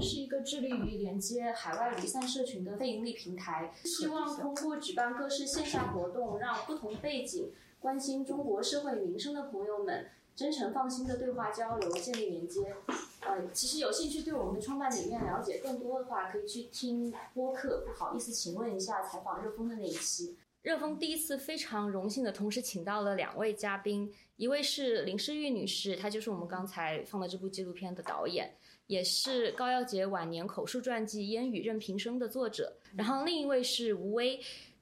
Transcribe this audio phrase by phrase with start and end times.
[0.00, 12.74] 是一个致力于连接海外离散社群的非盈利平台，希望通过举办各式线下活动，让不同背景、关心中国社会民生的朋友们真诚放心的对话交流，建立连接。
[13.20, 17.84] 呃，其实有兴趣对我们的创办理念了解更多的话，可以去听播客。
[17.86, 20.36] 不好意思，请问一下采访热风的那一期。
[20.66, 28.52] 热风第一次非常荣幸的同时请到了两位嘉宾，一位是林诗玉女士，她就是我们刚才放的这部纪录片的导演，
[28.88, 32.78] 也是高耀杰晚年口述传记《烟雨任平生》的作者。
[32.96, 34.40] 然后另一位是吴威，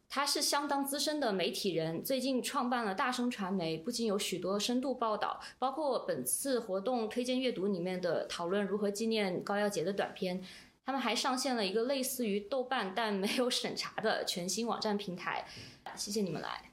[0.08, 10.42] 他是相当资深的媒体人，最近创办了大声传媒，不仅有许多深度报道，包括本次活动推荐阅读里面的讨论如何纪念高耀杰的短片。
[10.84, 15.46] 他们还上线了一个类似于豆瓣但没有审查的全新网站平台。
[15.96, 16.70] 谢谢你们来。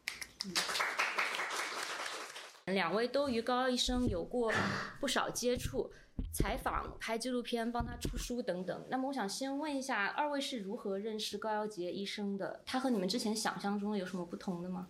[2.66, 4.52] 两位都与高医生有过
[5.00, 5.92] 不少接触，
[6.34, 8.86] 采访、拍纪录片、帮他出书等等。
[8.90, 12.62] 那么，我想先问一下，二位是如何认识高耀杰医生的？
[12.66, 14.90] 他和你们之前想象中的有什么不同的吗？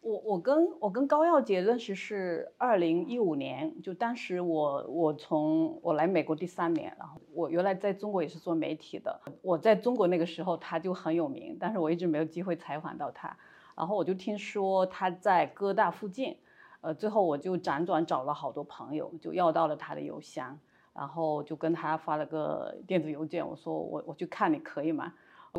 [0.00, 13.36] 我我跟我跟高耀杰认识是二零一五年，就当时我我从我来美国第三年，然后我原来在中国也是做媒体的，我在中国那个时候他就很有名，但是我一直没有机会采访到他。
[13.76, 16.36] 然后我就听说他在哥大附近，
[16.80, 20.58] 呃，最后我就辗转找了好多朋友，就要到了他的邮箱，
[20.94, 25.12] 然后就跟他发了个电子邮件，我说我我去看你可以吗？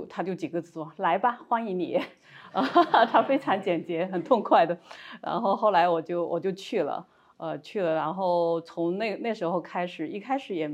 [0.09, 1.95] 他就几个字说来吧，欢迎你，
[2.53, 2.63] 啊，
[3.05, 4.77] 他非常简洁，很痛快的。
[5.21, 7.05] 然后后来我就我就去了，
[7.37, 10.69] 呃，去了，然后从那那时候开始，一开始也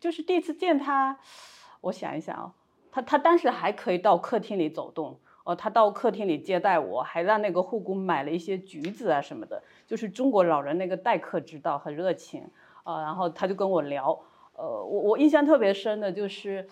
[0.00, 1.18] 就是第一次见他，
[1.80, 2.52] 我想一想啊，
[2.90, 5.18] 他他当时还可以到客厅里走动。
[5.42, 12.46] 哦，他到客厅里接待我，还让那个护工买了一些橘子啊什么的，就是中国老人那个待客之道，很热情
[12.84, 13.00] 啊。
[13.00, 14.20] 然后他就跟我聊，
[14.52, 16.68] 呃，我我印象特别深的就是，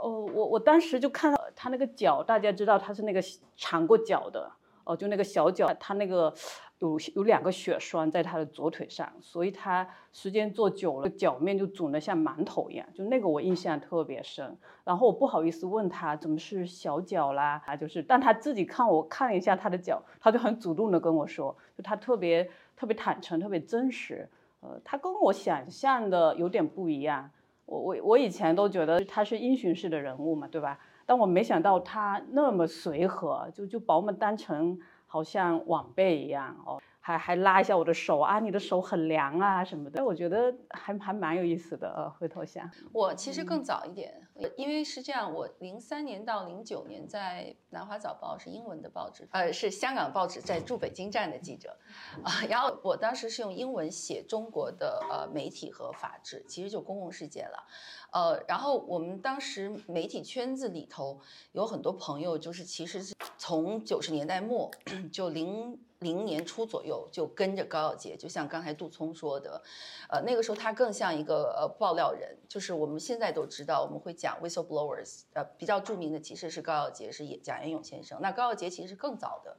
[0.00, 3.22] 哦，我我当时就看到他那个脚，大家知道他是那个
[3.56, 4.50] 长过脚的，
[4.84, 6.32] 哦，就那个小脚，他那个。
[6.80, 14.54] 有有两个血栓在他的左腿上，所以他时间坐久了，脚面就肿得像馒头一样，就那个我印象特别深。
[14.84, 24.28] 然后我不好意思问他怎么是小脚啦，啊，就是，但他自己看我看了一下他的脚，他就很主动的跟我说，就他特别特别坦诚，特别真实。
[24.60, 27.30] 呃，他跟我想象的有点不一样。
[27.66, 30.78] 我我我以前都觉得他是英雄式的人物嘛，对吧？
[31.04, 34.78] 但我没想到他那么随和，就就把我们当成。
[35.08, 51.78] 好像晚辈一样哦，还还拉一下我的手啊，你的手很凉啊什么的，我觉得还还蛮有意思的呃，回头想，我其实更早一点，因为是这样，我零三年到零九年在南华早报是英文的报纸，呃，是香港报纸在驻北京站的记者，
[52.24, 57.68] 啊，然后我当时是用英文写中国的呃媒体和法治，其实就公共世界了。
[58.12, 61.20] 呃，然后我们当时媒体圈子里头
[61.52, 64.68] 有很多朋友，就是其实是从九十年代末
[65.12, 69.62] 就零零年初左右就跟着高耀杰，就像刚才杜聪说的，
[70.08, 78.18] 呃，那个时候他更像一个呃爆料人，就是我们现在都知道我们会讲 whistleblowers，呃，比较著名的其实是高耀杰，是贾延勇先生。
[78.20, 79.56] 那高耀杰其实是更早的。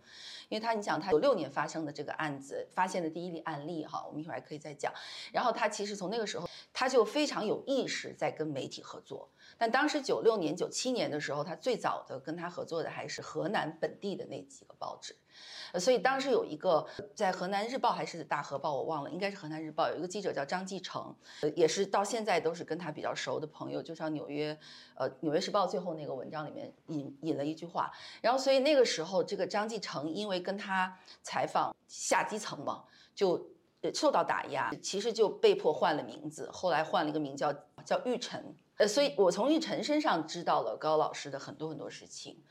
[0.50, 4.94] 因为他，你想，他九六年发生的这个案子，发现的第一例案例，哈，我们一会儿还可以再讲。
[5.34, 9.30] 然后他其实从那个时候，他就非常有意识在跟媒体合作。
[9.58, 15.16] 但当时九六年、九七年的时候，他最早的跟他合作的还是河南本地的那几个报纸。
[15.78, 21.14] 所以当时有一个在河南日报还是大河报，我忘了，应该是河南日报，有一个记者叫张继成，
[21.56, 23.84] 也是到现在都是跟他比较熟的朋友。
[23.84, 24.58] 就像纽约，
[24.96, 27.92] 呃，纽约时报最后那个文章里面引引了一句话，
[28.22, 33.50] 然后所以那个时候这个张继成因为跟他采访下基层嘛，就
[33.94, 37.54] 受到打压，其实就被迫换了名字，后来换了一个名叫
[37.86, 38.42] 叫玉成，
[38.78, 42.42] 呃，所以我从玉成身上知道了高老师的很多很多事情。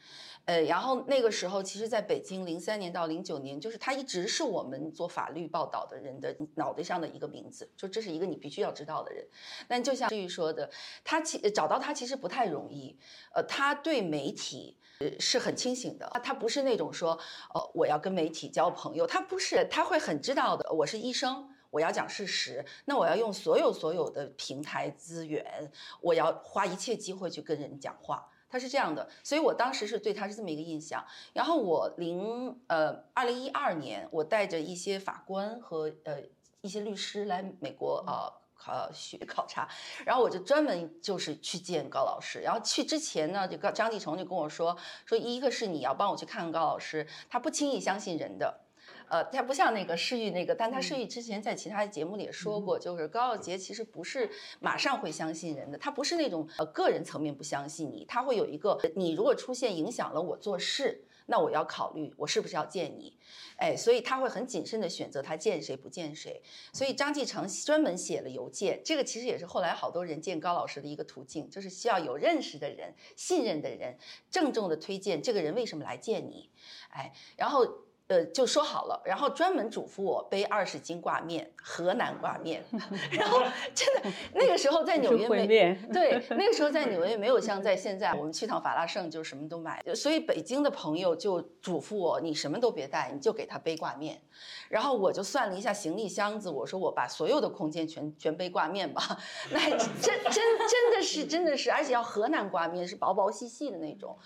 [0.44, 9.26] 呃，然后那个时候，其实在北京，零三年到零九年，就是他一直是我们做法律报道的人的脑袋上的一个名字，就这是一个你必须要知道的人。
[9.66, 10.70] 但就像志玉说的，
[11.02, 12.96] 他其找到他其实不太容易。
[13.34, 14.78] 呃，他对媒体
[15.18, 17.18] 是很清醒的，他不是那种说，
[17.52, 20.72] 呃，我要跟媒体交朋友，他不是，他会很知道的。
[20.72, 25.70] 我是医生，我要讲事实，那我要用所有所有的平台资源，
[26.00, 28.28] 我要花一切机会去跟人讲话。
[28.48, 31.04] 他是这样的，所以我当时是对他是这么一个印象。
[31.32, 36.22] 然后我零呃二零一二年，我带着一些法官和呃
[36.60, 39.68] 一些律师来美国啊考学考察，
[40.04, 42.40] 然后我就专门就是去见高老师。
[42.40, 48.60] 然后去之前呢，这个张继成就跟我说说，一个是你要帮我去看高老师，他不轻易相信人的。
[49.08, 54.30] 呃，他不像那个世玉那个，但他世玉之前在其他节目里也说过，就是高耀杰其实不是
[54.60, 61.04] 马上会相信人的，他不是那种呃个人层面不相信你，他会有一个你如果出现影响了我做事。
[61.28, 63.18] 那我要考虑，我是不是要见你，
[63.56, 66.40] 哎，所以他会很谨慎的选择他见谁不见谁。
[66.72, 73.98] 所以张继成专门写了邮件，这个其实也是后来好多人见高老师的一个途径，就是需要有认识的人、信任的人，
[74.30, 76.48] 郑重的推荐这个人为什么来见你，
[76.90, 77.85] 哎，然后。
[78.08, 82.62] 呃，就说好了，然后专门嘱咐我背二十斤挂面，河南挂面。
[83.10, 83.42] 然后
[83.74, 85.46] 真的那个时候在纽约没
[85.92, 89.82] 对，那个时候在纽约没有像在现在，我们去趟法拉盛就什么都买。
[89.94, 94.20] 所以北京的朋友就嘱咐我，你什么都别带，你就给他背挂面。
[94.68, 99.02] 然后我就算了一下行李箱子，我说我把所有的空间全全背挂面吧。
[99.50, 104.18] 那真真真的是真的是，而且要河南挂面，是薄薄细细的那种。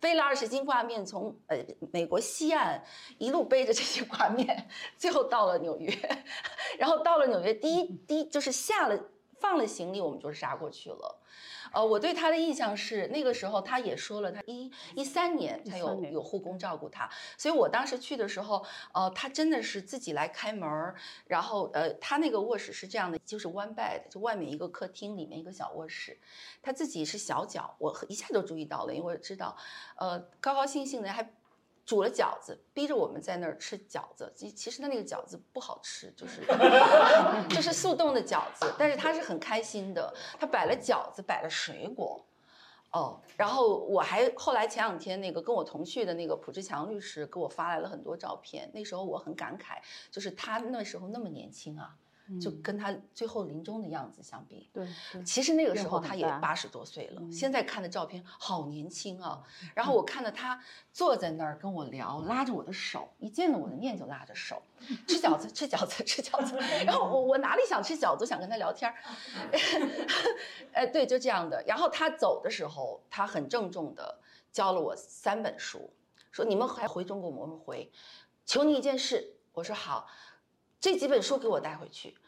[0.00, 1.56] 背了二十斤挂面，从呃
[1.92, 2.82] 美国西岸
[3.18, 5.96] 一路背着这些挂面，最后到了纽约，
[6.78, 8.98] 然后到了纽约，第一第一就是下了
[9.38, 11.18] 放了行李，我们就杀过去了。
[11.72, 20.94] 呃，我对他的印象是，那个时候他也说了，他一一三年才有有护工照顾他，所以我当时去的时候，呃，他真的是自己来开门儿，
[21.26, 26.18] 然后呃，他那个卧室是这样的，就是 one bed，就外面一个客厅，里面一个小卧室，
[26.62, 29.56] 他自己是小脚，我一下就注意到了，因为我知道，
[29.96, 31.34] 呃，高高兴兴的还。
[31.92, 34.32] 煮了饺子，逼着我们在那儿吃饺子。
[34.34, 36.40] 其其实他那个饺子不好吃，就是
[37.54, 40.10] 就是速冻的饺子，但是他是很开心的。
[40.40, 42.24] 他摆了饺子，摆了水果，
[42.92, 48.70] 哦，然后我还后来前两天那个跟我同去的那个蒲志强律师给我发来了很多照片。
[48.72, 49.76] 那时候我很感慨，
[50.10, 51.94] 就是他那时候那么年轻啊。
[52.40, 54.86] 就跟他最后临终的样子相比，对，
[55.24, 57.22] 其实那个时候他也八十多岁了。
[57.30, 59.42] 现在看的照片好年轻啊！
[59.74, 64.62] 然后我看到他坐在那儿跟我聊，拉着我的手，一见了我的面就拉着手，
[65.06, 66.56] 吃饺子，吃饺子，吃饺子。
[66.86, 68.96] 然后我我哪里想吃饺子，想跟他聊天儿，
[70.72, 71.62] 哎， 对，就这样的。
[71.66, 74.18] 然后他走的时候，他很郑重的
[74.50, 75.90] 教了我三本书，
[76.30, 77.38] 说你们还回中国吗？
[77.40, 77.90] 我说回，
[78.46, 79.34] 求你一件事。
[79.52, 80.08] 我说好。
[80.82, 82.18] 这几本书给我带回去，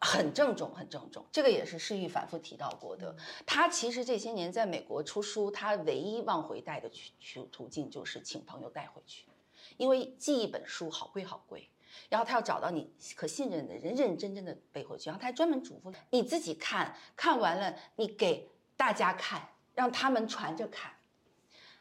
[0.00, 1.22] 很郑重，很郑重。
[1.30, 3.14] 这个也是世玉反复提到过的。
[3.44, 9.26] 他其实这些年在美国出书，他唯一往回带的去去途径就是请朋友带回去，
[9.76, 11.68] 因为寄一本书好贵好贵。
[12.08, 15.10] 然后他要找到你可信任的人，认认真真的背回去。
[15.10, 20.90] 然后他还专门嘱咐你自己看看完了，你给大家看，让他们传着看。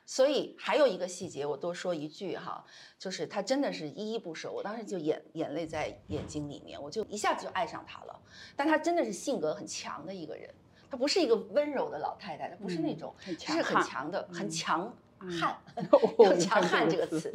[0.06, 2.64] 所以还有一个细节，我多说一句哈，
[3.00, 8.20] 就是他真的是依依不舍，我当时就眼眼泪在眼睛里面，我就一下子就爱上他了。
[8.56, 10.54] 但他真的是性格很强的一个人，
[10.92, 13.16] 他不是一个温柔的老太太，他不是那种，
[13.46, 15.58] 他是很强的，很强悍，
[16.20, 17.34] 用强 悍这个词，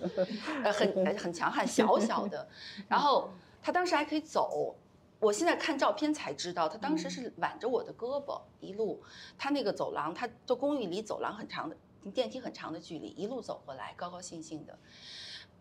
[0.63, 2.47] 呃，很很强悍，小小的。
[2.87, 3.31] 然后
[3.63, 4.77] 他当时还可以走，
[5.21, 9.03] 我现在看照片才知道，他当时是挽着我的胳膊一路，
[9.39, 11.75] 他那个走廊，他的公寓离走廊很长的。
[12.11, 14.79] 电梯很长的距离，一路走过来，高高兴兴的，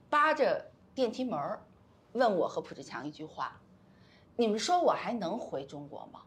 [0.09, 1.63] 扒着电梯门儿，
[2.13, 3.61] 问我和蒲志强一句话
[4.37, 6.21] ：“你们说我还能回中国吗？”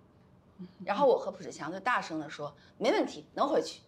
[0.84, 3.82] 然后我和蒲志强就大声的说：“没问题，能回去。”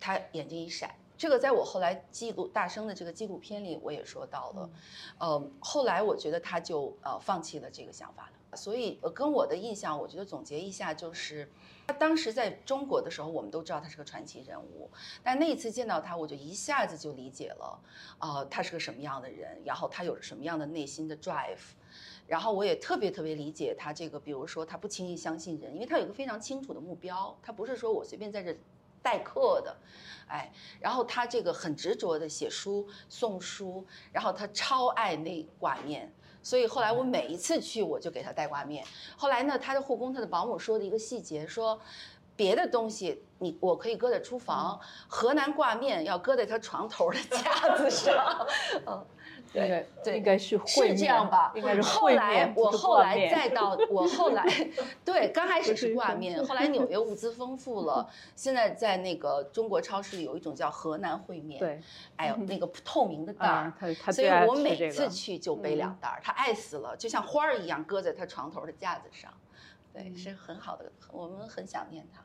[0.00, 4.70] 他眼睛一闪，这个在我后来记录大声的这个纪录片里我也说到了。
[5.18, 8.37] 呃，后来我觉得他就呃放弃了这个想法了。
[8.54, 11.50] 所以呃跟我的印象，我觉得总结一下就是。
[11.86, 14.90] 他当时在中国的时候，我们都知道他是个传奇人物，
[15.22, 17.80] 但那一次见到他，我就一下子就理解了，
[18.18, 21.56] 啊，他是个什么样的人，然后他有着什么样的内心的 drive，
[22.26, 28.54] 然后我也特别特别理解他这个，比如说他不轻易相信人，因为他有一个非常清楚的目标，他不是说我随便在这
[29.00, 29.74] 代课的，
[30.28, 36.12] 哎，然后他这个很执着的写书送书，然后他超爱那挂面。
[36.42, 38.84] 所以后来我每一次去，我就给他带挂面。
[39.16, 41.78] 后来呢，他的护工、他的保姆说的一个细节，说
[42.36, 48.46] 别的东西你我可以搁在厨房，河南挂面要搁在他床头的架子上。
[48.86, 49.06] 嗯。
[49.52, 51.52] 对对，应该是是这样吧？
[51.54, 54.44] 应该是后来我后来再到我后来，
[55.04, 61.80] 对，刚开始是挂面，后来纽约物资丰富了，现在在那个中国超市里有一种叫河南烩面，对，
[62.16, 63.72] 哎呦那个透明的袋儿，
[64.12, 69.32] 所以我每次去就背两袋儿，他爱死了，就像花儿一样搁在他床头的架子上，
[69.92, 72.22] 对，是很好的，我们很想念他。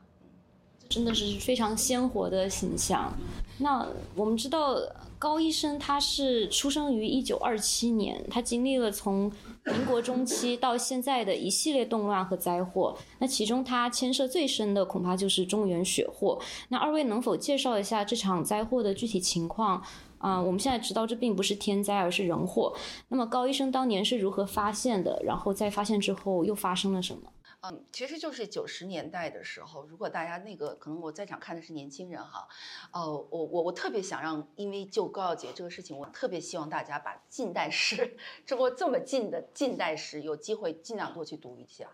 [0.94, 3.12] 真的是非常鲜活的形象。
[3.58, 3.84] 那
[4.14, 4.76] 我们知道
[5.18, 9.30] 高医生他是出生于一九二七年，他经历了从
[9.64, 12.96] 民国中期到现在的一系列动乱和灾祸。
[13.18, 16.40] 那其中他牵涉最深的恐怕就是中原血祸。
[16.68, 19.82] 那二位能否介绍一下这场灾祸的具体情况？
[20.18, 22.72] 啊，我们现在知道这并不是天灾，而是人祸。
[23.08, 25.20] 那么高医生当年是如何发现的？
[25.24, 27.22] 然后在发现之后又发生了什么？
[27.66, 32.46] 嗯，其实就是九十年代的时候，如果大家那个可能我在场看的是年轻人哈，
[32.92, 41.88] 呃，我我我特别想让，因为就高耀杰这个事情，我特别希望大家把近代史， 中国这么近的近代史，有机会尽量多去读一下，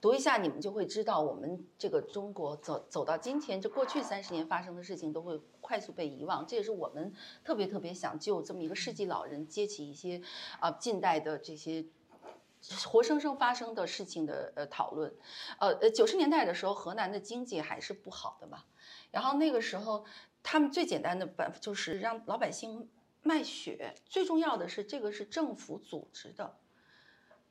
[0.00, 10.22] 读一下你们就会知道，我们这个中国走走到今天，这过去三十年发生的事情都会快速被遗忘，这也是我们特别特别想就这么一个世纪老人接起一些
[10.60, 11.84] 啊近代的这些。
[12.86, 15.14] 活生生发生的事情的呃讨论，
[15.58, 18.64] 呃呃九十年代的时候，河南的经济还是不好的嘛，
[19.10, 20.04] 然后那个时候
[20.42, 22.90] 他们最简单的办法就是让老百姓
[23.22, 26.58] 卖血，最重要的是这个是政府组织的，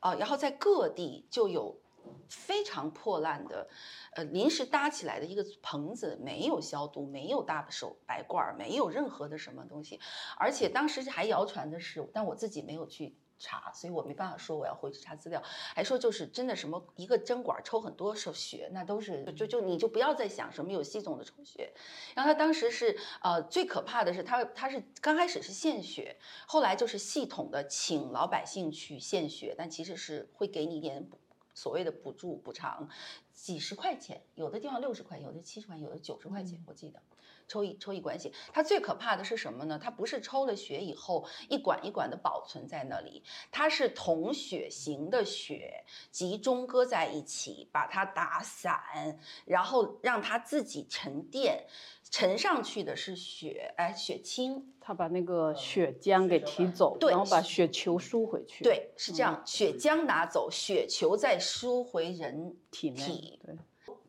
[0.00, 1.80] 啊，然后在各地就有
[2.28, 3.68] 非常破烂的，
[4.12, 9.98] 呃临时搭起来的一个棚子，没有消毒，没有大手白罐，没有任何的什么东西，
[10.36, 13.16] 而且当时还谣传的是，但我自己没有去。
[13.38, 15.42] 查，所以我没办法说我要回去查资料，
[15.74, 21.72] 还说就是真的什么一个针管抽很多手血，那都是就就你就不要再想什么有系统的抽血。
[22.14, 26.16] 然后他当时是呃最可怕的是他他是刚开始是献血，
[26.46, 31.08] 后来就是系统的请老百姓去献血，但其实是会给你一点
[31.54, 32.88] 所谓的补助补偿，
[33.32, 37.00] 几十块钱，有的地方六十块，有的七十块，有的九十块钱，我记得。
[37.48, 39.78] 抽一抽一管血，它最可怕的是什么呢？
[39.82, 51.64] 它不是抽了血以后一管一管的保存在那里，它是同血型的血集中搁在一起，把它打散，然后让它自己沉淀，
[52.10, 63.56] 沉上去的是血，哎，血清，他把那个血浆给提走，对，然后把血球输回去，对，是这样，血浆拿走，血球再输回人体内，对，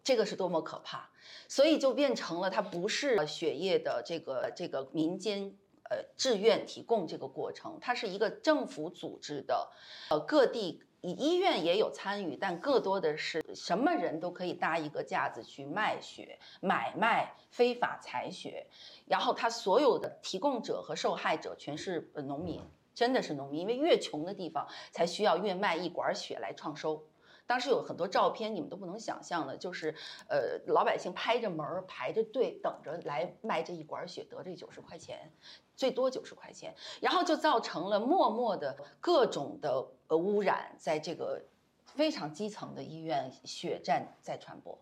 [0.03, 1.09] 这个是多么可怕。
[1.47, 5.53] 所以就变成了它不是血液的这个这个民间
[5.89, 9.71] 呃志愿提供这个过程，它是一个政府组织的，
[10.09, 18.67] 呃各地医院也有参与，但更多的是什么人都可以搭一个架子去卖血、买卖非法采血，
[19.05, 22.61] 然后他所有的提供者和受害者全是农民，
[22.93, 27.07] 真的是农民，因为越穷的地方才需要越卖一管血来创收。
[27.49, 29.95] 当时有很多照片，你们都不能想象的，就是，
[30.27, 35.31] 呃，老百姓拍着门儿排着队等着来卖这一管血，得这九十块钱，
[35.75, 41.41] 最多九十块钱，然后就造成了默默的各种的呃污染，在这个
[41.87, 44.77] 非常基层的医院血站在传播。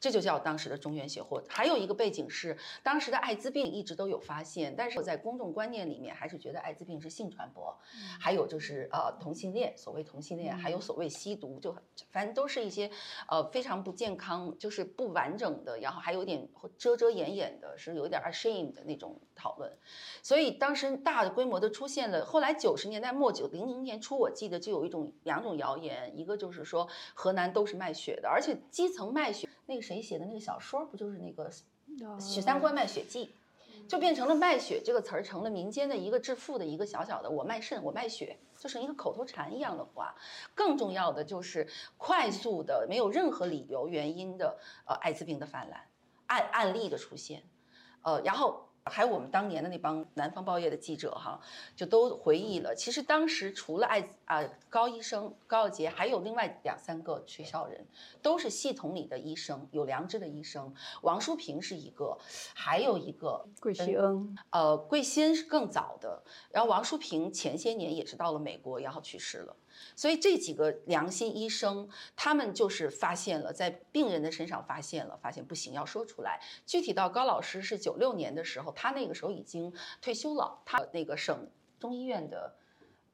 [0.00, 1.42] 这就叫当时的中原血祸。
[1.48, 7.76] 还有一个背景是，当时的艾滋病一直都有发现，但是我在公众观念里面还是觉得艾滋病是性传播。
[8.20, 11.74] 还有就是呃同性恋，所谓同性恋，还有所谓吸毒，就
[12.10, 12.90] 反正都是一些
[13.28, 19.72] 呃非常不健康，就是不完整的，然后还有点遮遮掩掩的，是有点 ashamed 的那种讨论。
[20.22, 22.24] 所以当时大规模的出现了。
[22.24, 29.48] 后来九十年代末九零零年初，我记得就有一种两种谣言，一个就是说河南都是卖血的，而且基层卖血。
[29.68, 31.50] 那个谁写的那个小说，不就是那个
[32.20, 33.34] 《许三观卖血记》，
[33.86, 40.14] 就变成了卖血这个词儿，成了民间的一个致富的一个小小的，我卖肾，我卖血，就是一个口头禅一样的话。
[40.54, 45.86] 更重要的就是快速的，没有任何理由原因的，呃，艾滋病的泛滥，
[46.28, 47.44] 案案例的出现，
[48.02, 48.67] 呃，然后。
[48.88, 51.40] 还有我们当年的那帮南方报业的记者哈，
[51.76, 52.74] 就都回忆了。
[52.74, 57.86] 其实当时除了艾啊高医生高耀杰，还有另外两三个学校人，
[58.22, 60.72] 都是系统里的医生，有良知的医生。
[61.02, 62.16] 王淑平是一个，
[62.54, 66.22] 还有一个桂希恩，呃，桂希恩是更早的。
[66.50, 69.56] 然后王淑平前些年也是到了美国，然后去世了。
[69.96, 76.40] 所以这几个良心医生，他们就是发现了，在病人的身上发现了，发现不行，要说出来。
[76.64, 82.54] 具体到高老师是九六年的时候，他那个时候已经退休了，他那个省中医院的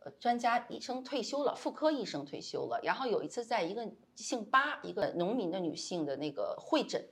[0.01, 2.81] 呃专家医生退休了，妇科医生退休了。
[2.83, 7.03] 然后有一次在一个姓巴一个农民的女性的那个会诊，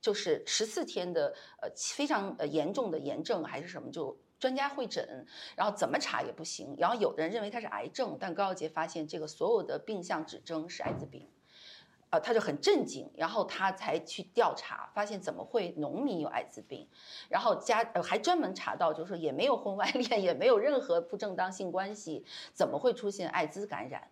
[0.00, 4.16] 就是十四天的呃非常呃严重的炎症还是什么就。
[4.42, 6.74] 专家会诊，然后怎么查也不行。
[6.76, 11.28] 然后有的人认为他是癌症，但高耀杰发现这个所有的病象指征是艾滋病，
[12.10, 13.08] 呃，他就很震惊。
[13.14, 16.88] 然后他才去调查，发现怎么会农民有艾滋病？
[17.28, 24.08] 然后加呃还专门查到，就是说也没有婚外恋，也没有任何不正当性关系，怎么会出现艾滋感染？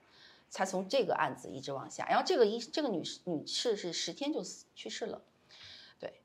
[0.49, 2.07] 才从这个案子一直往下。
[2.07, 5.23] 然后这个医这个女士女士是十天就死去世了。
[5.99, 6.21] 对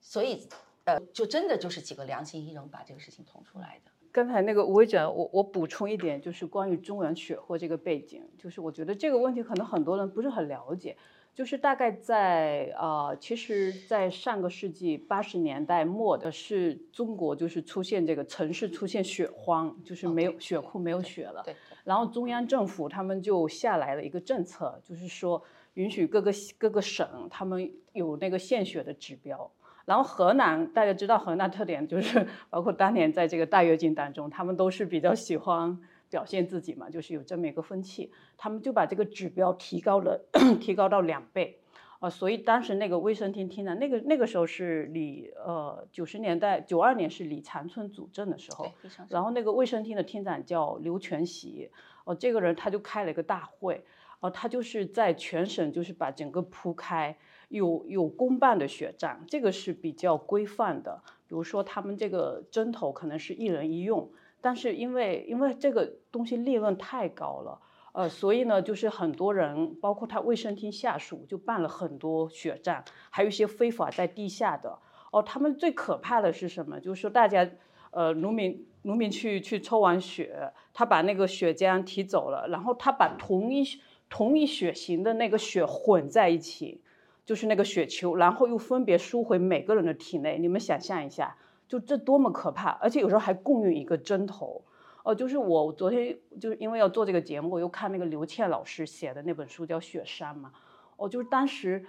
[0.00, 0.48] 所以
[0.84, 3.90] 呃，就真的就是几个良心医生把这个事情捅出来的。
[4.10, 10.96] 刚才那个吴会长，我我补充一点，就是关于中原血祸这个背景，就是我觉得这个问题可能很多人不是很了解。
[11.34, 21.42] 就是大概在呃，其实，在上个世纪八十年代末的是中国，就是出现这个城市出现血荒，就是没有血库没有血了。
[21.42, 21.56] 对。
[21.84, 29.50] 然后中央政府他们就下来了一个政策，就是说允许各个各个省他们有那个献血的指标。
[29.84, 35.78] 然后河南大家知道河南特点就是，包括当年在这个大跃进当中，他们都是比较喜欢。
[36.12, 40.22] 表现自己嘛，就是有这么一个风气，他们就把这个指标提高了，
[40.60, 41.58] 提高到两倍，
[42.00, 48.70] 啊，所以当时那个卫生厅厅长，那个那个时候是李呃九十年代九二年是李长春主政的时候，
[49.08, 51.70] 然后那个卫生厅的厅长叫刘全喜，
[52.04, 53.82] 哦，这个人他就开了一个大会，
[54.20, 57.16] 哦，他就是在全省就是把整个铺开，
[57.52, 64.10] 有有公办的血站，这个是比较规范的，比如说他们这个针头可能是一人一用。
[64.40, 67.60] 但是因为因为这个东西利润太高了，
[67.92, 74.76] 呃，所以呢，就是很多人，包括他卫生厅下属，就办了很多血站，还有一些非法在地下的。
[75.12, 76.80] 哦，他们最可怕的是什么？
[76.80, 77.48] 就是说大家，
[77.92, 83.62] 呃，农民农民去去抽完血，他把那个血浆提走了，然后他把同一
[84.08, 86.80] 同一血型的那个血混在一起，
[87.24, 90.38] 就是那个雪球，然后又分别输回每个人的体内。
[90.38, 91.36] 你们想象一下。
[91.68, 94.62] 就这多么可怕，而且有时候还共用一个针头，
[95.04, 100.52] 哦，就是我昨天就是因为要做这个节目，又看那个刘倩老师写的那本书叫《雪山》嘛，
[100.96, 101.82] 哦，就是当时，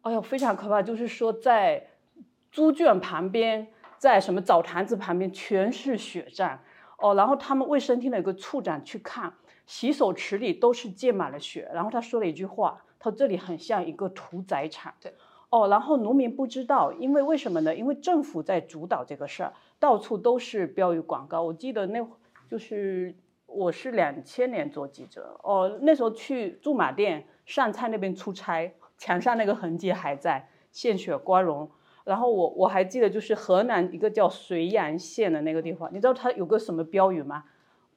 [0.00, 1.86] 哎呦非常可怕，就是说在
[2.50, 6.60] 猪圈旁边，在什么澡堂子旁边全是血站，
[6.98, 9.32] 哦，然后他们卫生厅的一个处长去看，
[9.66, 14.94] 洗手池里都是溅满了血，然后他说了一句话，他说这里很像一个屠宰场。
[15.00, 15.12] 对。
[15.50, 17.74] 哦，然后农民不知道，因为为什么呢？
[17.74, 21.42] 因为政府在主导这个事儿，到处都是标语广告。
[21.42, 22.00] 我记得那，
[22.48, 31.70] 就是我是两千年做记者，哦，那时候去驻马店上蔡那边出差，墙上那个痕迹还在，献血光荣。
[32.04, 37.44] 然后我我还记得，就是河南一个叫绥阳县的那个地方，你知道它有个什么标语吗？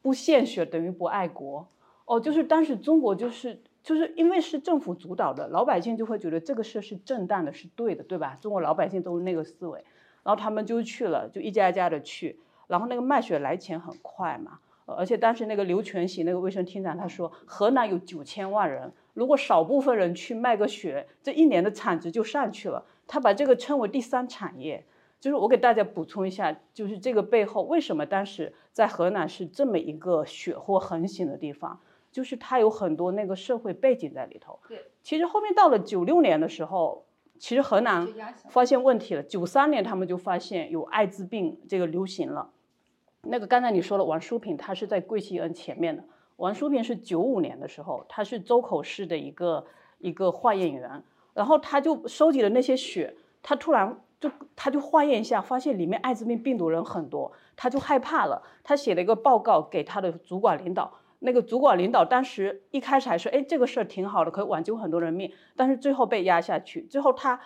[0.02, 1.70] 不献血等于不爱国。
[2.04, 3.64] 哦，就是当时中国就是。
[3.86, 8.36] 就是因为是政府主导的，老百姓就会觉得这个事是正当的，是对的，对吧？
[8.42, 9.80] 中国老百姓都是那个思维，
[10.24, 22.84] 然后他们就去了，就一家一家的去，然后那个卖血来钱很快嘛，而且当时那个刘全喜那个卫生厅长他说，河南有九千万人，如果少部分人去卖个血，这一年的产值就上去了。
[23.06, 24.84] 他把这个称为第三产业，
[25.20, 31.80] 就是我给大家补充一下，就是这个背后为什么当时在河南是这么一个血祸横行的地方。
[32.16, 34.58] 就是他有很多那个社会背景在里头。
[34.70, 37.04] 对，其实后面到了九六年的时候，
[37.38, 38.08] 其实河南
[38.48, 39.22] 发现问题了。
[39.22, 42.50] 九三年他们就发现有艾滋病这个流行了。
[43.24, 46.02] 那个刚才你说了，王淑平他是在桂西恩前面的。
[46.38, 49.66] 王淑平是九五年的时候，他是周口市的一个
[49.98, 60.94] 一个化验员，然后他就收集了那些血，他突然就他就化验一下，发现里面艾滋病病毒人很多，他就害怕了，他写了一个报告给他的主管领导。
[61.20, 65.32] 那个主管领导当时一开始还说，哎，这个事儿挺好的，可以挽救很多人命。
[65.56, 67.40] 但是最后被压下去，最后他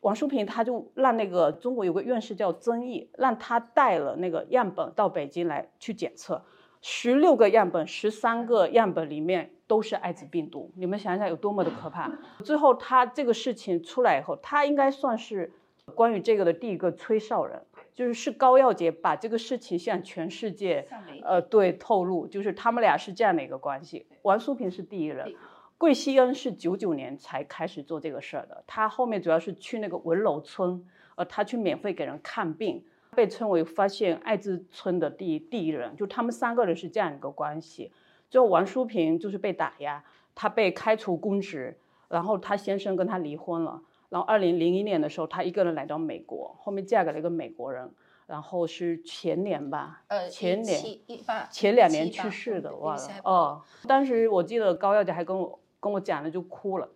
[0.00, 6.42] 王淑平他就让那个中国有个院士叫曾毅，让他带了那个样本到北京来去检测，
[6.80, 10.70] 十六个样本，十三个样本里面都是艾滋病毒。
[10.74, 12.10] 你们想想有多么的可怕。
[12.42, 15.52] 最后他这个事情出来以后，他应该算是
[15.94, 17.62] 关于这个的第一个吹哨人。
[17.94, 20.86] 就是是高耀杰把这个事情向全世界，
[21.22, 24.06] 呃，对透露，就是他们俩是这样的一个关系。
[24.22, 25.34] 王淑平是第一人，
[25.76, 28.62] 桂希恩是九九年才开始做这个事儿的。
[28.66, 30.84] 他后面主要是去那个文楼村，
[31.16, 35.94] 呃，他去免费给人看病，被称为发现艾滋村的第第一人。
[35.96, 37.92] 就他们三个人是这样一个关系。
[38.30, 40.02] 最后王淑平就是被打压，
[40.34, 41.76] 他被开除公职，
[42.08, 43.82] 然后他先生跟他离婚了。
[44.10, 47.88] 然后，二零零一年的时候，她一个人来到美国，后面嫁给了一个美国人，
[48.26, 53.62] 然后是前年吧，呃，前年一八前两年去世的，忘了哦。
[53.86, 56.88] 当时我记得高耀姐还跟我跟我讲了，就哭了。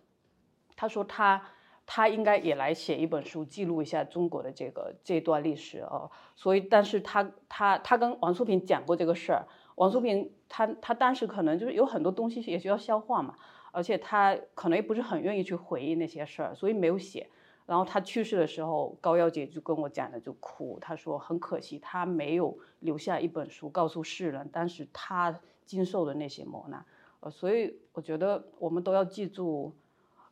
[0.75, 1.41] 她说她
[1.85, 6.11] 她应该也来写一本书，记录一下中国的这个这段历史哦。
[6.35, 13.35] 所以，但是她她她跟王淑萍讲过这个事儿，王淑萍她她当时可能就是有很多东西也需要消化嘛。
[13.75, 17.27] 而且他可能也不是很愿意去回忆那些事儿，所以没有写。
[17.65, 20.77] 然后他去世的时候，高瑶姐就跟我讲的，就哭。
[20.79, 26.85] 她说很可惜，他没有留下一本书告诉世人当时他经受的那些磨难。
[27.19, 29.73] 呃，所以我觉得我们都要记住，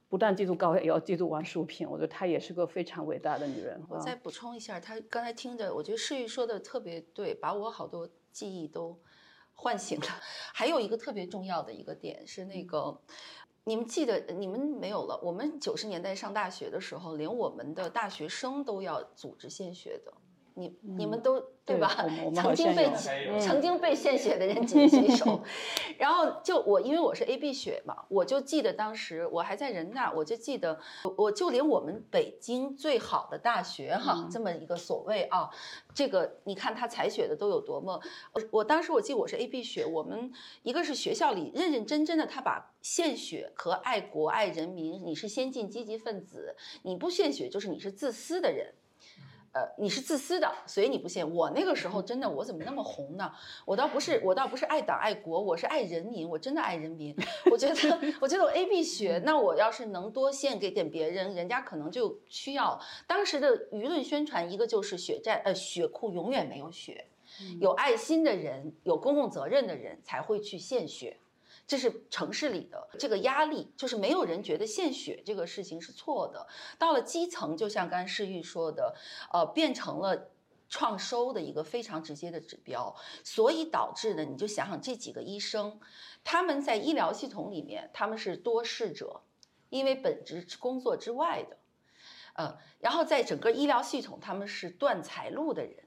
[0.07, 1.89] 不但记住高，也要记住王淑萍。
[1.89, 3.81] 我觉得她也是个非常伟大的女人。
[3.89, 8.97] 我再补充一下，她刚才听着，我觉得世玉说的特别对，把我好多记忆都
[9.53, 10.07] 唤醒了。
[10.53, 13.01] 还有一个特别重要的一个点是那个。
[13.65, 15.17] 你们记得你们没有了？
[15.23, 20.13] 我们九十年代上大学的时候，连我们的大学生都要组织献血的。
[20.55, 21.89] 你你们都对吧？
[22.35, 22.91] 曾经被
[23.39, 25.41] 曾经被献血的人举起手。
[25.97, 30.77] 然后就我，因为我是 A B 血嘛，我就记得当时我还在人大，我就记得，
[31.17, 35.49] 我就连我们北京最好的大学哈，这么一个所谓啊，
[35.93, 38.01] 这个你看他采血的都有多么，
[38.33, 40.31] 我我当时我记得我是 A B 血，我们
[40.63, 48.73] 一个是学校里认认真真的，他把献血和爱国爱人民，你是先进积极分子，你不献血就是你是自私的人。
[49.53, 51.23] 呃，你是自私的，所以你不信。
[51.31, 53.31] 我那个时候真的，我怎么那么红呢？
[53.65, 57.15] 我倒不是，我倒不是爱党爱国，我是爱人民，我真的爱人民。
[57.51, 62.79] 我觉得，我觉得我 A B 血，那我要是能多献给点别人，人家可能就需要。
[63.05, 67.05] 当时的舆论宣传，一个就是血站，呃，血库永远没有血，
[67.61, 71.19] 有爱心的人，有公共责任的人才会去献血。
[71.65, 76.45] 这是城市里的这个压力，就是没有人觉得献血这个事情是错的。
[76.77, 78.93] 到了基层，就像刚世玉说的，
[79.31, 80.29] 呃，变成了
[80.67, 85.79] 创收的一个非常直接的指标，所以导致的，你就想想这几个医生，
[86.23, 89.21] 他们在医疗系统里面他们是多事者，
[89.69, 91.57] 因为本职工作之外的，
[92.33, 95.85] 呃，然后在整个医疗系统他们是断财路的人，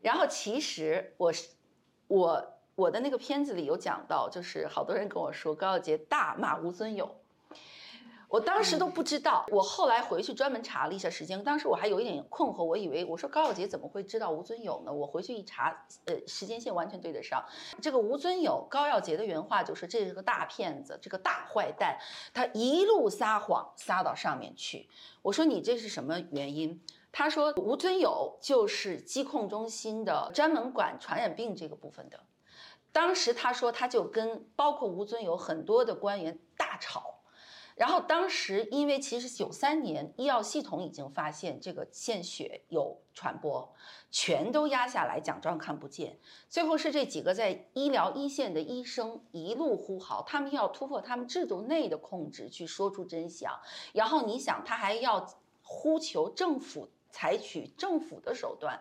[0.00, 1.48] 然后其实我是
[2.06, 2.58] 我。
[2.82, 7.08] 我的那个片子里有讲到，就是好多人跟我说高耀杰大骂吴尊友，
[8.28, 14.92] 我当时都不知道，我后来回去专门查了一下时间，当时我还有一点困惑，我以为我说高耀杰怎么会知道吴尊友呢？
[14.92, 17.44] 我回去一查，呃，时间线完全对得上。
[17.80, 21.96] 这个吴尊友，高耀杰的原话就是这是个大骗子，这个大坏蛋，
[22.34, 24.88] 他一路撒谎撒到上面去。
[25.22, 26.82] 我说你这是什么原因？
[27.12, 32.18] 他说吴尊友就是疾控中心的专门管传染病这个部分的。
[32.92, 37.20] 当时他说，他就跟包括吴尊有很多的官员大吵，
[37.74, 43.74] 然后当时因为其实九三年医药系统已经发现这个献血有传播，
[44.10, 46.18] 全都压下来，奖状看不见。
[46.50, 53.58] 最后是这几个在医疗一线的医生一路呼号，他们要突破他们制度内的控制，去说出真相。
[53.94, 55.26] 然后你想，他还要
[55.62, 58.78] 呼求政府采取政府的手段。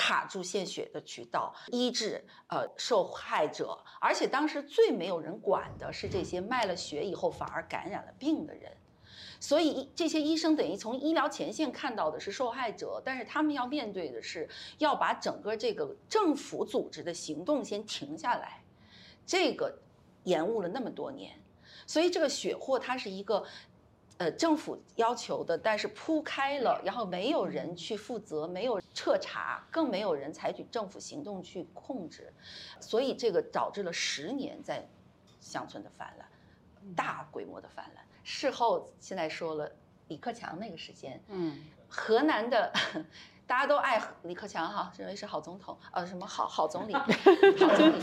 [0.00, 8.72] 卡住献血的渠道，医治呃受害者，而且当时最没有人管的是这些卖了血以后反而感染了病的人，
[9.38, 18.64] 所以这些医生等于从医疗前线看到的是受害者，但是他们要面对的是要把整个这个政府组织的行动先停下来，
[19.26, 19.78] 这个
[20.24, 21.38] 延误了那么多年，
[21.86, 23.44] 所以这个血祸它是一个。
[24.20, 32.30] 呃，政府要求的，但是铺开了，然后没有人去负责，没有彻查，更没有人采取政府行动去控制，
[32.80, 34.86] 所以这个导致了十年在
[35.40, 36.28] 乡村的泛滥，
[36.94, 38.04] 大规模的泛滥。
[38.22, 39.72] 事后现在说了，
[40.08, 42.70] 李克强那个时间，嗯，河南的。
[43.50, 47.10] 大家都爱李克强哈，认为是好总统，呃，什么好好总理， 好
[47.74, 48.00] 总理，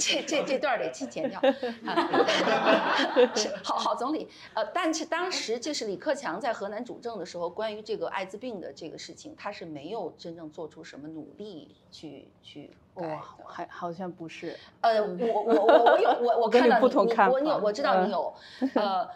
[0.00, 1.38] 这这这段得去剪掉，
[3.36, 18.34] 是好好总理，呃，但是当时就是李克强在河南主政的时候，关于这个艾滋病的这个事情，他是没有真正做出什么努力去去哇，还好像不是，呃，我我我我有我我看到你你我你有我知道你有，
[18.72, 19.06] 呃，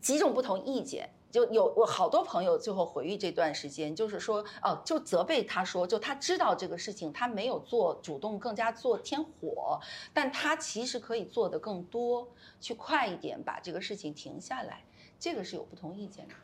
[0.00, 1.10] 几种不同意见。
[1.34, 9.80] 就有我好多朋友最后回忆这段时间，就是说，哦，就责备他说，就他知道这个事情，他没有做主动，更加做添火，
[10.12, 12.28] 但他其实可以做的更多，
[12.60, 14.84] 去快一点把这个事情停下来，
[15.18, 16.34] 这个是有不同意见的。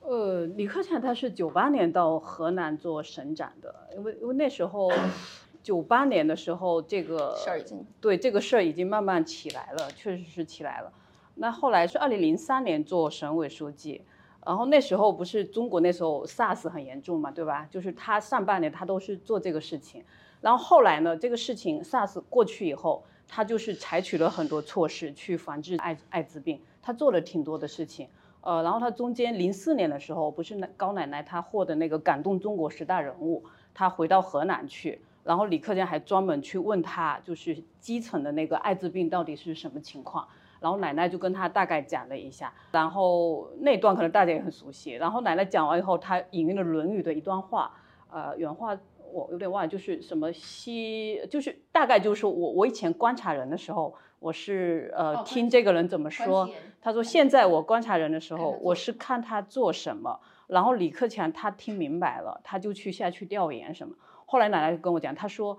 [0.00, 4.90] 呃，李克强他是九八年到河南做省长的，因为因为那时候
[5.62, 10.92] 九八年的时候，这个事儿已经对这个事儿已经慢慢起来了，确实是起来了。
[11.36, 14.02] 那后来是二零零三年做省委书记。
[14.46, 17.68] 然后那时候不是中国那时候 SARS 很严重嘛，对吧？
[17.70, 20.02] 就是他上半年他都是做这个事情，
[20.40, 28.08] 然后后来呢，这个事情 SARS 过去以后，他就是采取了很多措施去防治艾艾滋病，他做了挺多的事情。
[28.42, 40.26] 呃，然后他中间零四年的时候，不是高奶奶她获得那个感动中国十大人物，他回到河南去，然后李克强还专门去问他，就是基层的那个艾滋病到底是什么情况。
[40.60, 44.92] 然后奶奶就跟他大概讲了一下，然后那段可能大家也很熟悉。
[44.92, 47.72] 然后奶奶讲完以后，他引用了《论语》的一段话，
[48.10, 48.78] 呃，原话
[49.10, 56.48] 我有点忘了，就是什么西，就是大概就是我我以前观察人的时候，我是呃听这个人怎么说，
[56.82, 63.94] 他说现在我观察人的时候，我是看他做什么，然后李克强他听明白了，他就去下去调研什么。
[64.26, 65.58] 后来奶奶跟我讲，他说。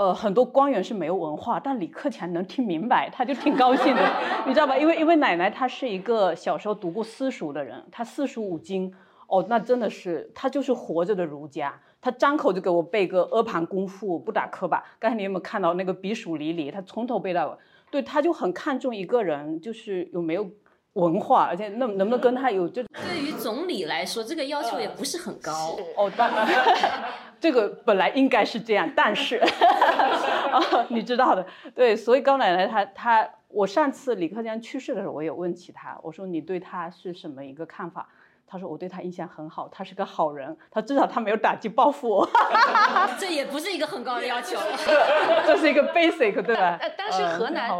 [0.00, 4.02] 呃，很多官员是没有文化，但李克强能听明白，他就挺高兴的，
[4.48, 4.74] 你知道吧？
[4.74, 8.90] 因为因为奶奶她是一个小时候读过私塾的人，她四书五经，
[9.26, 14.82] 哦，那真的是她就是活着的儒家，她张口就给我背个阿房宫赋，不打磕巴。
[14.98, 16.70] 刚才你有没有看到那个笔数离离？
[16.70, 17.56] 她从头背到尾，
[17.90, 20.48] 对，她就很看重一个人，就是有没有
[20.94, 22.82] 文化，而且能能不能跟他有这。
[22.82, 25.78] 对于总理来说，这个要求也不是很高。
[25.96, 26.46] 哦，当然。
[27.40, 29.36] 这个本来应该是这样，但是，
[30.52, 38.06] 哦，你知道的，对，所以高奶奶她她，我上次李克强去世的时候，我有问起她，我说你对他是什么一个看法？
[38.50, 42.28] 她说我对他印象很好，他是个好人，他至少他没有打击报复我。
[43.16, 44.58] 这也不是一个很高的要求，
[45.46, 46.76] 这是一个 basic，对吧？
[46.80, 47.70] 呃，但是河南，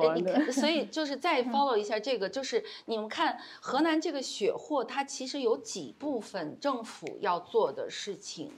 [0.52, 8.52] 所以就是 再 follow 一下这个，就是你们看河南这个血祸，它其实有几部分政府要做的事情。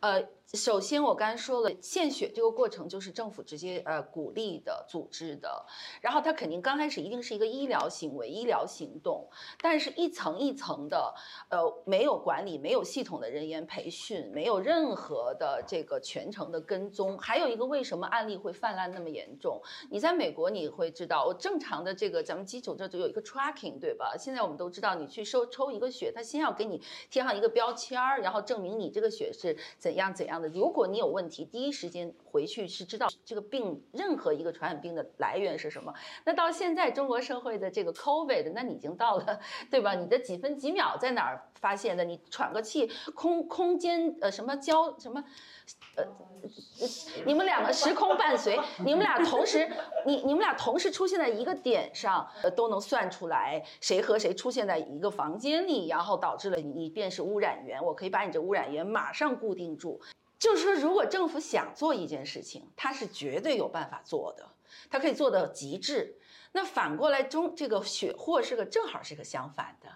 [0.00, 0.22] 呃，
[0.56, 5.64] 首先我刚才说了，献血这个过程就是政府直接呃鼓励的、组织的，
[6.00, 9.28] 然后它肯定刚开始一定是一个医疗行为、医疗行动，
[9.60, 11.14] 但是一层一层的，
[11.50, 17.18] 呃，没有管理、没有系统的人员培训、没有任何的这个全程的跟踪。
[17.18, 19.60] 还有一个，为什么案例会泛滥那么严重？
[19.90, 24.16] 你在美国你会知道，我正常的这个咱们基础这就有一个 tracking，对吧？
[24.18, 29.54] 现在我们都知道，你去收抽一个血，他先要给你贴上一个标签儿，然后证明你这个血是。
[29.78, 30.45] 怎样怎样的？
[30.48, 35.92] 如果你有问题，第一时间回去是知道这个病任何一个传染病的来源是什么。
[36.24, 39.94] 那到现在中国社会的这个 COVID，那你已经到了，对吧？
[39.94, 42.04] 你的几分几秒在哪儿发现的？
[42.04, 45.22] 你喘个气，空空间呃什么交什么，
[45.96, 46.04] 呃，
[47.24, 49.70] 你们两个时空伴随， 你们俩同时，
[50.04, 60.00] 你你们俩同时出现在一个点上，呃都能算出来谁和谁出现在一个房间里，然后导致了你你便是污染源，我可以把你这污染源马上固定住。
[60.38, 64.46] 就是说，如果政府想做一件事情，它是绝对有办法做的，
[64.90, 66.18] 它可以做到极致。
[66.52, 69.88] 那反过来，中这个血祸是个正好是个相反的，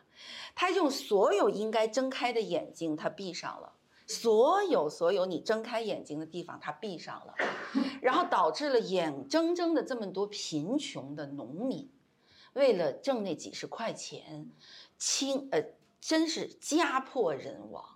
[0.55, 3.73] 他用所有应该睁开的眼睛，他闭上了；
[4.07, 7.35] 所有所有你睁开眼睛的地方，他闭上了，
[8.03, 11.91] 然后导致了眼睁睁的这么多贫穷的农民，
[12.55, 14.51] 为了挣那几十块钱，
[14.99, 15.63] 亲呃，
[16.01, 17.90] 真是家破人亡。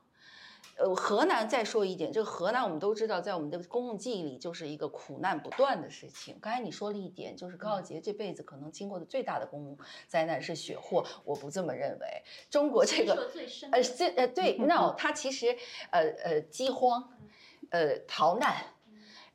[0.77, 6.37] 呃，河南再说一点，这个河南我们都知道，在我们的公共记忆里就是一个苦难不断的事情。
[6.41, 12.07] 刚才你说了一点，就是高晓杰这辈子可能经过的最大的公共灾难是血祸，我不这么认为。
[12.51, 13.31] 中国这个
[13.71, 15.57] 呃，这呃对， no，他其实
[15.91, 17.09] 呃呃饥荒，
[17.71, 18.65] 呃逃难，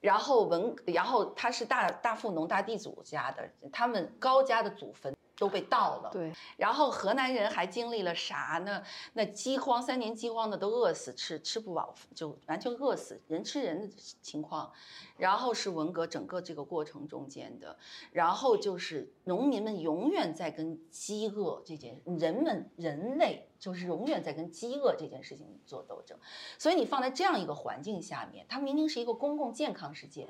[0.01, 5.15] 然后文，然后他是大大富农大地主家的，他们高家的祖坟。
[5.39, 6.31] 都被盗了，对。
[6.57, 8.83] 然后河南人还经历了啥呢？
[9.13, 14.71] 那饥荒三年饥荒的都饿死，吃吃不饱，就完全饿死，人吃人的情况。
[15.17, 17.77] 然后是文革整个这个过程中间的，
[18.11, 26.17] 然后就是农民们永远在跟饥饿这件，人们人类就是永远在跟饥饿这件事情做斗争。
[26.57, 30.27] 所以你放在这样一个环境下面，它明明是一个公共健康事件，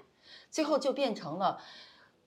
[0.50, 1.62] 最后就变成了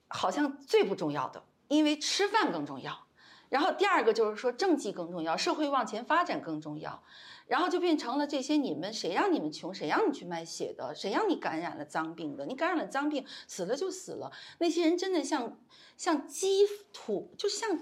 [0.07, 1.43] 好像最不重要的。
[1.69, 3.07] 因为吃饭更重要，
[3.49, 7.03] 然后第二个就是说政绩更重要，社会往前发展更重要，
[7.47, 15.59] 然后就变成了这些你们谁让你们穷，谁让你去卖血的，谁让你感染了脏病的，你感染了脏病死了就死了，那些人真的像
[15.97, 17.79] 像鸡土，就像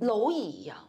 [0.00, 0.88] 蝼蚁一样。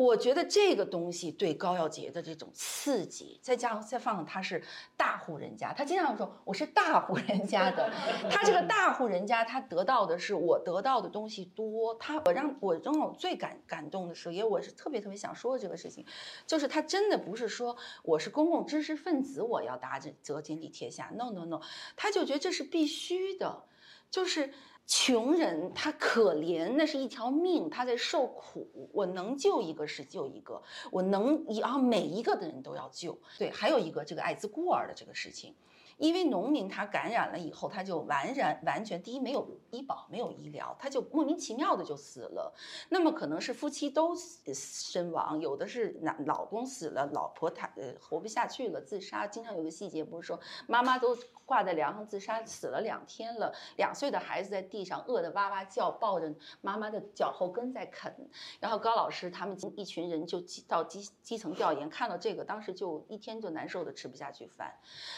[0.00, 4.64] 我觉得这个东西对高耀杰的这种刺激，再加上再放上他是
[4.96, 7.92] 大户人家，他经常说我是大户人家的，
[8.30, 16.02] 他这个大户人家他得到的是我得到的东西多，他我让我让我最感感动的是，也我是特别特别想说的这个事情，
[16.46, 21.60] 就是他真的不是说我是公共知识分子，我要达这则锦鲤天下，no no no，
[21.94, 23.64] 他就觉得这是必须的，
[24.10, 24.54] 就是。
[24.86, 28.90] 穷人他可怜，那是一条命，他在受苦。
[28.92, 33.16] 我能救一个是救一个，我能一啊每一个的人都要救。
[33.38, 35.54] 对，还有一个这个艾滋孤儿的这个事情，
[35.96, 42.52] 因为农民他感染了以后，他就完然完全第一没有医保，没有医疗，他就莫名其妙的就死了。
[42.88, 49.26] 那么可能是夫妻都身亡，有的是男老公死了，老婆她呃活不下去了自杀。
[49.26, 51.16] 经常有个细节不是说妈妈都。
[51.50, 53.52] 挂在梁上自杀，死了两天了。
[53.76, 58.14] 两岁的孩子在地上饿得哇哇叫，抱着妈妈的脚后跟在啃。
[58.60, 64.72] 然后高老师他们一群人就到基基层调研，看到这个，当时就一天就难受的吃不下去饭。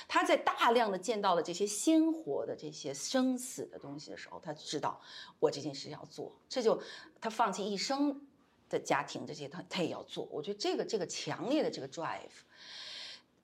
[0.09, 4.99] 他在大量的见到了这些鲜活的这些生死的东西的时候，他知道
[5.38, 6.83] 我这件事要做，这就
[7.21, 8.18] 他放弃一生
[8.71, 10.27] 的家庭这些，他他也要做。
[10.33, 12.40] 我觉得这个这个强烈的这个 drive。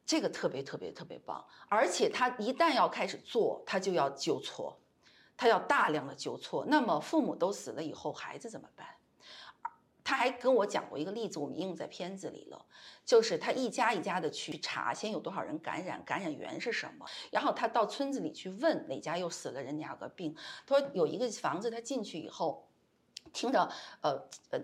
[0.09, 4.81] 这个特别特别特别棒，而且他一旦要开始做，他就要纠错，
[5.37, 6.65] 他要大量的纠错。
[6.67, 8.87] 那么父母都死了以后，孩子怎么办？
[10.03, 12.65] 他还跟我讲过一个例子，我们应用在片子里了，
[13.05, 20.35] 就是他一家一家的去查，先有多少人感染，感染源是什么，然后他到村子里去问哪家又死了人哪个病。
[20.67, 22.67] 他说有一个房子，他进去以后，
[23.35, 24.59] 听着，呃呃。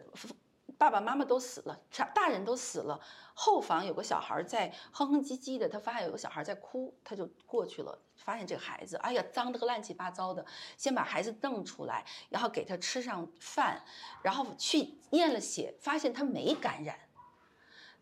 [0.79, 1.81] 爸爸妈妈都死了，
[2.15, 3.01] 大人都死了。
[3.35, 10.45] 后房有个小孩在哼哼唧唧的，他发现有个小孩在哭，他就过去了，发现这个孩子，哎呀，脏的个乱七八糟的，
[10.77, 13.83] 先把孩子瞪出来，然后给他吃上饭，
[14.23, 16.97] 然后去验了血，发现他没感染，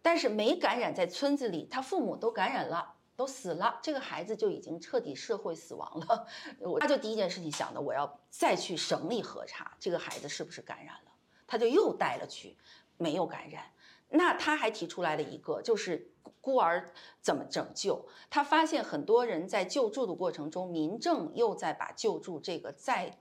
[0.03, 6.27] 但是没感染在村子里，他父母都感染了，都死了，这个孩子就已经彻底社会死亡了。
[6.61, 11.12] 我他就第一件事情想的，我要再去省里核查这个孩子是不是感染了。
[11.53, 12.57] 他就又带了去，
[12.97, 13.63] 没有感染。
[14.09, 16.11] 那他还提出来了一个，就是
[16.41, 18.09] 孤儿怎么拯救？
[18.31, 23.19] 他发现很多人在救助的过程中，民政又在把救助这个再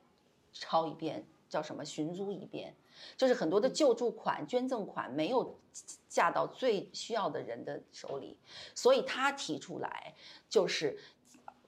[0.53, 2.73] 抄一遍，叫什么寻租一遍，
[3.17, 5.59] 就是很多的救助款、捐赠款没有
[6.07, 8.39] 嫁到最需要的人的手里。
[8.73, 10.15] 所以他提出来，
[10.47, 10.97] 就是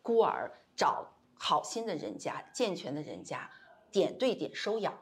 [0.01, 3.51] 孤儿找好心的人家、健全的人家，
[3.91, 4.97] 点对点收养。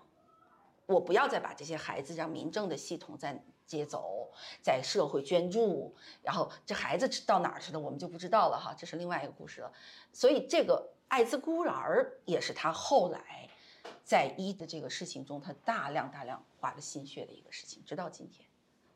[0.92, 4.30] 我不要再把这些孩子让民政的系统再接走，
[4.62, 9.72] 在社会捐助，然后这孩子到哪儿去了，我们就不知道了哈，这是另外一个故事了。
[10.12, 13.48] 所以这个艾滋孤儿也是他后来
[14.04, 18.46] 在医的这个事情中，他大量大量花了心血的一个事情，直到今天，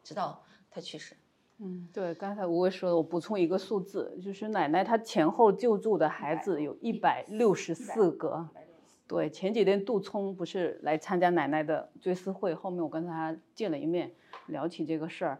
[0.03, 1.15] 直到他去世。
[1.59, 8.49] 嗯，对，刚才吴薇说的，我补充一个数字，就是奶奶她前后救助的孩子有一百六十四个。
[9.07, 14.11] 对，前几天杜聪不是来参加奶奶的追思会，后面我跟他见了一面，
[14.47, 15.39] 聊起这个事儿，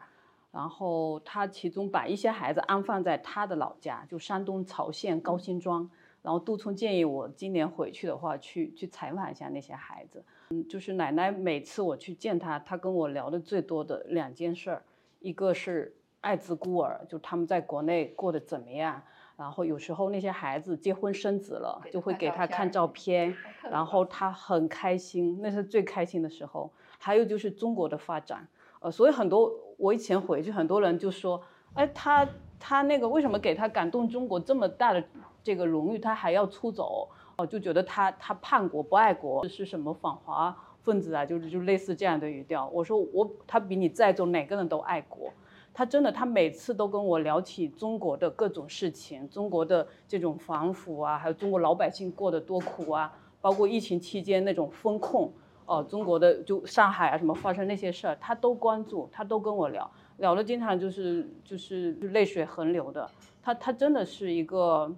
[0.51, 5.89] 然后他其中把一些孩子安放在他的老家，就山东曹县高辛庄，
[6.21, 10.23] 然后杜聪建议我今年回去的话，去去采访一下那些孩子。
[10.51, 14.83] 嗯，就是奶奶每次我去见他，他跟我聊的最多的两件事儿，
[15.21, 19.01] 一个是艾滋孤儿，就他们在国内过得怎么样。
[19.37, 23.35] 然后有时候那些孩子结婚生子了，就会给他看照片，
[23.69, 26.71] 然后他很开心，那是最开心的时候。
[26.97, 28.47] 还有就是中国的发展，
[28.79, 31.39] 呃，所以很多我以前回去，很多人就说，
[31.73, 32.27] 哎，他
[32.59, 35.03] 他那个为什么给他感动中国这么大的
[35.43, 37.09] 这个荣誉，他还要出走？
[37.35, 41.25] 哦，就觉得他他叛国不爱国，是什么反华分子啊？
[41.25, 42.67] 就是就类似这样的语调。
[42.69, 45.31] 我说我他比你在座哪个人都爱国。
[45.77, 55.33] 他真的，他每次都跟我聊起中国的各种事情，中国的这种反腐啊，还有中国老百姓过得多苦啊，包括疫情期间那种风控，
[55.65, 63.11] 哦，中国的就上海啊什么发生那些事儿，他都关注，他都跟我聊，聊的经常就是就是泪水横流的。
[63.43, 64.89] 他他真的是一个，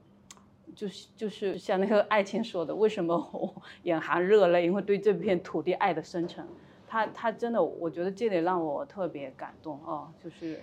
[0.75, 6.45] 就是就是像那个爱情说的，为什么我眼含热泪，因为对这片土地爱的深沉。
[6.87, 10.61] 他他真的，我觉得这点让我特别感动哦，就是，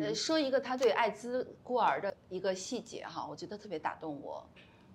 [0.00, 4.44] 呃，说一个他对艾滋孤儿的一个细节哈，我觉得特别打动我。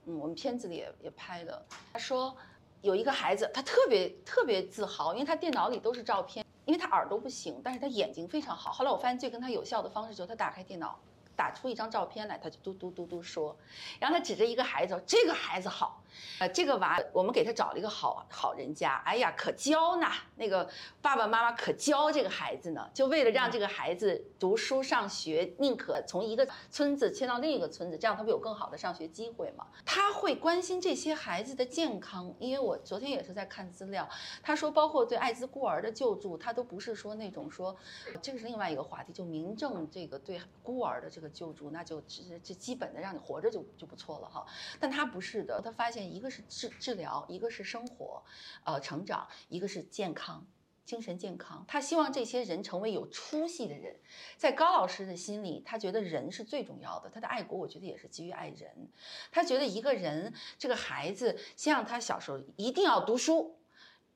[0.06, 1.64] 嗯，我们片子里也也拍了。
[1.94, 2.36] 他说
[2.82, 8.72] 有一个孩子，他特别特别自豪，因为他电脑里都是照片，因为他耳朵不行，但是他眼睛非常好。
[8.72, 11.00] 后来我发现最跟他有效的方式就是他打开电脑，
[11.36, 13.56] 打出一张照片来，他就嘟嘟嘟嘟说，
[14.00, 16.02] 然后他指着一个孩子，这个孩子好。
[16.40, 20.08] 呃，这个娃我们给他找了一个好好人家，哎呀，可教呢。
[20.36, 20.68] 那个
[21.02, 29.68] 爸爸妈妈可教这个孩子呢，就为了让这个孩子读书上学，宁可从一个村子迁到另一个村子，这样他不有更好的上学机会吗？
[29.86, 34.10] 他会关心这些孩子的健康，因为我昨天也是在看资料，
[34.42, 37.76] 他说包括对艾滋孤儿的救助，他都不是说那种说，
[38.22, 44.44] 这个是另外一个话题，就民政这个对孤儿的这个救助，那就这这基本的让你活着就就不错了哈。
[44.80, 46.01] 但他不是的，他发现。
[46.10, 48.24] 一个是治治疗，一个是生活，
[48.64, 50.46] 呃，成长，一个是健康，
[50.86, 51.66] 精神健康。
[51.68, 54.00] 他希望这些人成为有出息的人。
[54.38, 57.10] 在高老师的心里，他觉得人是最重要的。
[57.10, 58.90] 他的爱国，我觉得也是基于爱人。
[59.32, 63.58] 他觉得一个人，这个孩子，先让他小时候一定要读书，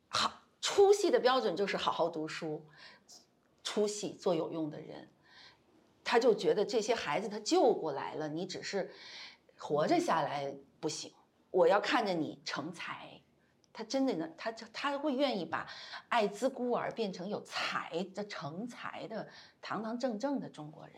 [0.08, 2.66] 好出息的标准就是好好读书，
[3.64, 5.10] 出息做有用的人。
[6.04, 8.92] 他就觉得这些孩子他救过来了，你只是
[9.58, 10.54] 活着下来。
[10.78, 11.12] 不行，
[11.56, 13.10] 我要看着你成才。
[13.72, 15.68] 他真的能，他他会愿意把
[16.08, 19.28] 艾滋孤儿变成有才的成才的
[19.62, 20.94] 堂堂正正的中国人。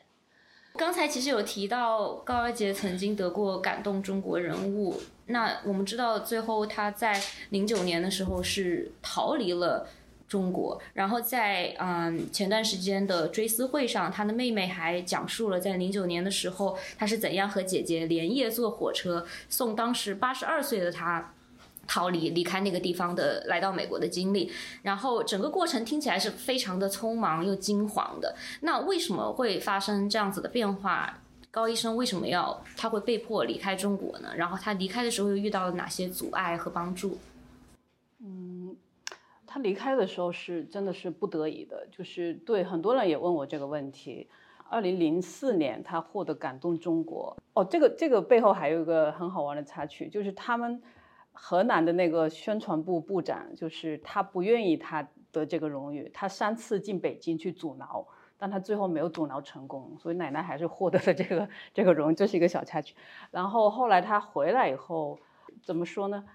[0.75, 9.87] 刚才其实有提到高尔杰曾经得过感动中国人物，那我们知道最后他在零九年的时候是逃离了
[10.27, 21.33] 中国，然后在嗯前段时间的追思会上，他的妹妹还讲述了在零九年的时候他是怎样和姐姐连夜坐火车送当时八十二岁的他。
[21.89, 24.51] 逃离离开那个地方的来到美国的经历，
[24.81, 28.35] 然后整个过程听起来是非常的匆忙又惊惶的。
[28.59, 31.17] 那为什么会发生这样子的变化？
[31.49, 34.33] 高医生为什么要他会被迫离开中国呢？
[34.35, 37.17] 然后他离开的时候又遇到了哪些阻碍和帮助？
[38.21, 38.56] 嗯，
[39.57, 44.29] 他离开的时候是真的是不得已的，就是对很多人也问我这个问题。
[44.69, 50.81] 二零零四年他获得感动中国哦，这个这个背后还有一个很好玩的插曲，就是他们。
[51.39, 58.07] 河南的那个宣传部部长，就是他不愿意他得这个荣誉，他三次进北京去阻挠，
[58.39, 62.95] 但他最后没有阻挠成功，所以奶奶还是获得了这个这个荣誉，这是一个小插曲。
[63.29, 65.19] 然后后来他回来以后，
[65.61, 66.25] 怎么说呢？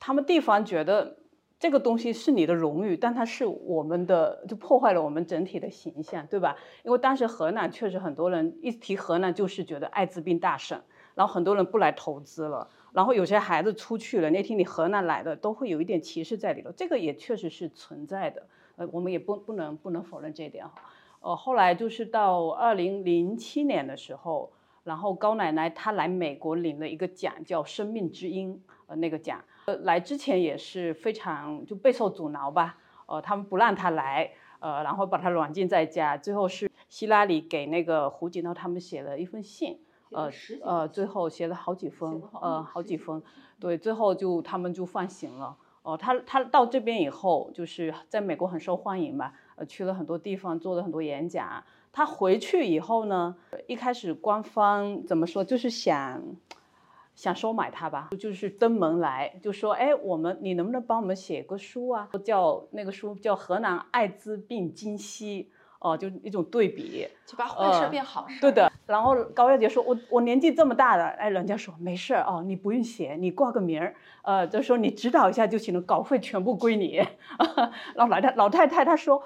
[0.00, 1.16] 他们地方觉得
[1.64, 6.54] 这个东西是你的荣誉，但它是我们的，就破坏了我们整体的形象，对吧？
[6.82, 10.78] 因为当时河南确实很多人一提河南就是觉得艾滋病大省，
[11.14, 12.68] 然后很多人不来投资了。
[12.92, 18.46] 然后有些孩子出去了，那天你河南来的，都会有一点歧视在里头，这个也确实是存在的。
[18.76, 20.74] 呃，我们也不不能不能否认这一点哈。
[21.20, 24.52] 呃，后来就是到二零零七年的时候，
[24.82, 29.42] 然后高奶奶她来美国领了一个奖，叫生命之鹰，呃，那个奖。
[29.66, 36.16] 呃，来之前也是非常就备受阻挠吧，呃，他们不让他来，呃，然后把他软禁在家。
[36.16, 39.78] 最后是希拉里给那个胡锦涛他们写了一封信。
[40.10, 40.30] 呃
[40.62, 43.20] 呃，最后写了好几封，呃，好几封，
[43.58, 45.56] 对，最后就他们就放行了。
[45.82, 51.64] 哦，他他到这边以后，就是在美国很受欢迎嘛，呃，去了很多地方，做了很多演讲。
[51.90, 53.34] 他回去以后呢，
[53.66, 56.22] 一开始官方怎么说，就是想
[57.14, 62.08] 想收买他吧，就是登门来，就说，哎，我们你能不能帮我们写个书啊？
[62.24, 65.48] 叫那个书叫《河南艾滋病今昔》。
[65.80, 68.40] 哦，就一种对比，就把坏事变好事。
[68.40, 68.72] 对的。
[68.86, 77.02] 然后高耀杰说：“我我年纪这么大了，哎，人家说没事儿哦，你不用写，你挂个名儿，呃，就说你指导一下就行了，稿费全部归你。”
[77.94, 79.22] 然后老太老太太她说：“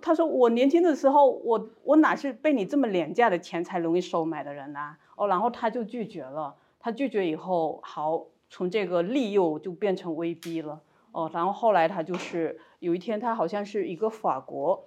[0.00, 4.94] 她说我年轻的时候，我我哪是被你这么廉价的钱财容易收买的人呐？
[5.16, 6.54] 哦，然后他就拒绝了。
[6.86, 10.80] 他拒绝以后，好，从这个利诱就变成威逼了。
[11.10, 14.84] 哦，然后后来他就是有一天，他好像是一个法国。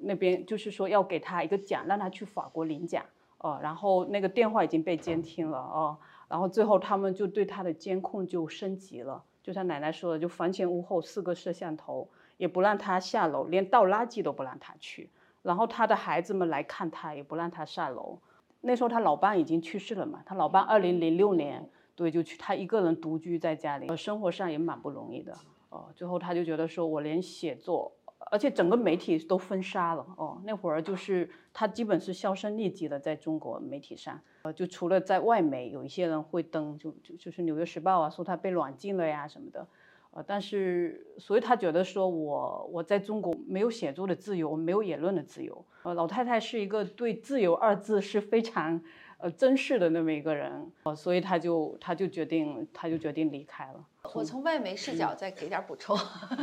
[0.00, 3.04] 那边就是说要给他一个奖，让他去法国领奖，
[3.38, 12.08] 哦，然后那个电话已经被监听了，哦，然后最后他们就对他的监控就升级了，就像奶奶说的，就房前屋后四个摄像头，
[12.38, 15.08] 也不让他下楼，连倒垃圾都不让他去，
[15.42, 18.18] 然后他的孩子们来看他，也不让他下楼。
[18.60, 25.34] 那时候他老伴已经去世了嘛，他老伴二零零六年对就去，他一个人独居在家里，生活上也蛮不容易的，
[25.70, 27.92] 哦，最后他就觉得说我连写作。
[28.30, 39.66] 而且整个媒体都封杀了哦，那会儿就是他基本是销声匿迹的，在中国媒体上，呃，就除了在外媒有一些人会登，就就就是《纽约时报》啊，说他被软禁了呀什么的，
[40.12, 45.64] 呃，但是所以他觉得说我我在中国没有写作的自由，没有言论的自由。
[45.82, 48.82] 呃，老太太是一个对自由二字是非常。
[49.22, 53.86] 呃，珍视的那么一个人，哦，所以他就他就决定他就决定离开了。
[54.14, 55.94] 我从外媒视角再给点补充，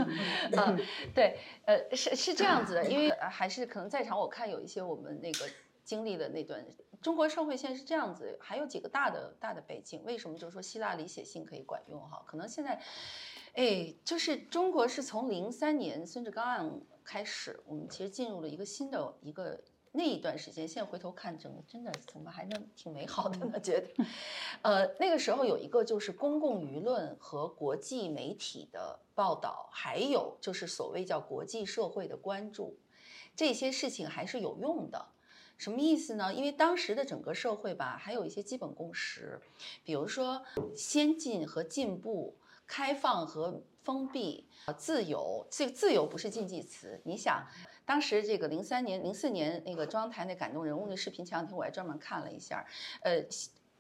[0.56, 0.78] 嗯，
[1.12, 5.46] 对，呃，是是这样子的，因为还是可能在场，我看有一些我们那个
[5.84, 6.64] 经历的那段
[7.02, 12.22] 中国社会现在是这样子，还有几个大的大的背景，为什么就是说希腊里写信可以管用哈？
[12.28, 12.80] 可能现在，
[13.58, 19.60] 哎，就是中国是从零三年孙志刚案开始，我们其实进入了一个新的一个。
[19.94, 23.60] 那一段时间，现在回头看，整个真的怎么还能挺美好的呢？
[23.60, 24.06] 觉得，
[24.62, 32.78] 呃，那个时候有一个就是公共舆论和国际媒体的报道，还有就是所谓叫国际社会的关注，
[33.36, 35.04] 这些事情还是有用的。
[35.58, 36.32] 什么意思呢？
[36.32, 39.42] 因为当时的整个社会吧，还有一些基本共识，
[39.84, 40.44] 比如说
[40.76, 42.36] 先进和进步、
[42.68, 45.48] 开放和封闭、呃自由。
[45.50, 47.48] 这个自由不是禁忌词，你想。
[47.86, 52.66] 当时这个零三年、零四年那个中央台那感动人物那视频，前两天我还专门看了一下。
[53.02, 53.24] 呃，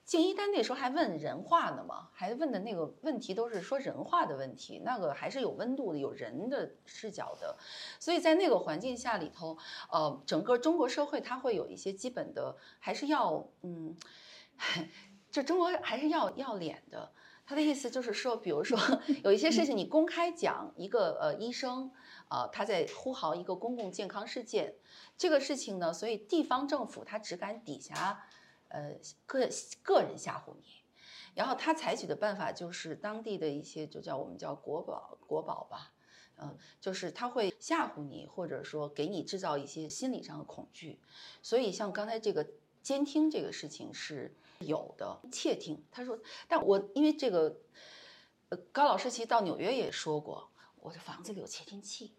[0.05, 7.57] 敬一丹那时候还问人话呢嘛，还问的那个问题都是说人话的问题，那个还是有温度的，有人的视角的。
[7.99, 9.57] 所以在那个环境下里头，
[9.91, 13.97] 呃，整个中国社会它会有一些基本的，还是要嗯。
[15.29, 17.11] 就中国还是要要脸的。
[17.49, 18.77] 他的意思就是说，比如说
[19.23, 21.89] 有一些事情你公开讲一个呃医生，
[22.27, 24.75] 啊他在呼号一个公共健康事件，
[25.17, 28.27] 这个事情呢，所以地方政府他只敢底下，
[28.67, 29.47] 呃个
[29.81, 30.83] 个人吓唬你，
[31.35, 35.93] 然后他采取的办法就是当地的一些就叫我们叫国宝国宝吧，
[36.41, 40.99] 嗯，就是他会吓唬你，或者说给你制造一些心理上的恐惧，
[41.41, 42.45] 所以像刚才这个
[42.83, 44.35] 监听这个事情是。
[44.59, 47.55] 有的窃听，他说，但我因为这个，
[48.49, 50.49] 呃，高老师其实到纽约也说过，
[50.81, 52.13] 我的房子里有窃听器，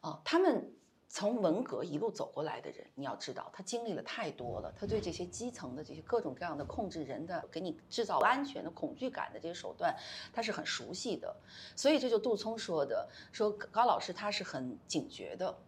[0.00, 0.72] 啊，他们
[1.08, 9.96] 从文革一路走过来的人，你要知道，他经历了太多了，他对这些基层的这些各种各样的控制人的，给你制造安全的恐惧感的这些手段，
[10.32, 11.34] 他是很熟悉的，
[11.74, 15.58] 所以这就杜聪说的，说高老师他是很警觉的。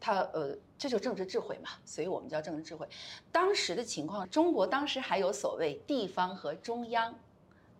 [0.00, 2.88] 他呃，这就政治智慧嘛，所以我们叫政治智慧。
[3.32, 7.14] 当时的情况，中国当时还有所谓地方和中央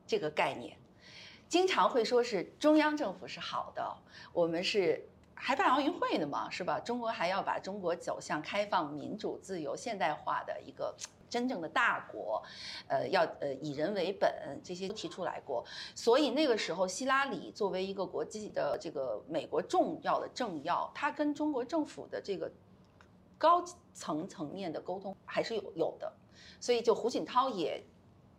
[0.06, 0.76] 这个概念，
[1.48, 3.96] 经常会说是中央政府是好的，
[4.32, 5.06] 我们是
[5.38, 6.78] 还办奥运会呢嘛，是吧？
[6.80, 10.94] 中国还要把中国走向开放、民主、自由、现代化的一个。
[11.30, 12.42] 真正的大国，
[12.86, 15.62] 呃，要呃以人为本，这些提出来过。
[15.94, 22.50] 所以那个时候，希拉里作为一个国际的这个美国重要的政要，他跟中国政府的这个
[23.36, 23.62] 高
[23.92, 26.10] 层层面的沟通还是有有的。
[26.58, 27.84] 所以就胡锦涛也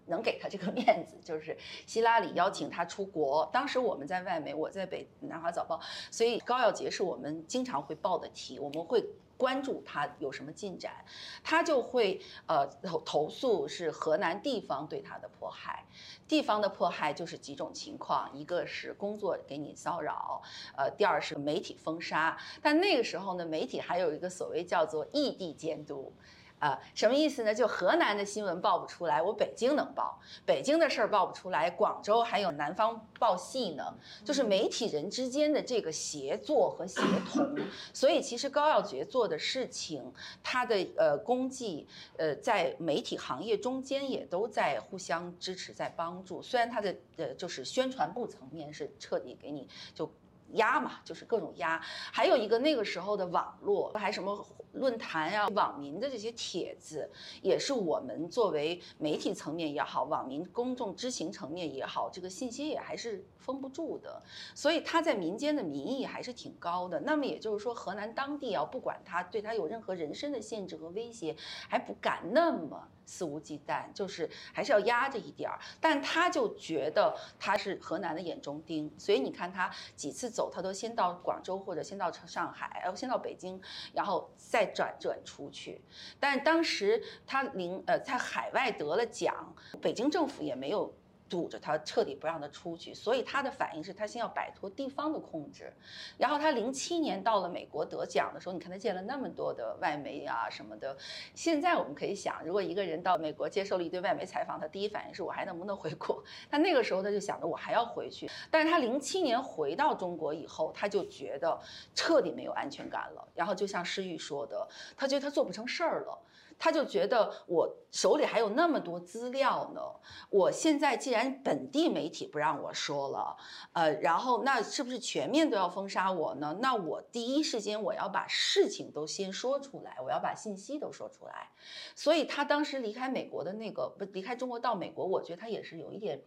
[0.09, 1.57] 能给他这个面子， 就是
[1.87, 3.49] 希拉里邀请他出国。
[3.53, 5.79] 当时我们在外媒，我在北南华早报，
[6.11, 9.03] 所以高耀杰是我们经常会报的题，我们会。
[9.39, 10.93] 关注他有什么进展，
[11.41, 15.85] 他就会呃投投诉是河南地方对他的迫害，
[16.27, 20.41] 地方的迫害就是几种情况，一个是工作给你骚扰，
[20.75, 26.11] 呃，第二是媒体封杀，但那个时候呢，媒体还有一个所谓叫做异地监督。
[26.59, 27.55] 啊，什么意思呢？
[27.55, 33.95] 就河南的新闻报不出来，我北京能报；北京的事儿报不出来，广州还有南方报系呢。
[34.25, 37.57] 就是媒体人之间的这个协作和协同。
[37.93, 41.87] 所以其实高耀杰做的事情，他的呃功绩，
[42.17, 46.41] 呃在媒体行业中间也都在互相支持，在帮助。
[46.41, 50.11] 虽然他的呃就是宣传部层面是彻底给你就。
[50.53, 51.79] 压嘛，就是各种压，
[52.11, 54.43] 还有一个那个时候的网络，还什么
[54.73, 57.09] 论坛呀、网民的这些帖子，
[57.41, 64.21] 也是我们作为媒体层面也好，网民公众知情层面也好，这个信息也还是封不住的。
[64.53, 66.99] 所以他在民间的民意还是挺高的。
[67.01, 71.35] 那么也就是说，河南当地啊，不管他对他有任何人身的限制和威胁，
[71.67, 72.87] 还不敢那么。
[73.09, 83.59] 肆无忌惮，就是还是要压着一点儿，但他就觉得他是河南的眼中钉，所以你看他几次走，他都先到广州或者先到上海，然后先到北京，
[83.93, 85.81] 然后再再转转出去。
[86.19, 90.93] 但当时他领呃在海外得了奖，北京政府也没有。
[91.29, 95.71] 堵着他，彻底不让他出去，所以他的反应是他先要摆脱地方的控制。
[96.17, 100.97] 然后他零七年到了美国得奖的时候，你看他见了那么多的外媒啊什么的。
[101.35, 106.23] 现在我们可以想，如果一个人到美国接受了一堆外媒采访，他第一反应是我还能不能回国？
[106.49, 108.29] 他那个时候他就想着我还要回去。
[108.49, 111.59] 但是他零七年回到中国以后，他就觉得
[111.93, 113.27] 彻底没有安全感了。
[113.35, 114.67] 然后就像诗玉说的，
[114.97, 116.19] 他觉得他做不成事儿了。
[116.59, 119.81] 他就觉得我手里还有那么多资料呢，
[120.29, 123.37] 我现在既然本地媒体不让我说了，
[123.71, 126.57] 呃，然后那是不是全面都要封杀我呢？
[126.61, 131.49] 那我第一时间我要把事情都先说出来，我要把信息都说出来。
[131.95, 136.21] 所以他当时离开美国的那个不离开中国到美国，我觉得他也是有一点，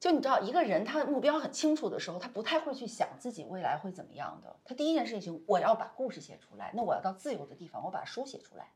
[0.00, 4.56] 就你知道，一个人他的目标很清楚的时候，他不太会去想自己未来会怎么样的。
[4.64, 8.72] 他第一件事情，我要把故事写出来，那我要到自由的地方，我把书写出来。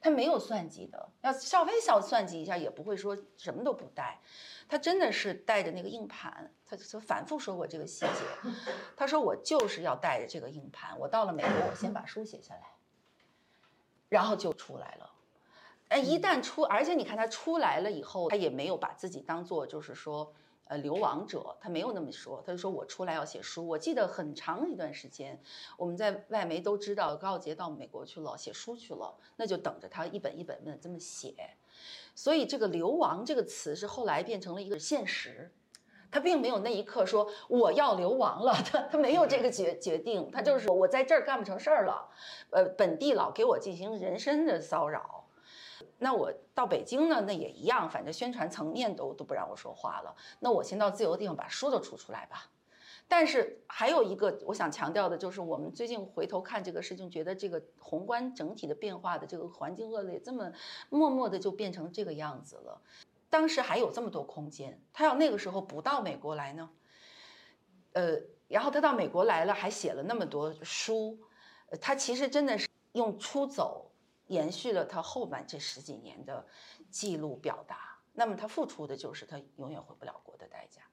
[0.00, 4.20] 他没有算计的，要稍微小算计一下，也不会说什么都不带。
[4.68, 8.52] 他真的是带着那个硬盘，他他反复说过这个细节。
[8.96, 12.62] 他说我就是要带着这个硬盘，我到了美国，我先把书写下来，
[14.08, 15.10] 然后就出来了。
[15.88, 20.32] 哎，一旦出，而且你看他出来了以后，他也没有把自己当做就是说。
[20.68, 23.66] 呃，流亡者他没有那么说，他就说我出来要写书。
[23.66, 25.40] 我记得很长一段时间，
[25.78, 31.34] 我们在外媒都知道高杰到美国去了，写书去了，那就等着他一本一本的这么写。
[32.14, 35.50] 所以这个“流亡”这个词是后来变成了一个现实，
[36.10, 42.10] 他并没有那一刻说我要流亡了，他他没有这个决决定，他就是我在这儿干不成事儿了，
[42.50, 45.17] 呃，本地老给我进行人身的骚扰。
[45.98, 50.14] 那我到北京呢，那也一样，反正宣传层面都都不让我说话了。
[50.40, 52.50] 那我先到自由的地方把书都出出来吧。
[53.10, 60.52] 但是还有一个我想强调的就是，我们最近回头看这个事情，觉得这个宏观整体的变化的这个环境恶劣，这么
[60.90, 62.82] 默默的就变成这个样子了。
[63.30, 66.68] 当时还有这么多空间，他要那个时候不到美国来呢？
[67.94, 71.18] 呃，然后他到美国来了，还写了那么多书，
[71.80, 73.87] 他其实真的是用出走
[74.28, 76.46] 延续了他后半这十几年的
[76.90, 77.98] 记录表达。
[78.14, 80.87] 那么他付出的就是他永远回不了国的代价。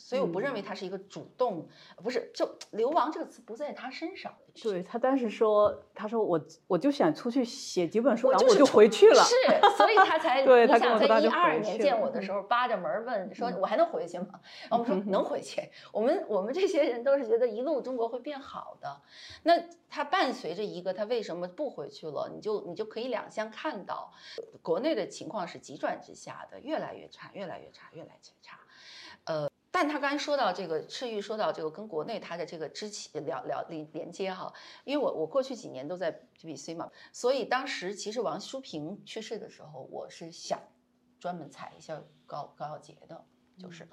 [0.00, 1.68] 对，所以我不认为他是一个主动，
[2.02, 4.34] 不是就流亡这个词不在他身上。
[4.62, 9.22] 对他当时说，他说我我就想出去写几本书，然后我就回去了。
[9.22, 9.34] 是，
[9.76, 15.70] 所以他才 对他想在一二年见我的时候，扒着门问说：“我还能回去吗？”然后我们说能回去。
[15.92, 19.00] 我们我们这些人都是觉得一路中国会变好的。
[19.44, 19.54] 那
[19.88, 22.28] 他伴随着一个他为什么不回去了？
[22.34, 24.12] 你就你就可以两相看到，
[24.62, 28.58] 国内的情况是急转直下的，越来越差，越来越差，越来越差。
[29.70, 34.52] 呃，但他刚才说到这个赤玉，说到这个跟国内他的这个支起聊聊连连接哈，
[34.84, 40.60] 因为我我过去几年都在 BBC 嘛，所以当时其实王淑平去世的时候，我是想
[41.18, 43.24] 专门踩一下高高耀杰的，
[43.58, 43.88] 就是。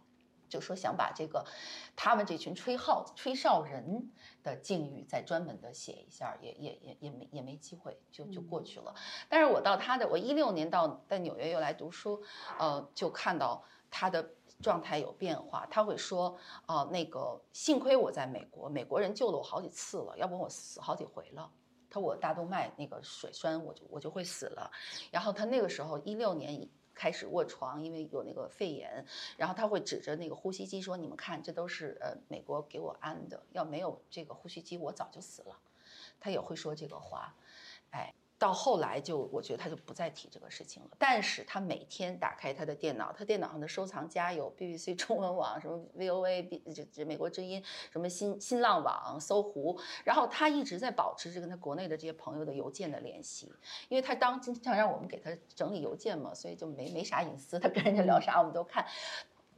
[0.49, 1.45] 就说想把这个
[1.93, 4.09] 他们这群吹号吹哨人
[4.43, 8.95] 的境遇再专门的写一下，也也也也没也没机会，就就过去了。
[9.27, 12.23] 但是我到他的，我一六年到在纽约又来读书，
[12.57, 13.61] 呃，就看到
[13.91, 15.65] 他的状态有变化。
[15.69, 21.51] 他会说，啊、那个幸亏我在美国，美国人救了我好几次了，要不然我死好几回了。
[21.89, 24.71] 他我大动脉那个水栓，我就我就会死了。
[25.11, 29.05] 然后他那个时候一六年开始卧床，因为有那个肺炎，
[29.37, 35.57] 然后他会指着那个呼吸机说：“你们看，这都是呃美国给我安的，要没有这个呼吸机，我早就死了。”
[36.19, 37.35] 他也会说这个话，
[37.91, 38.13] 哎。
[38.39, 40.89] 到后来就，我觉得他就不再提这个事情了。
[40.97, 53.51] 但是他每天打开他的电脑，他电脑上的收藏夹有 BBC 中文网、什么 VOA、B 这这美国之音、什么新新浪网、搜狐，然后他一直在保持着跟他国内的这些朋友的邮件的联系，
[53.89, 58.85] 因为他当经常让我们给他整理邮件嘛，所以就没没啥隐私，他跟人家聊啥我们都看。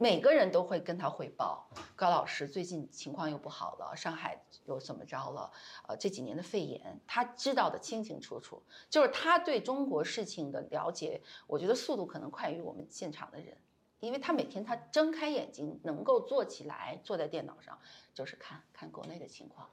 [0.02, 5.52] 每个人都会跟他汇报，高老师最近情况又不好了，上海又怎么着了？
[5.86, 8.62] 呃，这几年的肺炎，他知道的清清楚楚。
[8.88, 13.54] 就是他对中国事情的了解，我觉得速度可能快于我们现场的人，
[13.98, 17.78] 因为他每天他睁开眼睛能够坐起来，坐在电脑上
[18.14, 19.68] 就是看看国内的情况，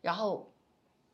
[0.00, 0.52] 然后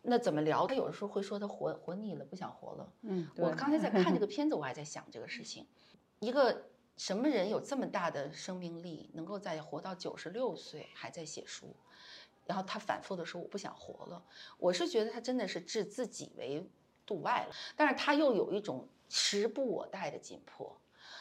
[0.02, 0.66] 那怎么聊？
[0.66, 2.92] 他有的时候会说他活活腻了，不想活了。
[3.00, 5.66] 嗯，我刚才在看这个 片子，我还在想这个事情，
[6.20, 6.66] 一个。
[7.00, 11.74] 什么人有这么大的生命力，能够在活到九十六岁还在写书？
[12.44, 14.22] 然后他反复的说我不想活了。
[14.58, 16.62] 我是觉得他真的是置自己为
[17.06, 20.78] 度外了，但是他又有一种时不我待的紧迫。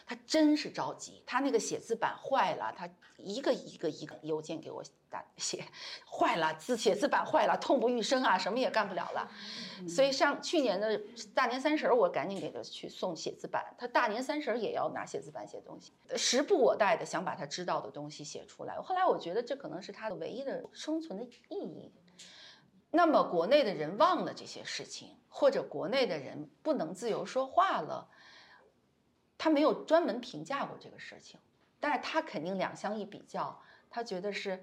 [0.09, 5.63] 他真是着急，他那个写字板坏了，他一个一个一个邮件给我打写，
[6.09, 9.29] 坏了字写字板坏了，痛不欲生啊，什么也干不了了。
[9.87, 10.99] 所以上去年的
[11.35, 18.75] 大年三十儿，我赶紧给他去送写字板，他大年三十儿也要拿写字板写东西，时不我待的想把他知道的东西写出来。
[18.81, 21.93] 后来我觉得这可能是他的唯一的生存的意义。
[22.89, 28.09] 那么国内的人忘了这些事情，或者国内的人不能自由说话了。
[29.39, 31.39] 他没有专门评价过这个事情，
[31.79, 33.57] 但是他肯定两相一比较，
[33.89, 34.61] 他觉得是，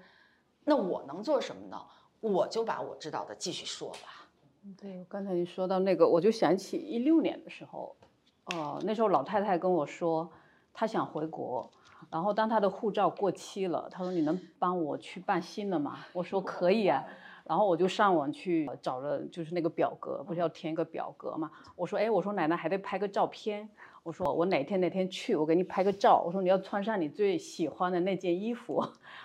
[0.63, 1.83] 那我能做什么呢？
[2.19, 4.29] 我就把我知道的继续说吧。
[4.77, 7.95] 对，刚才你说到那个，我就想起一六年的时候，
[8.45, 10.29] 呃，那时候老太太跟我说，
[10.73, 11.69] 她想回国，
[12.11, 16.05] 然后当她的护照过期了，她说你能帮我去办新的吗？
[16.13, 17.03] 我说可以啊。
[17.47, 21.49] 然后我就上网去找了，就是那个表格，不是要填一个表格嘛？
[21.75, 23.69] 我说，哎，我说奶奶还得拍个照片。
[24.03, 26.23] 我说我哪天哪天去，我给你拍个照。
[26.25, 28.81] 我说你要穿上你最喜欢的那件衣服，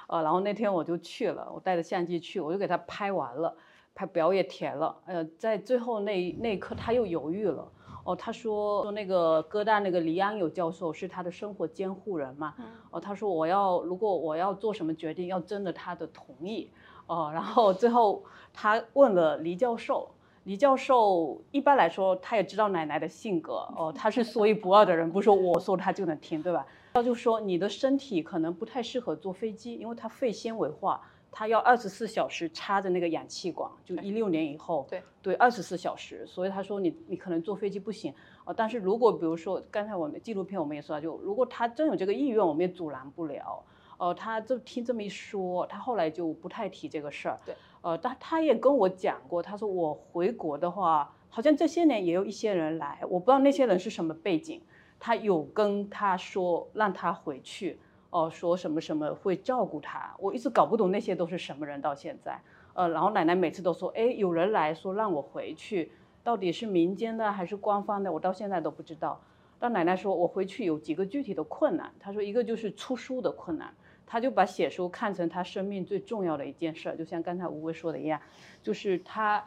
[0.09, 3.57] 呃，然后那天我就去了，我带着相机去，我就给他拍完了，
[3.95, 4.97] 拍表也填了。
[5.07, 7.71] 呃，在最后那那一刻他又犹豫了。
[8.05, 12.53] 哦，他说说那个哥大那个黎安友教授是他的生活监护人嘛？
[12.91, 16.69] 哦，他说我要如果我要做什么决定，要征得他的同意。
[17.13, 20.09] 哦，然后最后他问了黎教授，
[20.45, 26.67] 黎教授一般来说他也知道奶奶的性格，哦，他是说一不二的人，不是说我说他就能听，对吧？
[26.95, 38.15] 他就说你的身体可能不太适合坐飞机，因为他肺纤维化，他要二十四小时插着那个氧气管，就一六年以后，对对，二十四小时，所以他说你你可能坐飞机不行，
[38.47, 43.63] 哦，但是如果比如说刚才我们纪录片我们也说了，就如果他真有这个意愿，我们也阻拦不了。
[44.03, 47.39] 呃，他就听这么一说，他后来就不太提这个事儿。
[47.47, 54.61] 对，呃，但他也跟我讲过，他说我回国的话，好像这些年也有一些人来，我不知道那些人是什么背景。
[54.99, 57.79] 他有跟他说让他回去，
[58.11, 62.41] 哦、说什么什么会照顾他，我一直搞不懂那些都是什么人，到现在。
[62.75, 65.93] 呃，然后奶奶每次都说，哎，有人来说让我回去，
[66.25, 69.21] 到底是民间的还是官方的，我到现在都不知道。
[69.61, 71.93] 但奶奶说，我回去有几个具体的困难。
[72.01, 73.73] 她说，一个就是出书的困难，
[74.13, 78.21] 她就把写书看成他生命最重要的一件事儿，就像刚才吴威说的一样，
[78.63, 79.43] 就是他。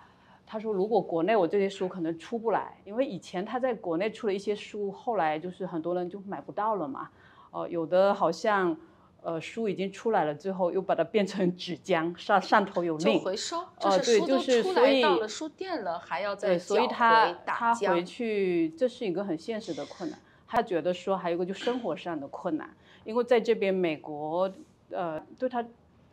[0.47, 7.09] 他说如果国内我这些书可能出不来，因为以前他在国内出了一些书，后来就是很多人就买不到了嘛，
[7.51, 8.75] 哦，有的好像。
[9.21, 13.57] 呃，书已经出来了，最后又把它变成纸浆，上上头有令，回收。
[13.79, 20.19] 呃，对，就是所以到了书店了，还要再对，所以他他回去，这是一个很现实的困难。
[20.45, 22.69] 他觉得说还有个就生活上的困难，
[23.05, 24.51] 因为在这边美国，
[24.89, 25.63] 呃，对他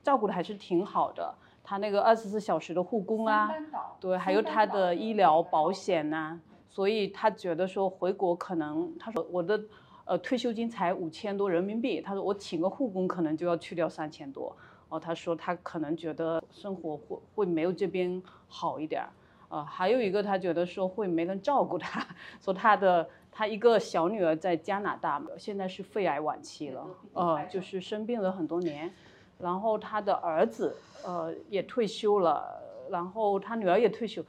[0.05, 1.35] 照顾的还是挺好的，
[1.65, 3.51] 他那个二十四小时的护工啊，
[3.99, 6.39] 对，还有他的医疗保险呐，
[6.69, 9.61] 所以他觉得说回国可能，他说我的。
[10.05, 14.55] 呃，退休金才五千多人民币，他说我请个护工可能就要去掉三千多，
[14.89, 19.09] 哦，他说他可能觉得生活会会没有这边好一点儿，
[19.49, 22.05] 呃，还有一个他觉得说会没人照顾他，
[22.43, 28.93] 说他的他一个小女儿在加拿大，现在是肺癌晚期了，呃，就是生病了很多年，
[29.39, 34.23] 然后他的儿子呃也退休了，然后他女儿也退休，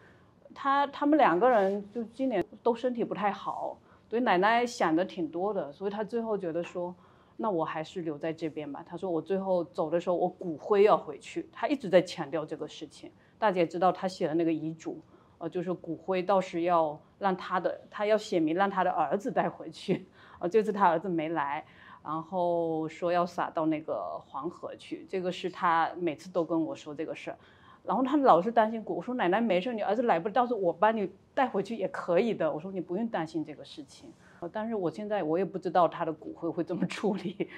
[0.56, 3.78] 他他们两个人就今年都身体不太好。
[4.10, 6.94] 所以奶奶想的挺多的，所以她最后觉得说，
[7.38, 8.86] 那我还是留在这边吧。
[8.88, 11.50] 她说我最后走的时候，我骨灰要回去。
[11.52, 13.12] 她一直在强调这个事情。
[13.40, 15.02] 大姐知道她写的那个遗嘱，
[15.40, 20.06] 呃，就是骨灰倒是要让他的，他要写明让他的儿子带回去。
[20.40, 21.64] 啊，这次他儿子没来，
[22.04, 25.06] 然后说要撒到那个黄河去。
[25.10, 27.38] 这个是他每次都跟我说这个事儿。
[27.86, 32.52] 然后他老是担心过，我说奶奶没事，你儿子来不到时候我帮你带回去也可以的。
[32.52, 34.12] 我说你不用担心这个事情。
[34.52, 37.50] 但是我现在我也不知道他的骨灰会怎么处理，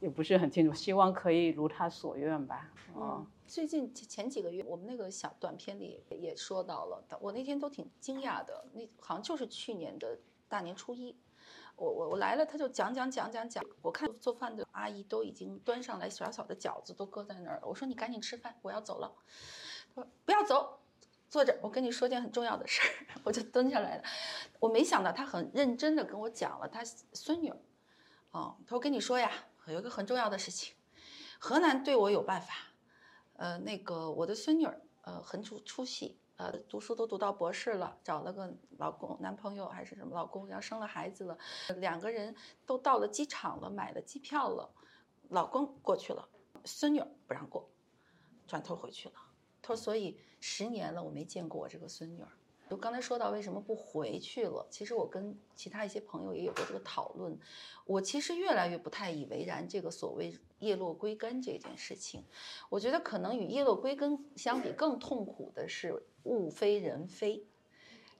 [0.00, 0.74] 也不是很清楚。
[0.74, 2.70] 希望可以如他所愿吧。
[2.94, 8.64] 嗯，最近前几个月我们那个小短片里也说到了，我那天都挺惊讶的。
[8.72, 10.18] 那好像就是去年的
[10.48, 11.16] 大年初一。
[11.74, 13.64] 我我我来了，他就讲讲讲讲讲。
[13.80, 17.62] 我看做饭的阿姨都已经端上来小小的饺子都搁在那儿了。
[17.66, 19.10] 我说你赶紧吃饭，我要走了。
[19.94, 20.78] 他说不要走，
[21.32, 23.16] 坐着，我跟你说件很重要的事儿。
[23.24, 24.04] 我就蹲下来了。
[24.60, 27.50] 我没想到他很认真的跟我讲了他孙女。
[28.32, 29.32] 哦，他说跟你说呀，
[29.66, 30.74] 有一个很重要的事情，
[31.40, 32.52] 河南对我有办法。
[33.36, 36.20] 呃，那个我的孙女儿，呃，很出出息。
[36.36, 41.38] 呃，读书都读到博士了，找了个老公、男朋友还是什么老公，要生了孩子了，
[41.76, 44.70] 两个人都到了机场了，买了机票了，
[45.30, 46.28] 老公过去了，
[46.66, 47.70] 孙女儿不让过，
[48.46, 49.14] 转头回去了。
[49.62, 52.28] 他说：“所以十年了，我没见过我这个孙女儿。”
[52.70, 57.38] 就刚才说到为什么不回去了，其实我跟其他一些朋友也有过这个讨论。
[57.84, 62.24] 我其实越来越不太以为然，这个所谓叶落归根这件事情，
[62.70, 67.44] 我觉得可能与叶落归根相比更痛苦的是物非人非，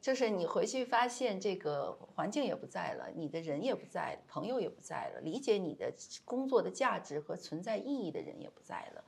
[0.03, 5.95] 就是你回去发现这个环境也不在了，你的人也不在，朋友也不在了，理解你的
[6.25, 9.05] 工作的价值和存在意义的人也不在了。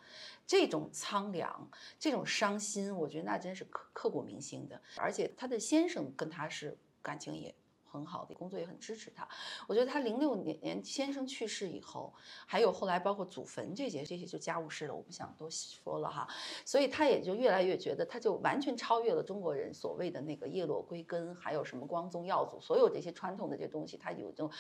[0.47, 1.69] 这种苍凉，
[1.99, 4.81] 这种伤心，我觉得那真是刻刻骨铭心的。
[4.97, 7.53] 而且他的先生跟他是感情也
[7.95, 9.27] 很好的，工作也很支持他。
[9.69, 12.13] 我觉得他零六年年先生去世以后，
[12.45, 16.29] 还有后来包括祖坟这些，这些就家务事了，我不想多说了哈。
[16.65, 24.51] 所以他也就越来越觉得，他就完全超越了中国人所谓的那个叶落归根，还有什么光宗耀祖，所有这些传统的这东西，他有一种。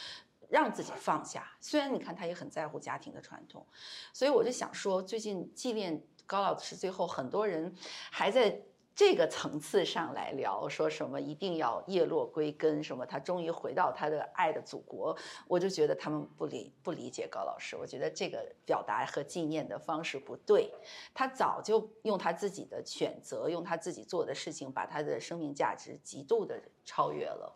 [0.51, 3.67] 让自己放下，虽然你看他也很在乎家庭的传统，
[4.13, 7.75] 所以我就想说，最近纪念高老师，最后很多人
[8.11, 8.63] 还在
[8.95, 15.17] 这个层次上来聊，说什么一定要叶落归根，什么他终于回到他的爱的祖国，
[15.49, 20.73] 我就觉得他们不理不理解高老师，我觉得这个表达和纪念的方式不对，
[21.13, 27.53] 他早就用他自己的选择，用他自己做的事情，把他的生命价值极度的超越了。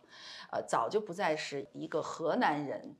[0.50, 2.96] 呃，早就不再是一个河南人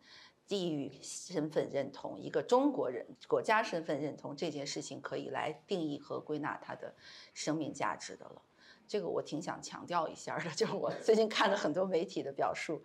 [0.49, 6.95] 地域身份认同，一个中国人国家身份认同这件事情可以来定义和归纳他的
[7.35, 8.43] 生命价值的了。
[8.87, 12.83] 这个我挺想强调一下的， 就是我最近看了很多媒体的表述，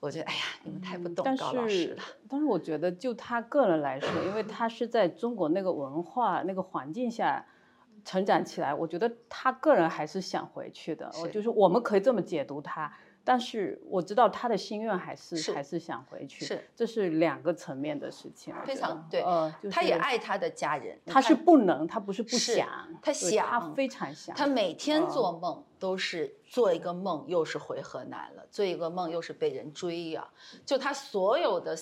[0.00, 2.02] 我觉得哎呀，你们太不懂高老师了。
[2.30, 7.44] 但是我觉得就他个人来说，因为他是在中国那个文化那个环境下
[8.06, 11.12] 成长起来，我觉得他个人还是想回去的。
[11.20, 12.90] 我就是我们可以这么解读他。
[13.24, 19.22] 但是我知道他的心愿还是还是想回去，是这是两个层面的事情，非常对。
[19.22, 22.68] 呃，他也爱他的家人，他是不能，他不是不想，
[23.00, 24.36] 他想，他非常想。
[24.36, 30.28] 他每天做梦都是做一个梦，又是回河南了，做一个梦又是被人追呀。
[30.66, 31.74] 就他所有的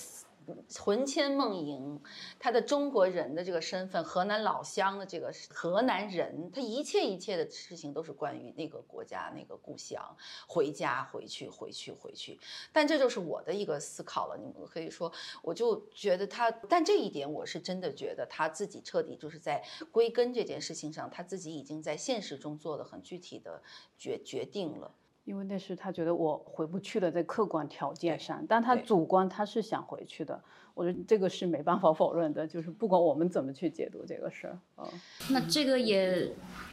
[0.79, 2.01] 魂牵梦萦，
[2.39, 10.17] 他的中国人的这个身份，河南老乡的这个河南人，他一切一切的事情都是关于那个国家、那个故乡，
[10.47, 12.39] 回家、回去、回去、回去。
[12.73, 14.37] 但这就是我的一个思考了。
[14.37, 15.13] 你们可以说，
[15.43, 23.63] 我就觉得他，但这一点我是真的觉得他自己彻底就是在归根这件事情上，他自己已经在现实中做了很具体的
[23.97, 24.95] 决决定了。
[25.25, 30.43] 因为那是他觉得我回不去了，在客观条件上，但他主观他是想回去的。
[30.75, 34.87] 我觉得这个是没办法否认的，就是不管我们怎么去解读这个事儿，嗯。
[35.31, 36.31] 那这个也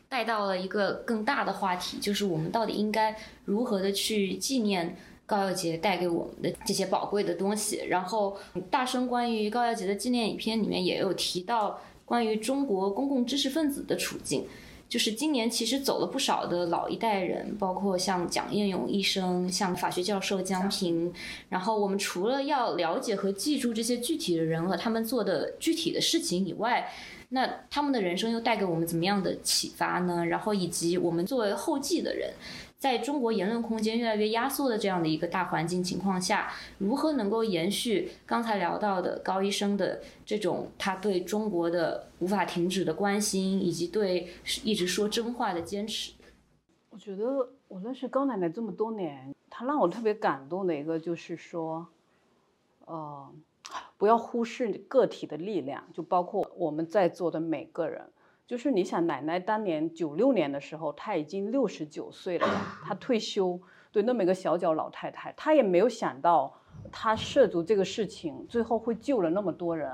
[0.08, 4.96] 带到了一个更大的话题，就是我们到底应该如何的去纪念
[5.26, 7.86] 高耀杰带给我们的这些宝贵的东西。
[7.88, 8.38] 然后，
[8.72, 14.48] 大声关于高耀杰的纪念影片里面也有提到关于中国公共知识分子的处境。
[14.90, 21.14] 就是今年其实走了不少的老一代人，包括像蒋彦勇医生、像法学教授江平。
[21.48, 26.92] 然后我们除了要了解和记住这些具体的人和他们做的具体的事情以外，
[27.30, 30.26] 那他们的人生又带给我们怎么样的启发呢？
[30.26, 32.34] 然后以及我们作为后继的人。
[32.80, 44.30] 在中国言论空间越来越压缩的这样的一个大环境情况下，如何能够延续刚才聊到的高医生的这种他对中国的无法停止的关心，以及对
[44.64, 46.14] 一直说真话的坚持？
[46.92, 51.86] 我觉得我认识高奶奶这么多年，她让我特别感动的一个就是说，
[52.86, 53.30] 呃，
[53.98, 58.10] 不要忽视个体的力量，就包括我们在座的每个人。
[58.50, 62.48] 就是你想，奶奶当年九六年的时候，她已经六十九岁了，
[62.84, 63.60] 她退休，
[63.92, 66.52] 对那么一个小脚老太太，她也没有想到，
[66.92, 69.88] 她涉足这个事情，最后会救了那么多人，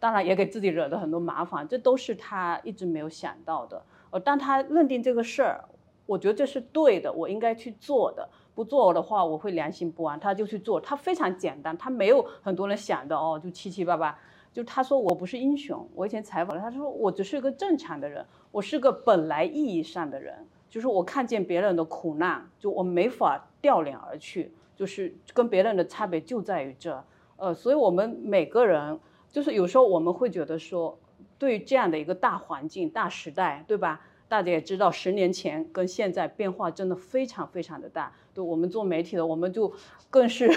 [0.00, 3.80] 当然也给自己惹了很多麻烦，这都是她一直没有想到的。
[4.10, 5.64] 呃，但她认定这个事儿，
[6.04, 14.18] 我觉得这是对的，我应该去做的，不做的话我会良心不安，她就去做，她非常简单，她没有很多人想的哦，就七七八八。
[14.52, 27.02] 就他说我不是英雄，我以前采访了，他说我只是一个正常的人，我是个本来意义上的人，就是我看见别人的苦难，就我没法掉脸而去，就是跟别人的差别就在于这，
[27.36, 29.00] 呃，所以我们每个人，
[29.30, 30.98] 就是有时候我们会觉得说，
[31.38, 34.02] 对这样的一个大环境、大时代，对吧？
[34.32, 38.10] 大家也知道，十年前跟现在变化真的非常非常的大。
[38.32, 39.70] 对我们做媒体的，我们就
[40.08, 40.50] 更是，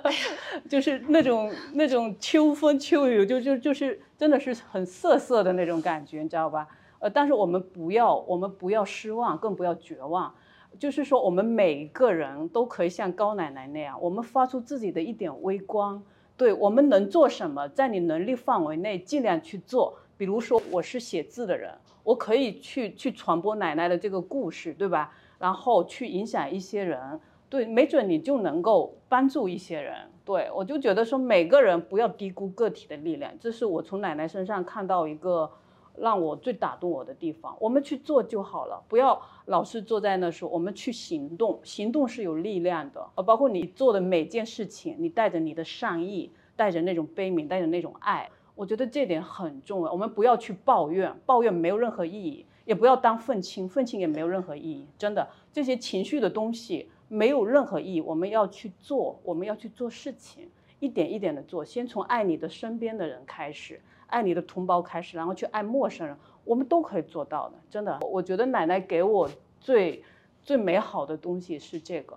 [0.68, 6.68] 就是那种那种秋风秋雨，就就就是真的是很涩涩的那种感觉，你知道吧？
[6.98, 10.34] 呃，但是我们不要，我们不要失望，更不要绝望。
[10.78, 16.02] 就是说，我们每一个人都可以像高奶奶那样，我们发出自己的一点微光。
[16.36, 19.96] 对我们能做什么，在你能力范围内尽量去做。
[20.18, 21.70] 比如说，我是写字的人，
[22.06, 25.12] 我可以去去传播奶奶的这个故事，对吧？
[25.40, 29.92] 然后去影响一些人，对，没准你就能够帮助一些人。
[30.24, 35.50] 对我就觉得说，每个人不要低估个体的力量，这是我从奶奶身上看到一个
[35.96, 37.56] 让我最打动我的地方。
[37.58, 40.48] 我们去做就好了，不要老是坐在那说。
[40.48, 43.04] 我们去行动，行动是有力量的。
[43.16, 48.30] 呃，包括你做的每件事情，你带着你的善意，带着那种悲悯，带着那种爱。
[48.56, 54.88] 我觉得这点很重要，我们不要去抱怨，抱怨没有任何意义，也不要当愤青，愤青也没有任何意义。
[54.96, 58.00] 真的，这些情绪的东西没有任何意义。
[58.00, 60.48] 我们要去做，我们要去做事情，
[60.80, 67.58] 一点一点的做，先从爱你的身边的人开始，爱你的同胞开始，然后去爱陌生人，我们都可以做到的。
[67.68, 69.28] 真的，我觉得奶奶给我
[69.60, 70.02] 最
[70.42, 72.16] 最美好的东西是这个。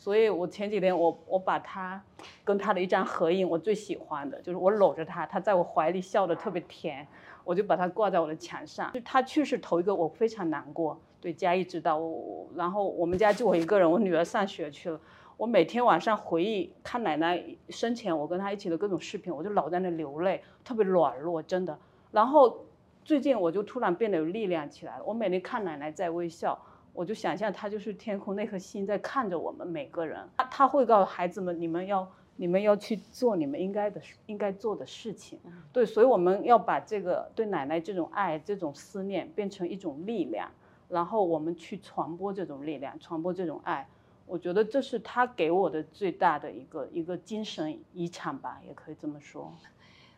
[0.00, 2.02] 所以，我前几天我我把他
[2.42, 7.06] 跟他的一张合影，我最喜欢的就是我搂着他，他在我怀里笑得特别甜，
[7.44, 8.90] 我就把它挂在我的墙上。
[8.92, 10.98] 就他去世头一个，我非常难过。
[11.20, 14.98] 对，嘉义知道我，然后我们家就我一个人，我女儿上学去了。
[15.36, 21.78] 我每天晚上回忆看奶奶生前我跟她一起的各种视频，我就老在那流泪，特别软弱，真的。
[22.10, 22.64] 然后
[23.04, 25.04] 最近我就突然变得有力量起来了。
[25.04, 26.58] 我每天看奶奶在微笑。
[26.92, 35.38] 我就想象他就是天空那颗星在看着我们每个人，他他会告诉孩子们，你们要你们要去做你们应该的应该做的事情，
[35.72, 40.50] 对，所以我们要把这个对奶奶这种爱这种思念变成一种力量，
[40.88, 43.86] 然后我们去传播这种力量，传播这种爱，
[44.26, 49.52] 我觉得这是他给我的最大的一个一个精神遗产吧，也可以这么说。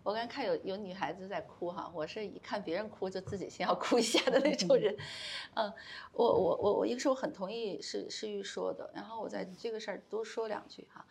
[0.04, 4.96] 我刚看有有女孩子在哭哈，我是一看别人哭就自己先要哭一下的那种人，
[5.54, 5.72] 嗯，
[6.12, 11.06] 我我我我一个是我很同意是诗玉说的，然后我在这个事儿多说两句哈，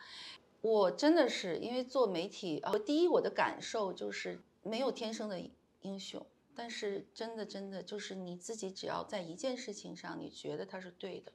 [0.60, 5.42] 我真的是因为做媒体，我第一我的感受就是没有天生的
[5.82, 11.32] 英雄，但是真的真的就是你自己只要在一件事情上你觉得它是对的，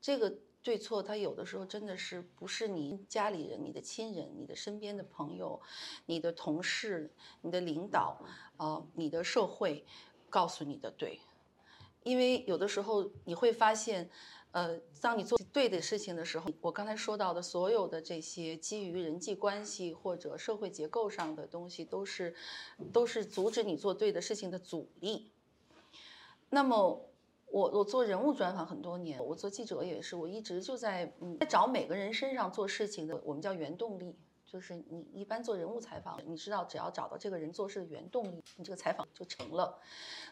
[0.00, 5.60] 这个对错，它有的时候真的是不是你家里人、你的亲人、你的身边的朋友、
[6.06, 7.10] 你的同事、
[7.40, 8.24] 你的领导，
[8.56, 9.84] 呃，你的社会
[10.30, 11.20] 告诉你的对，
[12.02, 14.10] 因为有的时候你会发现。
[14.54, 22.34] 呃，当你做对的事情的时候，我刚才说到的所有的这些基于人际关系或者社会结构上的东西，都是
[22.92, 25.32] 都是阻止你做对的事情的阻力。
[26.50, 27.08] 那么，
[27.52, 34.16] 我我做人物专访很多年，我做记者也是，我一直就在嗯在找每个人身上做事情的，我们叫原动力。
[34.46, 39.78] 就是你一般做人物采访，你知道只要找到这个人做事的原动力，你这个采访就成了。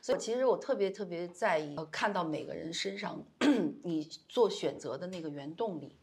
[0.03, 3.23] 所以其实我特别特别在意看到每个人身上
[3.83, 5.97] 你做选择的那个原动力。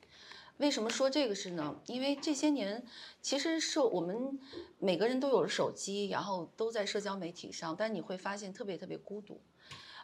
[0.58, 1.80] 为什么说这个是呢？
[1.86, 2.84] 因为这些年
[3.22, 4.40] 其实是我们
[4.80, 9.40] 每个人都有了手机，然后都在社交媒体上，但你会发现特别特别孤独。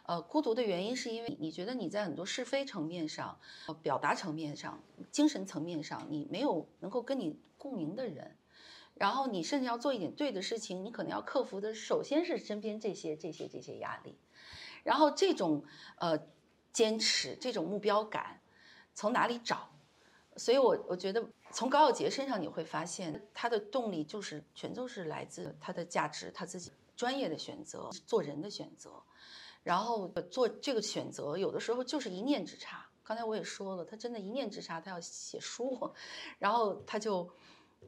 [0.06, 8.36] 呃，孤独的原因是因为你觉得你在很多是非层面上、呃表达层面上、精神层面上，你没有能够跟你共鸣的人，
[8.94, 14.18] 然后你甚至要做一点对的事情，你可能要克服的首先是身边这些、这些、这些压力，
[14.82, 15.64] 然后这种
[15.96, 16.18] 呃
[16.70, 18.42] 坚持、这种目标感
[18.94, 19.70] 从哪里找？
[20.36, 29.02] 所以我我觉得从高晓杰身上你会发现，他的动力就是全都是来自他的价值、他自己专业的选择、做人的选择。
[29.64, 32.86] 然后做这个选择，有的时候就是一念之差。
[33.02, 35.92] 刚才我也说了，他真的一念之差，他要写书，
[36.38, 37.28] 然后他就，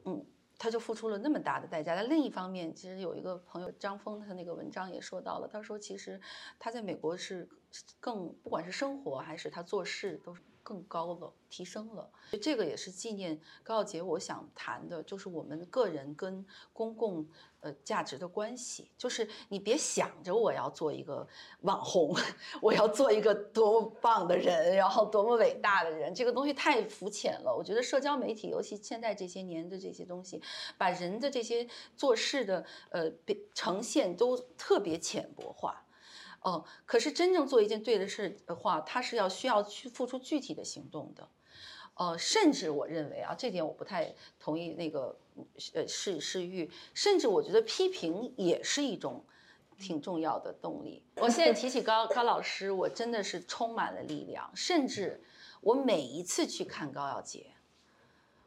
[0.03, 0.25] 嗯，
[0.57, 1.95] 他就付出了那么大的代价。
[1.95, 6.19] 但另一方面，其实有一个朋友张峰，他那个文章也说到了，他说其实
[6.59, 7.47] 他在美国是
[7.99, 10.41] 更，不管是生活还是他做事都是。
[10.67, 12.11] 更高了，提升了，
[12.41, 14.01] 这个也是纪念高晓杰。
[14.01, 17.25] 我想谈的就是我们个人跟公共
[17.61, 18.91] 呃价值的关系。
[18.97, 21.25] 就是你别想着我要做一个
[21.61, 22.13] 网红，
[22.61, 27.55] 我要做一个多么棒的人，然后多么伟大的人，这个东西太肤浅了。
[27.55, 30.41] 我觉得社交媒体，尤其现在这些年的这些东西，
[30.77, 31.65] 把人的这些
[31.95, 33.09] 做事的呃
[33.53, 35.81] 呈现都特别浅薄化。
[36.47, 41.27] 哦，可是真正做一件对的事的话，他是要需要去付出具体的行动的，
[41.95, 45.19] 呃，甚至我认为啊，这点我不太同意那个
[45.73, 49.25] 呃是是玉，甚至我觉得批评也是一种
[49.77, 51.03] 挺重要的动力。
[51.17, 55.21] 我现在提起高高老师，我真的是充满了力量，甚至
[55.59, 57.47] 我每一次去看高耀杰，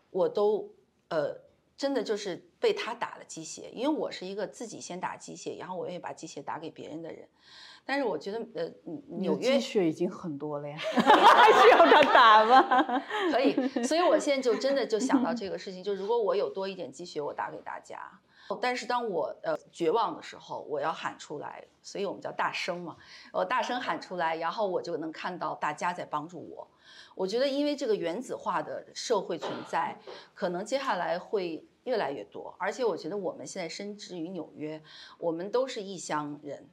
[0.08, 0.72] 我都
[1.08, 1.38] 呃
[1.76, 7.26] 真的就是被他打了鸡血，因为我是一个自己先打鸡血，然后我愿意把鸡血打给别人的人。
[7.84, 8.70] 但是我觉得，呃，
[9.08, 13.02] 纽约鸡血已经很多了呀， 还需要他打吗？
[13.32, 17.98] 可以，所以我现在就真的就想到这个事情， 就如果我有多一点鸡血，我打给大家。
[18.60, 22.96] 但是当我呃绝望的时候，我要喊出来，所以我们叫大声嘛，
[23.32, 26.68] 我大声喊出来，然后我就能看到大家在帮助我。
[27.14, 29.96] 我觉得，因为这个原子化的社会存在，
[30.34, 34.80] 可能接下来会越来越多，而且我觉得我们现在身之于纽约，
[35.18, 36.70] 我们都是异乡人。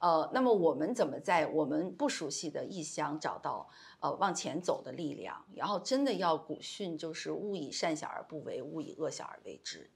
[0.00, 3.68] 呃，那么我们怎么在我们不熟悉的异乡找到
[4.00, 5.44] 呃往前走的力量？
[5.54, 9.88] 然后真的要古训，就是勿以善小而不为，勿以恶小而为之。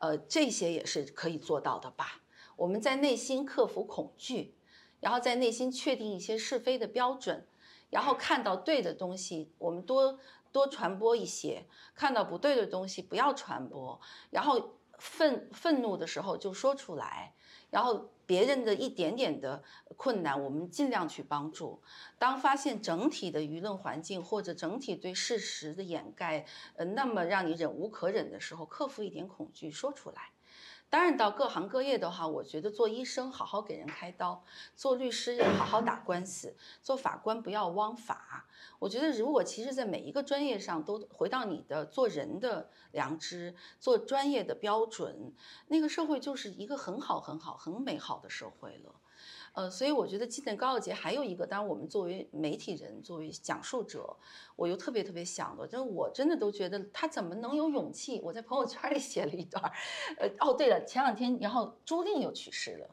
[0.00, 2.20] 呃，这些也是可以做到的吧？
[2.56, 4.54] 我们在内心克服恐惧，
[5.00, 7.46] 然后在内心确定一些是非的标准，
[7.90, 10.18] 然后看到对的东西，我们多
[10.52, 11.64] 多传播一些；
[11.94, 14.00] 看到不对的东西，不要传播。
[14.30, 17.34] 然后愤愤怒的时候就说出来。
[17.70, 19.62] 然后别人的一点点的
[19.98, 21.82] 困难，我们尽量去帮助。
[22.18, 30.30] 当发现整体的舆论环境或者整体对事实的掩盖，呃，那么让你忍无可忍的时候，克服一点恐惧，说出来。
[30.90, 34.42] 当然，到各行各业的话，我觉得做医生好好给人开刀，
[34.74, 38.46] 做律师好好打官司，做法官不要枉法。
[38.78, 45.34] 我觉得，如果其实，在每一个专业上都回到你的做人的良知，做专业的标准，
[45.66, 48.94] 那个社会就是一个很好、很好、很美好的社会了。
[49.58, 54.16] 呃，所以我觉得纪念高傲节还有一个，当然我们作为媒体人，作为讲述者，
[54.54, 58.20] 我又特别特别想的，就是我真的都觉得他怎么能有勇气？
[58.22, 59.60] 我在朋友圈里写了一段，
[60.18, 62.88] 呃，哦，对了，前两天然后朱令又去世了，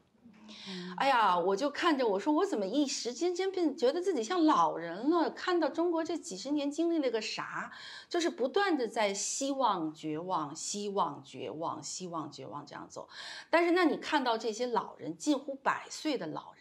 [0.97, 5.29] 哎呀，我就看着我说，我怎么一时间间变觉得自己像老人了？
[5.29, 7.71] 看到中国这几十年经历了个啥？
[8.09, 13.07] 就是不断的在希望、绝望、希望、绝望、希望、绝望这样走，
[13.51, 16.54] 但是那你看到这些老人，近乎百岁的老人。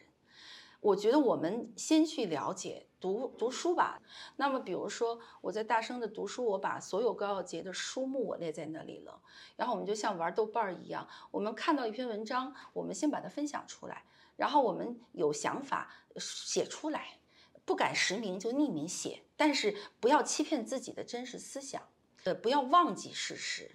[0.85, 4.03] 我觉得我们先去了解读读书吧。
[4.37, 9.18] 那么，比如说我在大声的读书，我把所有高耀杰的书目我列在那里了。
[9.57, 14.05] 然后我们就像玩豆瓣儿一样，我们看到一篇文章，我们先把它分享出来，
[14.37, 17.18] 然后我们有想法写出来，
[17.64, 21.80] 不敢实名就匿名写，但是不要欺骗自己的真实思想，
[22.24, 23.70] 呃，不要忘记事实。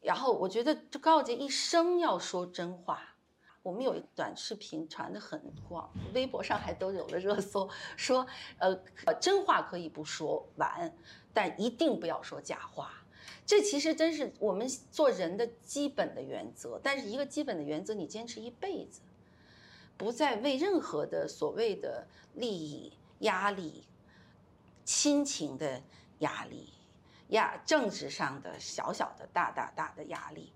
[0.00, 3.13] 然后我觉得这高耀杰一生要说真话。
[3.64, 8.26] 我们有一短视频传的很广，微博上还都有了热搜，说
[8.58, 10.94] 呃呃真话可以不说完，
[11.32, 12.92] 但一定不要说假话。
[13.46, 16.78] 这其实真是我们做人的基本的原则。
[16.82, 19.00] 但是一个基本的原则，你坚持一辈子，
[19.96, 23.84] 不再为任何的所谓的利益、压力、
[24.84, 25.82] 亲情的
[26.18, 26.68] 压力、
[27.28, 30.52] 压政治上的小小的、大大大的压力。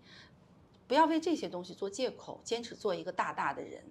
[0.88, 3.84] 不要为这些东西做借口，坚持做一个大大的人。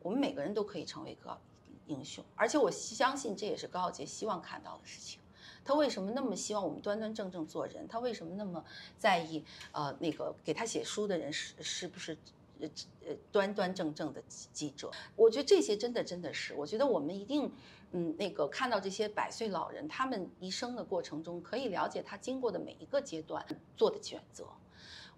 [0.00, 1.38] 我们每个人都可以成为个
[1.86, 5.20] 英雄，而且我相信这也是高傲杰希望看到的事情。
[5.64, 7.86] 他为什么那么希望我们端端正正做人？
[7.86, 8.64] 他为什么那么
[8.98, 12.18] 在意呃那个给他写书的人是是不是
[12.60, 12.68] 呃
[13.06, 14.90] 呃端端正正的记者？
[15.14, 17.48] 我觉得这些真的真的是，我觉得我们一定
[17.92, 24.48] 嗯那个看到这些百岁老人他们一生的过程中，可以了解他经过的每一个阶段做的选择。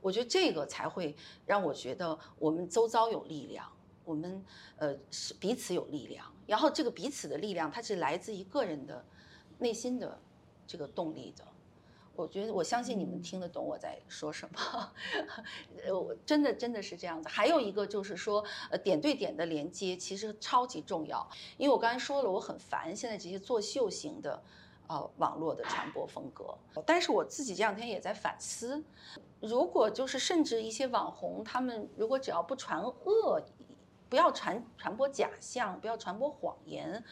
[0.05, 3.67] 我觉得这个才会让我觉得我们周遭有力量，
[4.05, 4.45] 我们
[4.77, 9.03] 呃是彼此有力量，然后这个彼此的力量，它是来自于个人的
[9.59, 10.21] 内心的
[10.67, 11.43] 这个动力的。
[12.15, 14.93] 我觉得我相信你们听得懂我在说什么，
[15.91, 17.31] 我真的真的是这样的。
[17.31, 21.27] 还有一个就是说，呃，点对点的连接其实超级重要，
[21.57, 24.43] 因为我刚才说了，我很烦现在这些作秀型的。
[24.87, 28.85] 呃，网络的传播风格，但是我自己这两天也在反思，
[29.41, 33.43] 如果就是甚至一些网红，他们如果只要不传恶，
[34.09, 37.05] 不要传传播假象，不要传播谎言，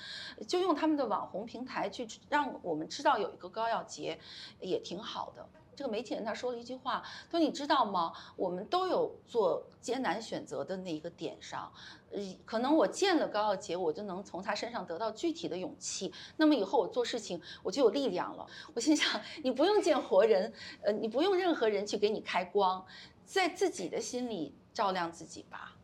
[0.47, 4.19] 就用他们的网红平台去让我们知道有一个高耀杰，
[4.61, 5.49] 也挺好的。
[5.83, 8.13] 这个媒体人他说了一句话，他说：“你知道吗？
[8.37, 11.69] 我们都有做艰难选择的那一个点上，
[12.13, 16.13] 呃，可能我见了高耀杰，我就能从他身上得到具体的勇气。
[16.37, 18.47] 那么以后我做事情我就有力量了。
[18.75, 20.53] 我心想，你不用见活人，
[20.83, 22.87] 呃，你不用任何人去给你开光，
[23.27, 25.77] 在自己的心里照亮自己吧。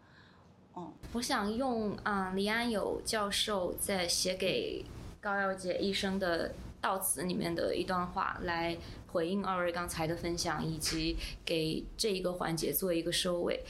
[0.76, 4.84] 嗯，我想用啊，李安友教授在写给
[5.20, 8.76] 高耀杰医生的悼词里面的一段话来。”
[9.10, 13.64] 回应二位刚才的分享，以及给这一个环节做一个收尾。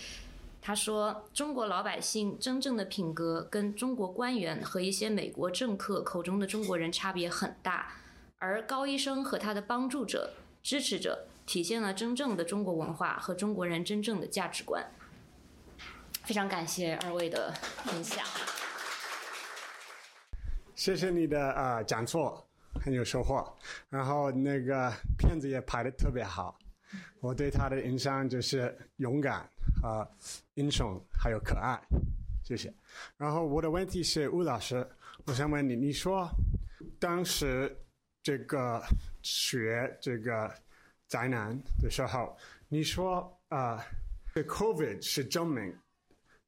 [0.60, 7.92] 他说：“中国老百姓真正的品格跟中国官员和一些美国政客口中的中国人差别很大，
[8.38, 14.84] 而高医生和他的帮助者、支持者体现了真正的中国文化和中国人真正的价值观。”
[16.26, 17.54] 非常感谢二位的
[17.84, 18.26] 分享。
[20.74, 22.47] 谢谢你的啊讲座。
[22.80, 23.44] 很有收获，
[23.88, 26.58] 然后那个片子也拍的特别好，
[27.20, 29.48] 我对他的印象就是勇敢
[29.82, 30.06] 啊、
[30.54, 31.80] 英雄还有可爱，
[32.44, 32.72] 谢谢。
[33.16, 34.86] 然后我的问题是吴老师，
[35.26, 36.28] 我想问你，你说
[36.98, 37.76] 当时
[38.22, 38.82] 这个
[39.22, 40.52] 学这个
[41.06, 42.36] 灾难的时候，
[42.68, 43.84] 你说啊，
[44.34, 45.76] 这 COVID 是证明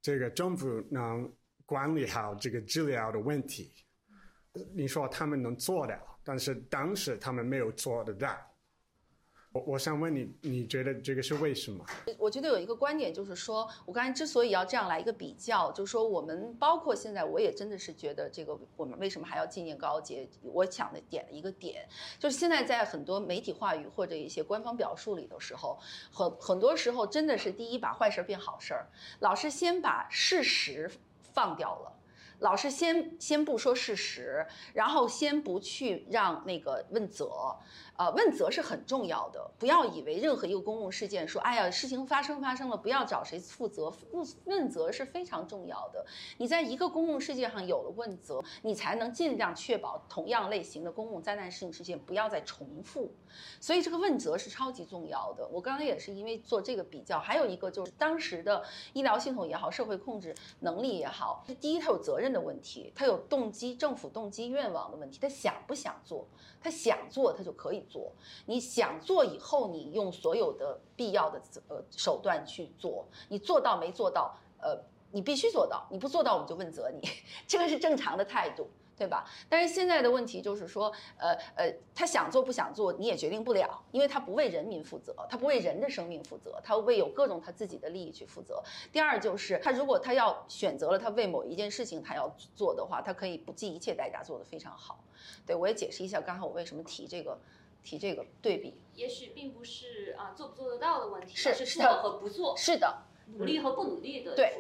[0.03, 1.31] 这个政府能
[1.67, 3.73] 管理好这个治疗的问题，
[4.75, 5.95] 你说他们能做到？
[6.25, 8.37] 但是当时他们没有做得到。
[9.53, 11.85] 我我想问你，你觉得这个是为什么？
[12.17, 20.29] 我觉得有一个观点就是说，我刚才之所以要这样来一个比较，就是说我们包括现在，我也真的是觉得这个我们为什么还要纪念高洁？
[20.43, 21.85] 我想的点的一个点，
[22.17, 25.77] 就是现在在很多媒体话语或者一些官方表述里的时候，
[26.13, 28.87] 很很多时候真的是第一把坏事变好事儿，
[29.19, 30.89] 老是先把事实
[31.35, 31.93] 放掉了。
[32.41, 37.57] 老是先先不说事实，然后先不去让那个问责。
[37.97, 43.93] 呃，问责是很重要的，不要以为任何一个公共事件说，哎呀，事情发生发生了，不要找谁负责。
[44.13, 46.03] 问问责是非常重要的。
[46.39, 53.13] 你在一个公共事件上有了问责，你才能尽量确保同样类型的公共灾难性事件不要再重复。
[53.61, 55.47] 所以这个问责是超级重要的。
[55.49, 58.65] 我刚才也是因为做这个比较，还有一个就是当时的
[58.95, 66.27] 医疗系统也好，社会控制能力也好，第一，它有责任的问题，他有动机，政府动机愿望的问题，他想不想做？
[66.63, 67.81] 他想做，他就可以。
[67.89, 68.13] 做
[68.47, 74.37] 你想做以后，你用所有的必要的呃手段去做，你做到没做到？
[74.63, 74.79] 呃，
[75.11, 77.01] 你必须做到，你不做到我们就问责你，
[77.49, 78.69] 这个是正常的态度，
[79.01, 79.25] 对吧？
[79.49, 88.63] 但是现在的问题就是说，呃呃，他想做不想做你也决定不了，因为他不为人民负责，他不为人的生命负责，他为有各种他自己的利益去负责。
[88.93, 95.03] 第二就是他如果他要选择了他为某一件事情他要做的话，他可以不计一切代价做得非常好。
[95.47, 97.39] 对我也解释一下刚才我为什么提这个。
[97.83, 102.55] 提这个对比，也许并不是啊做不做得到的问题，是是做和不做。
[102.55, 103.05] 是的，
[103.38, 104.36] 努力和不努力的。
[104.36, 104.54] 对，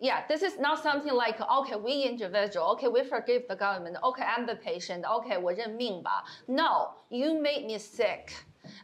[0.00, 4.24] Yeah, this is not something like okay, we individual, okay, we forgive the government, okay,
[4.24, 6.24] I'm the patient, okay, 我认命吧。
[6.46, 8.30] No, you made me sick.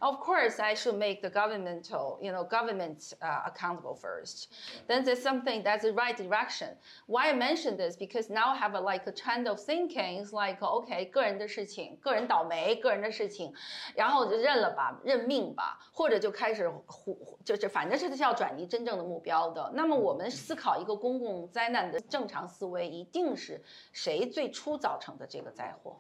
[0.00, 4.48] Of course, I should make the governmental, you know, government uh, accountable first.
[4.88, 6.68] Then there's something that's the right direction.
[7.06, 10.20] Why I mention this because now I have a, like a trend of thinking.
[10.20, 13.52] It's like OK，个人的事情，个人倒霉，个人的事情，
[13.94, 19.70] 然后就认了吧，认命吧，或者就开始胡，就是反正是要转移真正的目标的。
[19.74, 23.62] 那么我们思考一个公共灾难的正常思维，一定是
[23.92, 25.96] 谁最初造成的这个灾祸。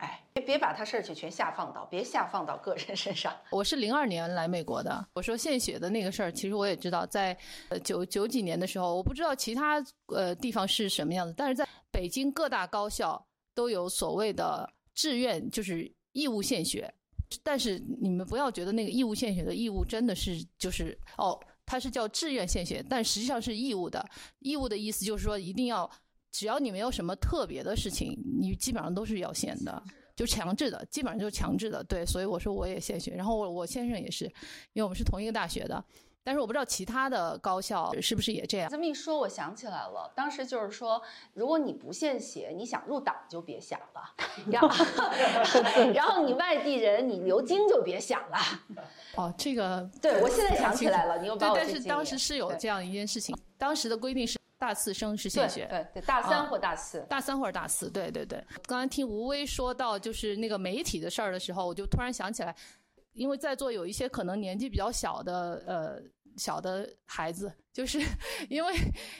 [0.00, 3.30] 哎，别别把他事儿去全下放到，别下放到个人身上。
[3.52, 7.36] 我是零二年来美国的，我说献血的那个事儿，其实我也知道，在
[7.68, 13.22] 呃九九几年的时候，我不知道其他呃地方是什么样子，但是在北京各大高校
[13.54, 16.92] 都有所谓的志愿，就是义务献血。
[17.42, 24.02] 但是你们不要觉得那个义务献血的义务真的是就是哦，它是叫志愿献血，但实际上是义务的。
[24.38, 25.88] 义务的意思就是说一定要。
[26.32, 29.82] 只要你没有什么特别的事情，你基本上都是要献的，
[30.14, 31.82] 就强制的，基本上就是强制的。
[31.84, 34.24] 对，所以我说我也献血，然后我我先生也是，
[34.72, 35.84] 因为我们是同一个大学的，
[36.22, 38.70] 但是我不知道其他的高校是不是也这样。
[38.70, 41.02] 这么一说，我想起来了，当时就是说，
[41.34, 44.14] 如果你不献血，你想入党就别想了，
[44.50, 44.68] 然后
[45.92, 48.38] 然后你外地人，你留京就别想了。
[49.16, 54.39] 哦，这个对我现在想起来了，你又把我对，但是当时是有这样一件事情，当时的规定是。
[54.60, 58.38] 大四生是献血，对对，大三或大四，大三或者大四，对对对。
[58.66, 62.54] 刚刚听吴威说到就是那个媒体的事儿的时候，我就突然想起来，
[63.14, 66.02] 因为在座有一些可能年纪比较小的呃
[66.36, 67.98] 小的孩子，就是
[68.50, 68.74] 因为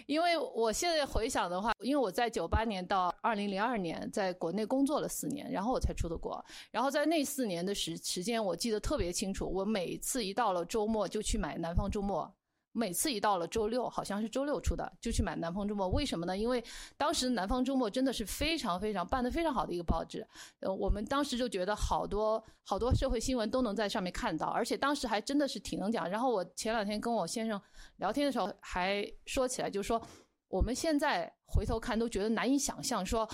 [0.05, 12.31] 因为我现在回想的话，因为我在九八年到二零零二年在国内工作了四年，然后我才出的国，然后在那四年的时时间，我记得特别清楚，我每次一到了周末就去买《南方周末》。
[12.73, 15.87] 每次一到了周六，好像是周六出的，就去买《南方周末》。
[15.91, 16.39] 为什么呢？
[16.39, 16.63] 因为
[16.97, 20.25] 当时《南方周末》真的是非常非常办得非常好的一个报纸。
[20.61, 26.09] 呃，我们当时就觉得好多好多社会新闻都能在上面看到，而且当时还真的是挺能讲。
[26.09, 27.61] 然后我前两天跟我先生
[27.97, 30.01] 聊天的时候还说起来，就是说
[30.47, 33.29] 我们现在回头看都觉得难以想象，说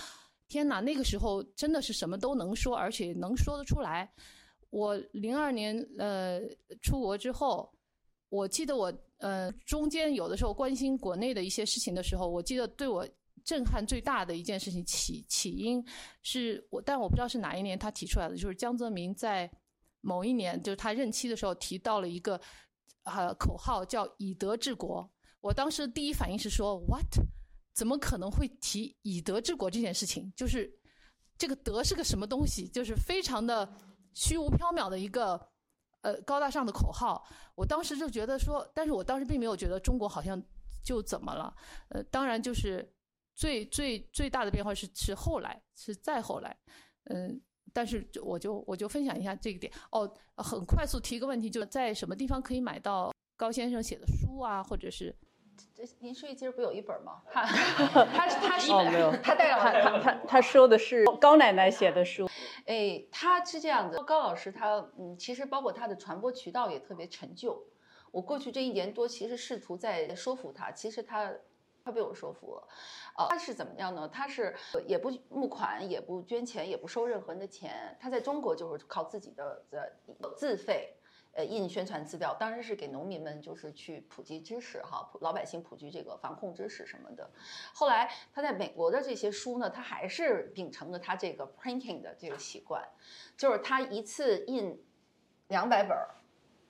[0.47, 4.11] 天哪，那个时候真的是什么都能说，而且能说得出来。
[4.71, 6.41] 我零二年呃
[6.81, 7.71] 出国之后。
[8.29, 13.07] 我记得我呃中间有的时候关心国内的一些事情的时候，我记得对我
[13.43, 15.83] 震撼最大的一件事情起起因
[16.21, 19.49] 是我，但我不知道是哪一年他提出来的，就是江泽民在
[20.01, 22.39] 某一年就是他任期的时候提到了一个
[23.03, 25.09] 呃口号叫以德治国。
[25.41, 27.05] 我当时第一反应是说 What？
[27.73, 30.31] 怎么可能会提以德治国这件事情？
[30.35, 30.71] 就是
[31.37, 32.67] 这个德是个什么东西？
[32.67, 33.71] 就是非常的
[34.13, 35.49] 虚无缥缈的一个。
[36.07, 40.41] 呃，高大上的口号，我当时就觉得说，但是我当时并没有觉得中国好像
[40.81, 41.53] 就怎么了。
[41.89, 42.89] 呃，当然就是
[43.35, 46.57] 最最最大的变化是是后来是再后来，
[47.09, 47.41] 嗯，
[47.73, 49.69] 但是我就我就分享一下这个点。
[49.91, 55.13] 哦，很快速提一个问题，就是在什么地方可以买到高先生写的书啊，或者是？
[55.75, 57.21] 这您书记今儿不有一本吗？
[57.31, 62.29] 他他他是哦没有， 他带他他他他说的是高奶奶写的书。
[62.65, 67.61] 哎，他是这样子，高老师他嗯，其实包括他的传播渠道也特别陈旧。
[68.11, 71.31] 我过去这一年多，其实试图在说服他，其实他
[71.83, 72.67] 他被我说服了。
[73.17, 74.07] 呃，他是怎么样呢？
[74.07, 74.55] 他是
[74.85, 77.95] 也不募款，也不捐钱，也不收任何人的钱。
[77.99, 79.93] 他在中国就是靠自己的的
[80.35, 80.93] 自费。
[81.37, 87.29] 呃，印宣传资料当然是给农民们，就是去普及知识哈，普老百姓普及这个防控知识什么的。
[87.75, 92.83] 后来他在美国的这些书呢，他还是秉承着他这个 printing 的这个习惯，
[93.37, 94.83] 就是他一次印
[95.49, 96.09] 两百本儿、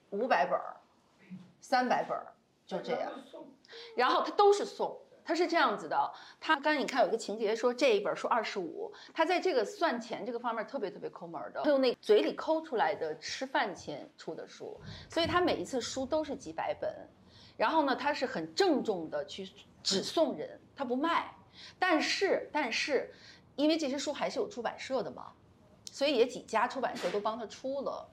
[0.09, 0.75] 五百本儿、
[1.61, 2.33] 三百本儿，
[2.65, 3.09] 就这样，
[3.95, 4.99] 然后他都是送。
[5.27, 14.79] 他是这样子的，他刚才你看有一个情节说这一本书二十五，他在这个算钱这个方面特别特别抠门的，他用那嘴里抠出来的吃饭钱出的书，
[15.09, 16.89] 所以他每一次书都是几百本，
[17.57, 19.51] 然后呢，他是很郑重的去
[19.83, 21.35] 只送人，他不卖，
[21.77, 23.13] 但是但是，
[23.57, 25.33] 因为这些书还是有出版社的嘛，
[25.91, 28.09] 所以也几家出版社都帮他出了，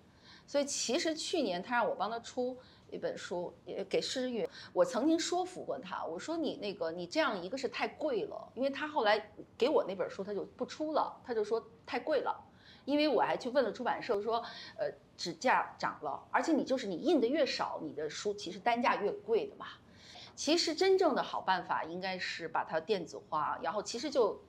[0.49, 2.59] 所以其实去年他让我帮他出。
[2.95, 12.41] 一本书也给诗韵，我曾经说服过他，我说你那个你这样一个是太贵了，因为他后来给我那本书他就不出了，他就说太贵了，
[12.85, 14.43] 因为我还去问了出版社说，
[14.79, 19.67] 呃，纸价涨了，而且你就是你印的越少，你的书其实单价越贵的嘛。
[20.37, 24.41] 其实真正的好办法应该是把它电子化，然后其实就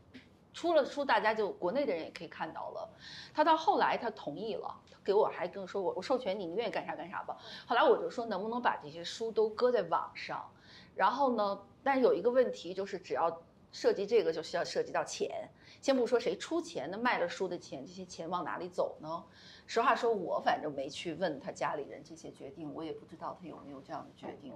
[0.55, 2.89] 出了书，大家就国内的人也可以看到了。
[3.33, 4.73] 他到后来他同意了，
[5.03, 7.37] 给我还跟我说我我授权你，你愿意干啥干啥吧。
[7.67, 10.49] 后来我就说能不能把这些书都搁在网上，
[10.95, 13.41] 然后呢，但是有一个问题就是只要
[13.73, 15.49] 涉及这个就需要涉及到钱。
[15.81, 19.23] 先不说谁出钱，那卖了书的钱，这些钱往哪里走呢？
[19.67, 24.53] 实话说，我反正没去问他家里人这些决定，我也不知道他有没有这样的决定。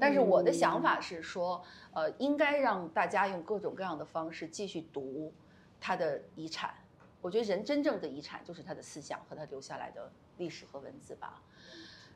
[0.00, 1.62] 但是我的想法是说，
[1.92, 5.32] 呃，应该让大家用各种各样的方式继续读
[5.80, 6.74] 他的遗产。
[7.20, 11.42] 我觉得人真正的遗产就是他的思想和他留下来的历史和文字吧。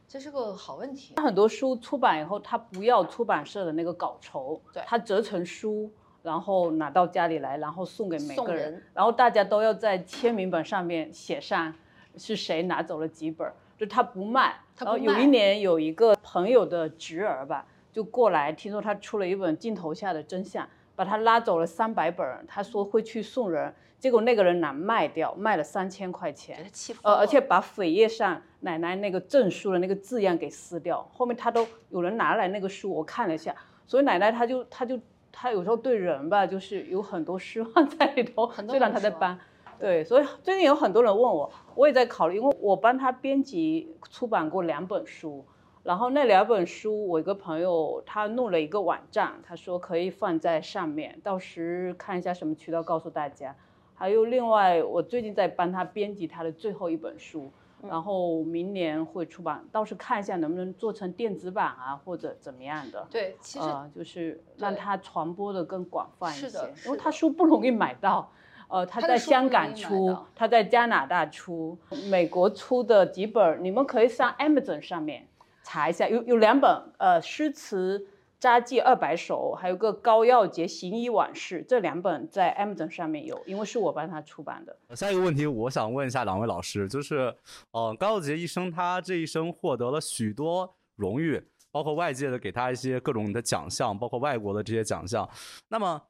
[0.06, 1.14] 这是个好问题。
[1.16, 5.90] 很多书出版以后，他不要出版社的那个稿酬，对他折成书。
[6.22, 11.74] 然后拿到家里来，然后送给每个人，然后大家都要在签名本上面写上
[12.16, 14.54] 是谁拿走了几本，就他不卖。
[14.78, 20.64] 然后有一年有一个朋友的侄儿吧，就过来，听说他出了一本《镜头下的真相》，
[20.94, 26.64] 把他拉走了三百本，他说会去送人，结果那个人拿卖掉，卖了三千块钱，
[27.02, 33.52] 呃，而且把扉页上奶奶那个证书的那个字样给撕掉，后面他都有人拿来那个书，我看了一下，
[33.88, 34.96] 所以奶奶他就他就。
[35.34, 38.52] 他有时候对人吧，就是有很多失望在里头。
[38.68, 39.36] 虽然他在搬，
[39.82, 45.44] 对，所以最近有很多人问我，我也在考虑，因为我帮他编辑出版过两本书，
[45.82, 53.56] 然后那两本书，我一个朋友他弄了一个网站，他说可以放在上面，到时看一下什么渠道告诉大家。
[53.96, 57.50] 还有另外，我最近在帮他编辑他的最后一本书。
[57.88, 63.04] 然后明年会出版，到时看一下能不能做成电子版啊，或者怎么样的。
[63.10, 68.30] 对，其实就是让它传播的更广泛一些，因为他书不容易买到。
[68.72, 71.78] 呃，他在香港出，他在加拿大出，
[72.10, 75.28] 美国出的几本，你们可以上 Amazon 上面
[75.62, 76.68] 查一下，有有两本，
[76.98, 78.08] 呃，诗词。
[78.42, 84.76] 札记二百首，还有个高耀洁行医往事，这两本在 Amazon 上面有，因为是我帮他出版的。
[84.96, 87.32] 下一个问题，我想问一下两位老师，就是，
[87.70, 91.40] 呃，高耀杰医生他这一生获得了许多荣誉，
[91.70, 95.30] 包括外界的给他一些各种的奖项，包括外国的这些奖项。
[95.68, 96.02] 那么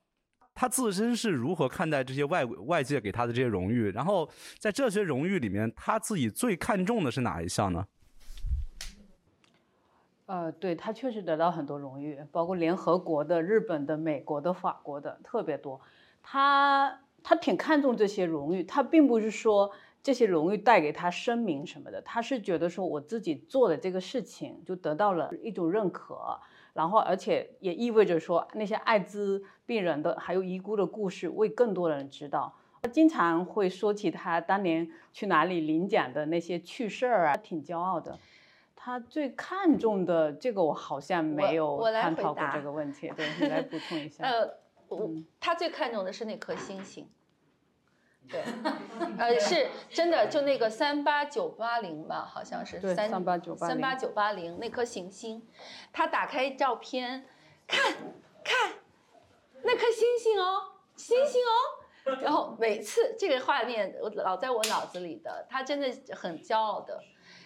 [0.55, 3.91] 他自身是如何看待这些外外界给他的这些荣誉？
[3.91, 7.87] 然后在这些荣誉里面，他自己最看重的是哪一项呢？
[10.27, 15.81] 呃，对他确实得到很多荣誉，包括联合国的、日本的、美国的、法国的，特别多。
[16.23, 19.71] 他他挺看重这些荣誉，他并不是说
[20.03, 26.41] 这些荣誉带给他声名什么的，他是觉得说我自己做的这个事情就得到了一种认可，
[26.73, 32.55] 然后而且也意味着说那些艾滋病人的还有遗孤的故事为更多人知道。
[32.83, 38.19] 他经常会说起他当年去哪里领奖的那些趣事儿啊，挺骄傲的。
[38.75, 43.09] 他最看重的这个，我好像没有探讨过这个问题。
[43.17, 44.25] 对你来补充一下。
[44.25, 44.55] 呃，
[44.89, 45.09] 我
[45.39, 47.09] 他最看重的是那颗星星。
[48.29, 48.43] 对，
[49.19, 55.47] 呃，是真的，就那个三八九八零吧，好像是三八九八三八九八零那颗行星。
[55.93, 57.27] 他打开照片，
[57.67, 57.95] 看，
[58.43, 58.73] 看，
[59.63, 61.83] 那颗星星哦，星星哦。
[62.21, 67.01] 然后每次这个画面，我老在我脑子里的，他真的很骄傲的。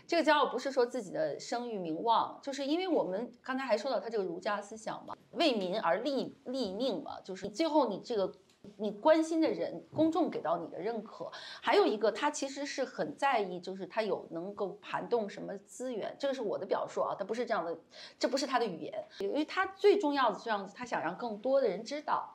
[0.06, 8.32] 这个骄傲不是说自己的声誉名望，就是因为我们刚才还说到他这个儒家思想嘛，为民而立立命嘛，就是最后你这个
[8.76, 11.30] 你关心的人，公众给到你的认可，
[11.60, 17.76] 还有一个他其实是很在意，就是他有能够盘动什么资源，这个是我的表述啊，他不是这样的，
[18.18, 22.32] 这不是他的语言，因为他最重要的这样子，他想让更多的人知道。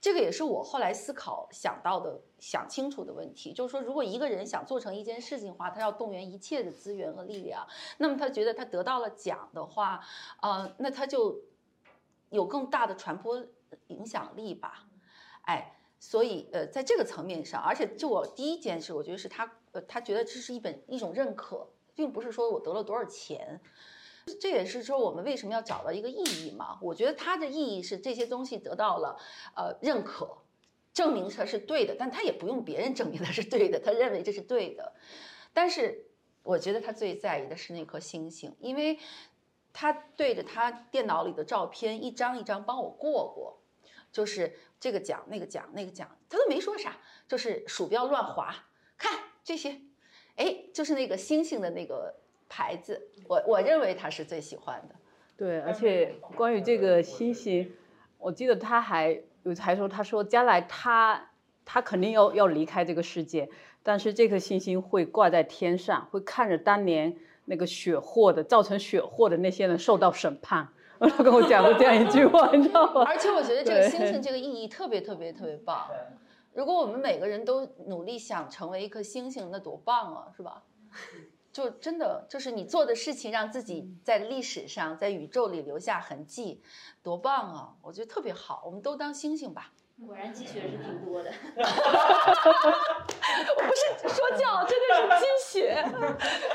[0.00, 7.66] 这个也是我后来思考想到的、想清楚的问题，就是说，如果一个人想做成一件事情的话，他要动员一切的资源和力量。
[7.96, 10.04] 那么他觉得他得到了奖的话，
[10.42, 11.40] 呃，那他就
[12.28, 13.42] 有更大的传播
[13.86, 14.84] 影响力吧。
[15.46, 23.60] 哎，所以呃，在这个层面上，而且就我第一件事，我觉得是他，呃，他觉得这是一本一种认可，并不是说我得了多少钱。
[24.40, 26.78] 这也是说我们为什么要找到一个意义嘛？
[26.80, 29.18] 我觉得它的意义是这些东西得到了
[29.54, 30.38] 呃认可，
[30.94, 34.94] 证明它是对的，但他也不用别人证明它是对的，他认为这是对的。
[35.52, 36.06] 但是
[36.42, 38.98] 我觉得他最在意的是那颗星星，因为
[39.74, 43.58] 他对着他电脑里的照片一张一张帮我过过，
[44.14, 44.50] 就是
[44.80, 46.96] 这个奖那个奖那个奖，他都没说啥，
[47.28, 48.64] 就是鼠标乱划，
[48.96, 49.12] 看
[49.44, 49.82] 这些，
[50.36, 52.14] 哎，就是那个星星的那个。
[52.46, 54.94] 牌子，我我认为他是最喜欢的。
[55.36, 57.72] 对，而且关于这个星星，
[58.18, 61.30] 我记得他还有还说，他说将来他
[61.64, 63.48] 他肯定要要离开这个世界，
[63.82, 67.16] 但是这颗星星会挂在天上，会看着当年
[67.46, 70.68] 那个血祸的造成血祸的那些人受到审判。
[71.10, 73.04] 他跟我讲过这样一句话， 你知道吗？
[73.06, 75.88] 而且我觉得这个星星这个意义特别特别特别棒。
[76.52, 80.62] 如果我们每个人都努力想成为一颗星星，那多棒啊，是吧？
[81.52, 86.60] 就真的就是你做的事情，让自己在历史上、在宇宙里留下痕迹，
[87.02, 87.74] 多棒啊！
[87.80, 89.72] 我觉得特别好，我们都当星星吧。
[90.04, 91.30] 果然积雪是挺多的。
[93.56, 95.84] 我不是说教，真的是积雪。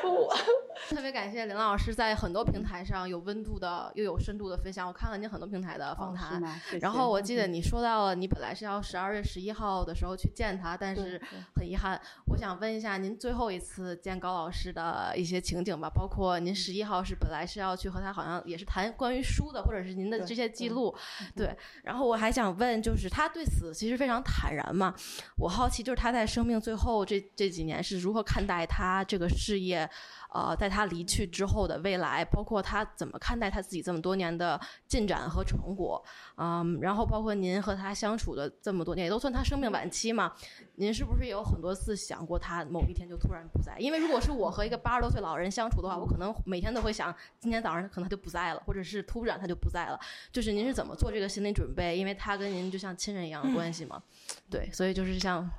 [0.04, 0.36] 我
[0.90, 4.88] 特别感谢林老师在很多平台上有温度的又有深度的分享。
[4.88, 6.42] 我看了您很多平台的访谈，
[6.82, 11.22] 然后我记得你说到了你本来是要十二月十一号的时候去见他，但是
[11.56, 20.96] 很遗憾，我想问一下您最后一次见高老师的一些情景吧，包括您十一号是本来是要去和他好像也是谈关于书的，或者是您的这些记录，
[21.36, 21.56] 对。
[21.84, 24.96] 然后我还想问，就是他对此其实非常坦然嘛，
[25.38, 29.88] 我好奇就是他在生命最后这这几年是如何看待他这个事业。
[30.32, 36.04] 呃，在他离去之后的未来，包括他怎么看待他自己这么多年的进展和成果，
[36.38, 40.32] 嗯，然后包括您和他相处的这么多年，也都算他生命晚期嘛，
[40.76, 43.76] 您是不是也有很多次想过他某一天就突然不在？
[43.80, 50.00] 因为如果是我和一个八十多岁老人相处的话，我可能每天都会想，今天早上可能他就不在了，或者是突然他就不在了。
[50.32, 51.98] 就是您是怎么做这个心理准备？
[51.98, 54.02] 因为他跟您就像亲人一样的关系嘛，
[54.50, 55.50] 对，所以就是像。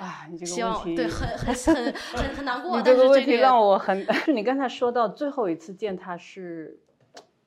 [0.00, 2.78] 啊，你这个问题对很 很很很很难过。
[2.78, 6.78] 你这个问题让我很，就 你刚才说到最后一次见他是，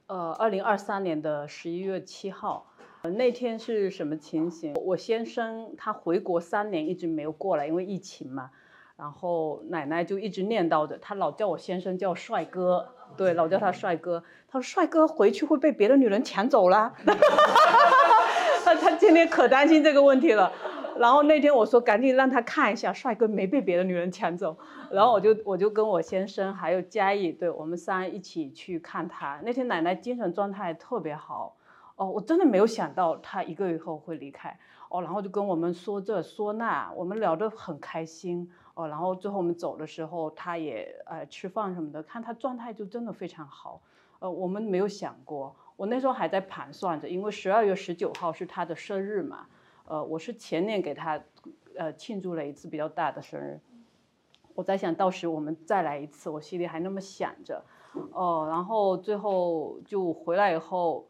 [0.06, 2.68] 呃，二零二三年的十一月七号，
[3.02, 4.76] 那天是什么情形？
[4.76, 8.52] 我先生他回国三年一直没有过来，因为疫情嘛。
[8.96, 14.24] 然后奶奶就一直念叨着，他老叫我先生叫帅哥，对，老叫他帅哥。
[14.48, 16.94] 他说帅哥回去会被别的女人抢走啦。
[18.64, 20.54] 他他今天可担心这个问题了。
[21.00, 24.56] 然后那天我说赶紧让他看一下帅哥没被别的女人抢走，
[24.92, 29.40] 然后我就我就跟我先生还有嘉义，对我们三一起去看他。
[29.44, 31.56] 那天奶奶精神状态特别好，
[31.96, 34.58] 哦，我真的没有想到他一个月后会离开，
[34.90, 43.82] 哦，然后就跟我们说这说那，我们聊得很开心，哦，然后最后我们走的时候，他也呃吃饭什么的，看他状态就真的非常好，
[44.20, 49.48] 呃，我们没有想过，我那时候还在盘算着，因为十二月十九号是他的生日嘛。
[49.86, 51.22] 呃，我是前年给他，
[51.76, 53.60] 呃，庆祝了一次比较大的生日。
[54.56, 57.62] 我在想到时我们再来一次，我心里还那么想着。
[58.12, 61.08] 哦，然后最后就回来以后，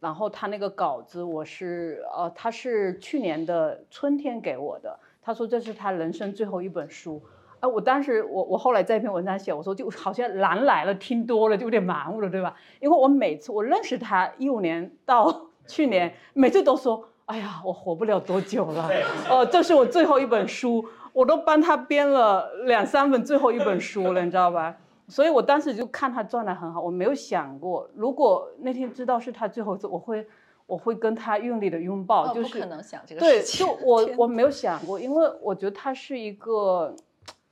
[0.00, 4.98] 然后他那个稿子我是，呃，他是去年的春天给我的。
[5.22, 7.22] 他说这是他人生最后一本书。
[7.60, 12.56] 啊，我当时我我后来在一篇文章写，我说就好像狼来了，听多了就有点麻木了，对吧？
[12.80, 17.08] 因为我每次我认识他一五年到 去年，每次都说。
[17.28, 18.88] 哎呀，我活不了多久了。
[19.28, 20.82] 哦，这是我最后一本书，
[21.12, 24.74] 我都帮他编了两三本最后一本书了，你知道吧？
[25.08, 30.26] 所以我当时就看他状态很好，我没有想过，如果那天知道是他最后一次，我会，
[30.64, 32.32] 我会跟他用力的拥抱。
[32.32, 33.66] 就是不可能想这个事情。
[33.66, 36.96] 对，就我我没有想过，因为我觉得他是一个，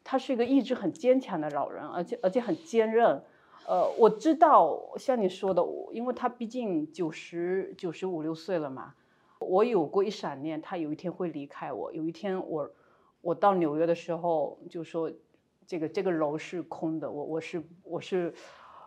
[0.02, 3.22] 他是一个意志很坚强的老人，而且而且很坚韧。
[3.66, 5.62] 呃，我知道像你说的，
[5.92, 8.94] 因为他毕竟九十九十五六岁了嘛。
[9.38, 11.92] 我有过一闪念，他有一天会离开我。
[11.92, 12.70] 有一天，我
[13.20, 15.10] 我到纽约的时候，就说
[15.66, 17.10] 这个这个楼是空的。
[17.10, 18.32] 我我是我是，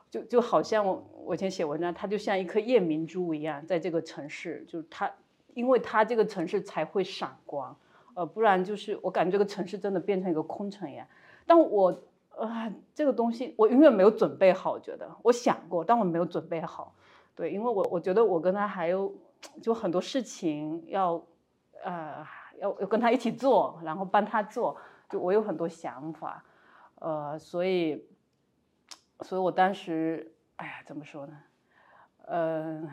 [0.09, 5.11] 就就好像我我以前写文章，它就像一颗夜明珠一样，在这个城市，就是它，
[5.53, 7.77] 因为它这个城市才会闪光，
[8.15, 11.05] 呃，不然就是我感觉这个城市真的变成一个空城一样。
[11.45, 12.01] 但我
[12.35, 16.95] 啊，这个东西我永远没有准备好，觉得我想过，但我没有准备好。
[17.35, 19.13] 对，因为我我觉得我跟他还有。
[19.61, 21.21] 就很多事情要，
[21.83, 22.25] 呃，
[22.59, 24.75] 要要跟他一起做，然后帮他做。
[25.09, 26.43] 就我有很多想法，
[26.99, 28.05] 呃，所以，
[29.21, 31.33] 所以我当时，哎呀，怎么说呢？
[32.27, 32.87] 嗯，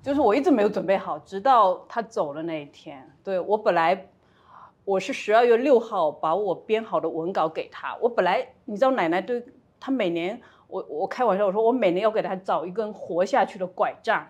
[0.00, 3.10] 就是我一直没有准备好，直到他走的那一天。
[3.24, 4.10] 对我本来，
[4.84, 7.96] 我是十二月六号把我编好的文稿给他。
[7.96, 9.44] 我本来，你知道，奶奶对
[9.80, 14.24] 他每年，我我开玩笑，我说我每年要给他找一根活下去的拐杖。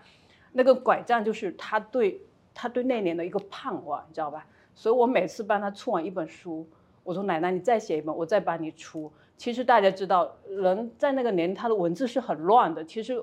[0.53, 2.21] 那个拐杖就是他对
[2.53, 4.47] 他对那年的一个盼望，你知道吧？
[4.73, 6.67] 所以我每次帮他出完一本书，
[7.03, 9.11] 我说奶奶你再写一本，我再帮你出。
[9.35, 12.85] 其实大家知道，人在那个年龄他的文字是很乱的。
[12.85, 13.21] 其实，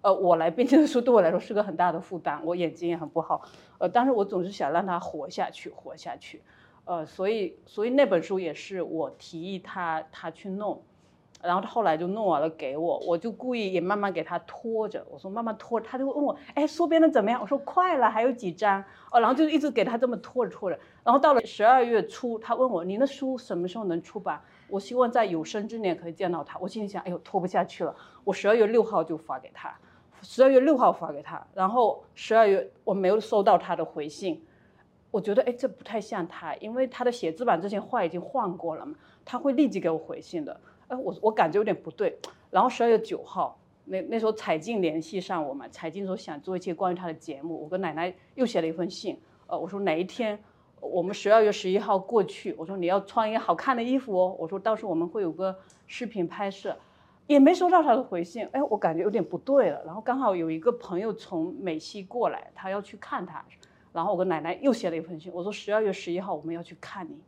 [0.00, 3.42] 呃，我来编辑书对我来说是个很大的负担，我眼睛也很不好。
[3.78, 6.42] 呃，但是我总是想让他活下去，活下去。
[6.84, 10.82] 呃，所以所以那本书也是我提议他他去弄。
[11.42, 17.40] 然后他后来就弄完了给我，我就故意也慢慢给他拖着，我说慢慢拖，他就问我，哎，书编的怎么样？
[17.40, 24.40] 我说快了，还有几张哦，然后就一直给他这么拖着拖着，然后到了十二月初，他问我，您的书什么时候能出版？
[24.68, 26.58] 我希望在有生之年可以见到他。
[26.60, 29.76] 我心里想，哎呦，拖不下去了，我十二月六号就发给他，
[30.22, 34.40] 十二月六号发给他，然后十二月我没有收到他的回信，
[35.10, 38.94] 我觉得哎，这不太像他，因为他的写字板之前话已经换过了嘛，
[39.24, 40.60] 他会立即给我回信的。
[40.92, 42.18] 哎，我我感觉有点不对。
[42.50, 49.18] 然后十二月九号，那那时候彩静联系上我嘛，彩静说想做一期关于她的节目，我跟奶奶又写了一封信。
[49.46, 50.38] 呃，我说哪一天
[50.80, 55.56] 我们十二月十一号过去，我说你要穿一个好看的衣服哦，我说到时候我们会有个
[55.86, 56.76] 视频拍摄，
[57.26, 58.46] 也没收到他的回信。
[58.52, 59.82] 哎，我感觉有点不对了。
[59.86, 63.42] 然后刚好有一个朋友从美西过来，他要去看他。
[63.94, 67.18] 然后我跟奶奶又写了一封信，我说十二月十一号我们要去看你，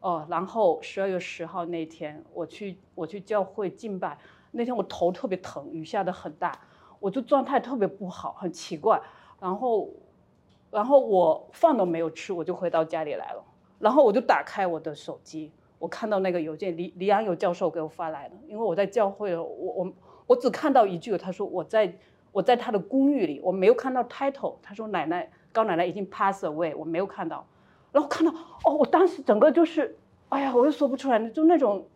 [0.00, 4.18] 哦，然后十二月十号那天我去我去教会敬拜，
[4.52, 6.52] 那天我头特别疼，雨下的很大，
[7.00, 9.00] 我就状态特别不好，很奇怪，
[9.40, 9.88] 然后，
[10.70, 13.44] 然后我饭都没有吃，我就回到家里来了，
[13.78, 19.92] 然后我就打开我的手机，我看到那个邮件，李李安友教授给我发来的，因为我在教会，我我
[20.26, 21.96] 我只看到一句，他说我在
[22.32, 25.30] 我在他的公寓里，我没有看到 title，他说奶奶。
[25.52, 27.42] 高奶奶已经 pass away，我没有看到，
[27.96, 28.30] 然后看到
[28.62, 29.96] 哦，我当时整个就是，
[30.28, 31.86] 哎呀，我也说不出来，就那种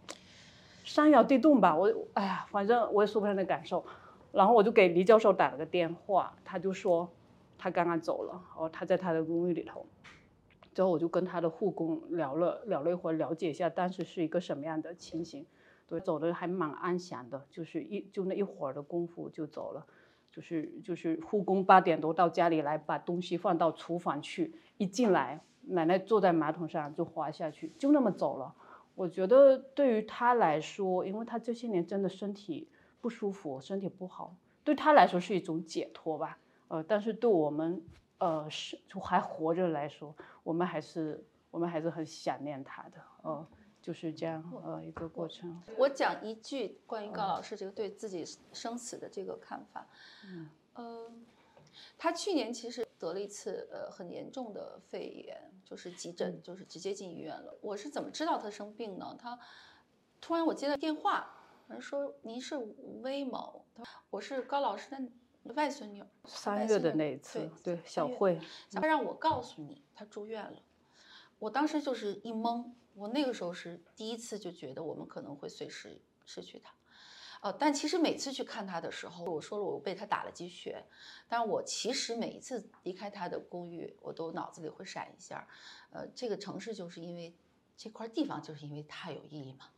[0.82, 3.84] 山摇地动吧，我哎呀，反正我也说不上来那感受，
[4.32, 7.06] 然后我就给黎教授打了个电话，他就说
[7.58, 9.84] 他刚刚走了，哦，他在他的公寓里头，
[10.72, 15.44] 之后我就跟他的护工聊了聊了一会儿，了解一下当时是一个什么样的情形，
[15.86, 19.84] 对，走的还蛮安详的，就是一就那一会儿的功夫就走了。
[20.32, 28.54] 就是就是护工八点多到家里来，把东西放到厨房去，一进来，奶奶坐在马桶上就滑下去，就那么走了。
[28.94, 32.68] 我觉得对于他来说，因为他这些年真的身体
[33.00, 34.34] 不舒服，身体不好，
[34.64, 36.38] 对他来说是一种解脱吧。
[36.68, 37.82] 呃，但是对我们，
[38.18, 43.46] 呃，是就还活着来说，我们还是我们还是很想念他的，呃。
[43.82, 45.58] 就是这样，呃，一个过程。
[45.78, 48.22] 我讲一句关于高老师这个对自己
[48.52, 49.86] 生死的这个看法。
[50.26, 51.10] 嗯，呃，
[51.96, 57.58] 他去年其实得了一次呃很严重的肺炎，就是急诊，就是直接进医院了。
[57.62, 59.16] 我是怎么知道他生病呢？
[59.18, 59.36] 他
[60.20, 61.34] 突然我接到电话，
[61.68, 62.58] 人说您是
[63.02, 63.64] 魏某，
[64.10, 65.00] 我是高老师的
[65.54, 66.04] 外孙女。
[66.26, 68.38] 三月的那一次，对小慧，
[68.70, 70.62] 他让我告诉你他住院了。
[71.38, 72.70] 我当时就是一懵。
[72.94, 76.74] 我那个时候是第一次就觉得我们可能会随时失去他，
[77.40, 80.84] 呃，但其实每次去看他的时候，我说了我被他打了鸡血，
[81.26, 85.48] 但我其实每一次离开他的公寓，我都脑子里会闪一下，
[85.90, 87.34] 呃，这个城市就是因为
[87.76, 89.70] 这块地方就是因为太有意义嘛。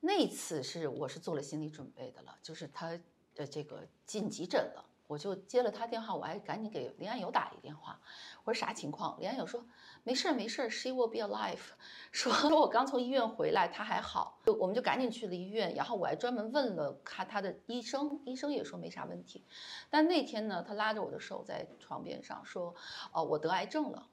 [0.00, 2.98] 那次是我是做了心理准备的了，就是他
[3.34, 8.00] 的这个进急诊了，我就接了他电话，我还赶紧给林安友打一电话，
[8.44, 9.18] 我说啥情况？
[9.20, 9.66] 林安友说。
[10.04, 11.58] 没事儿，没事儿，She will be alive。
[12.12, 15.74] 说 说我刚从医院回来，他还好，我们就赶紧去了医院。
[15.74, 19.44] 然后我还专门问了他他的医生，医生也说没啥问题。
[19.90, 22.72] 但那天呢，他拉着我的手在床边上说
[23.12, 24.06] ：“哦，我得癌症了。”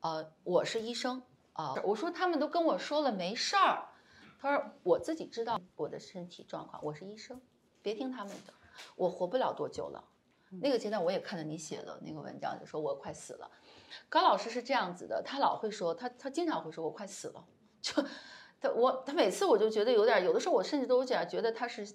[0.00, 1.22] 呃，我是医生
[1.54, 1.74] 啊。
[1.82, 3.88] 我说他们都跟我说了没事儿。
[4.38, 7.40] 他说我自己知道我的身体状况，我是医生，
[7.82, 8.52] 别听他们的，
[8.94, 10.04] 我活不了多久了。
[10.60, 13.50] 那个阶段我也看到你写的那个文章，就说我快死了。
[14.08, 17.44] 高老师是这样子的，他老会说，他他经常会说，我快死了，
[17.80, 18.02] 就
[18.60, 21.86] 他我他每次我就觉得有点，有的时候我甚至都有点觉得他是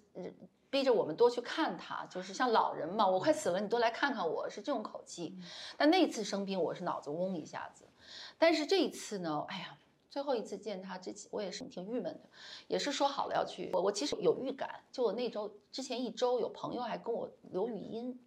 [0.69, 5.38] 逼着我们多去看他，就是像老人嘛，我快死了，你多来看看我，是这种口气。
[5.77, 7.86] 但那次生病，我是脑子嗡一下子，
[8.38, 9.77] 但是这一次呢，哎呀，
[10.10, 12.30] 最后一次见他之前，我也是挺郁闷的，
[12.68, 18.18] 也是说好了要去，我我其实有预感，就我那周之前一周有朋友还跟我留语音。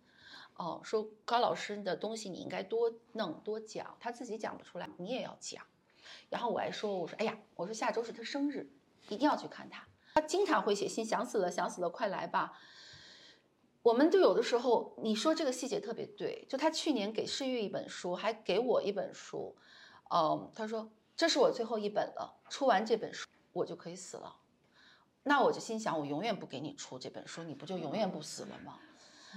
[0.56, 5.64] 哦，说高老师的东西你应该多弄多讲，他自己讲不出来，你也要讲。
[6.28, 8.70] 然后我还说，我说哎呀，我说下周是他生日，
[9.08, 9.86] 一定要去看他。
[10.14, 12.58] 他经常会写信，想死了，想死了，快来吧。
[13.82, 19.56] 我们就有的时候，你说这个细节特别对，就他去年给世玉一本书，还给我一本书，
[20.10, 24.36] 嗯，他说这是我最后一本了，出完这本书我就可以死了。
[25.24, 28.78] 那我就心想，我永远不给你出这本书，你不就永远不死了吗？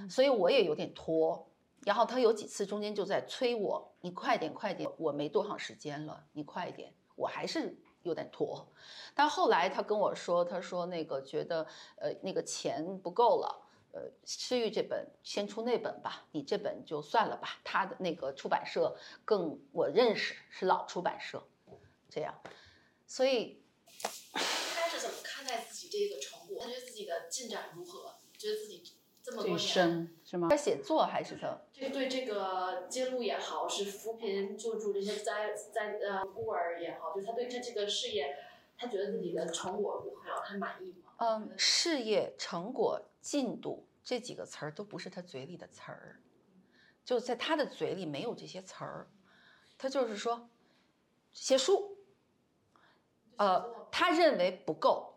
[0.10, 1.48] 所以我也有点拖，
[1.86, 8.68] 然后他有几次中间就在催我，你快点快点，我没多长时间了，你快点，我还是有点拖。
[9.14, 11.66] 但后来他跟我说，他说那个觉得
[11.98, 17.60] 呃那个钱不够了，呃诗玉这本先出那本吧，你这本就算了吧。
[17.64, 21.42] 他的那个出版社更我认识是老出版社，
[22.10, 22.34] 这样，
[23.08, 23.64] 所以
[24.34, 26.58] 他是怎么看待自己这个成果？
[26.62, 28.16] 他觉得自己的进展如何？
[28.38, 28.98] 觉得自己。
[29.26, 29.58] 这么多年
[30.24, 30.48] 是吗？
[30.48, 31.60] 他写作还是他？
[31.74, 38.38] 这对这个揭露也好，是扶贫救助这些灾灾呃孤儿也好，就他对这这个事业，
[38.78, 40.44] 他觉得自己的成果如何？
[40.46, 41.14] 他满意吗？
[41.18, 46.22] 嗯，事业成果进度这几个词儿都不是他嘴里的词儿，
[47.04, 49.10] 就在他的嘴里没有这些词儿。
[49.76, 50.48] 他就是说
[51.34, 51.98] 写书，
[53.38, 55.16] 呃，他认为不够，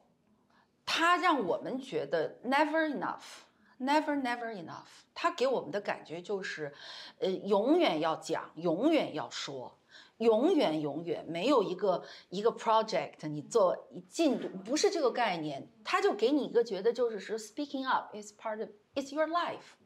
[0.87, 3.48] 他让我们觉得 never enough，never
[3.79, 6.75] never never enough 他给我们的感觉就是，
[7.19, 9.75] 呃，永远要讲，永远要说。
[10.19, 19.77] 永远永远没有一个一个 project，你做进度不是这个概念，他就给你一个觉得就是说 speaking up is part of it's your life，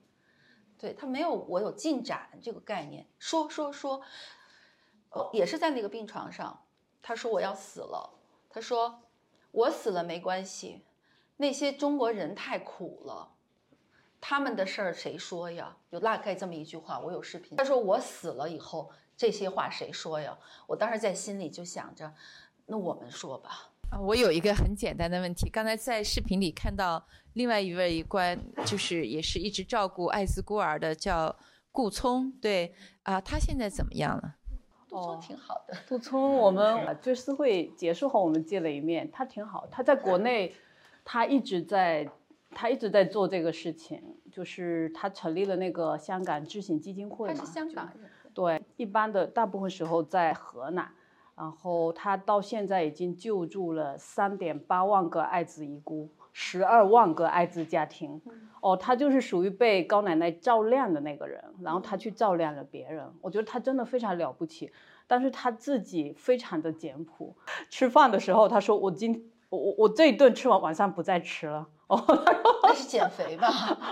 [0.78, 4.00] 对他没有我有进展这个概念，说说说，
[5.10, 6.64] 呃也是在那个病床上，
[7.02, 8.14] 他说我要死了，
[8.48, 9.02] 他说
[9.50, 10.82] 我死了没关系，
[11.36, 13.34] 那些中国人太苦了，
[14.22, 15.76] 他们的事儿谁说呀？
[15.90, 18.90] 有大概这么一句话，我有视频，他说我死了以后。
[19.14, 20.36] 这些话谁说呀？
[20.66, 22.12] 我当时在心里就想着，
[22.66, 23.70] 那我们说吧。
[23.90, 25.48] 啊，我有一个很简单的问题。
[25.50, 27.04] 刚才在视频里看到
[27.34, 31.36] 另外一位官，就是也是一直照顾艾滋孤儿的，叫
[31.70, 32.32] 顾聪。
[32.40, 34.36] 对，啊，他现在怎么样了？
[34.88, 35.76] 杜聪挺好的。
[35.86, 39.68] 杜聪，我们追思会结束后我们见了一面，他挺好。
[39.70, 40.54] 他在国内，
[41.04, 42.10] 他一直在，
[42.54, 47.34] 他一直在做这个事情，就是他成立了那个香港知行基金会嘛。
[47.34, 48.10] 他是香港人。
[48.34, 50.90] 对，一般的大部分时候在河南，
[51.36, 58.20] 然后他到现在已经救助了三点八万个艾滋遗孤，十二万个艾滋家庭。
[58.60, 63.04] 哦，他就是属于被高奶奶照亮的那个人，然后他去照亮了别人。
[63.20, 64.72] 我觉得他真的非常了不起，
[65.06, 67.36] 但是他自己非常的简朴。
[67.68, 72.02] 吃饭的时候，他说：“我今我我我这一顿吃完，晚上不再吃了。”哦，
[72.62, 73.48] 那是减肥吧？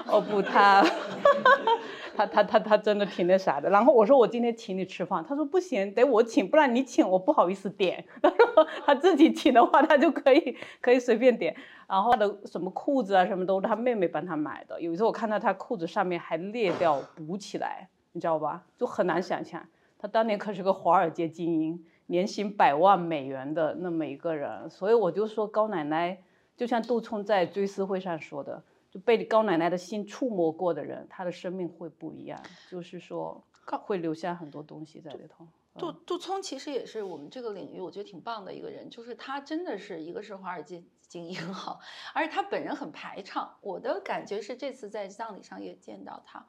[0.07, 0.83] 哦不， 他。
[2.17, 8.05] 他他他他真的挺那啥的，然后我说我今天请你吃饭，他说不行，得我请，不然你请我不好意思点。
[8.21, 11.55] 他说他自己请的话，他就可以可以随便点。
[11.87, 14.81] 然后他的什么裤子啊什么都是他妹妹帮他买的。
[14.81, 18.65] 有一次我看到他裤子上面还裂掉补起来，你知道吧？
[18.77, 19.67] 就很难想象，
[19.99, 24.69] 他当年可是个华尔街精英，年薪百万美元的那么一个人。
[24.69, 26.23] 所以我就说高奶奶，
[26.57, 28.63] 就像杜聪在追思会上说的。
[28.91, 33.41] 就被高奶奶的心触摸过的人，他的生命会不一样，就是说
[33.85, 35.47] 会留下很多东西在里头。
[35.79, 41.79] 杜杜聪其实也是我们这个领域我觉得挺棒的一个人，就是他真的是一个是华尔街精英哈，
[42.13, 43.57] 而且他本人很排场。
[43.61, 46.45] 我的感觉是这次在葬礼上也见到他，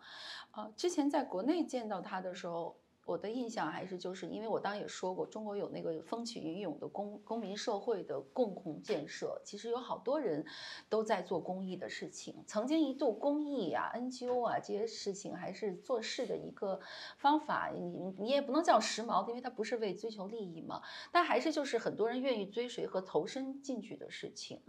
[0.49, 2.75] 啊，之前在国内见到他的时候。
[3.05, 10.45] 我的印象还是就是，因为我当时也说过，中国有那个风起云涌的公公民社会的共同建设，其实有好多人
[10.87, 12.43] 都在做公益的事情。
[12.45, 16.79] 曾经一度，公益啊、NGO 啊这些事情还是做事的一个
[17.17, 17.69] 方法。
[17.73, 20.81] 你你也不能叫时髦，因为它不是为追求利益嘛。
[21.11, 24.61] 但还是就是很多人愿意追随和投身进去的事情。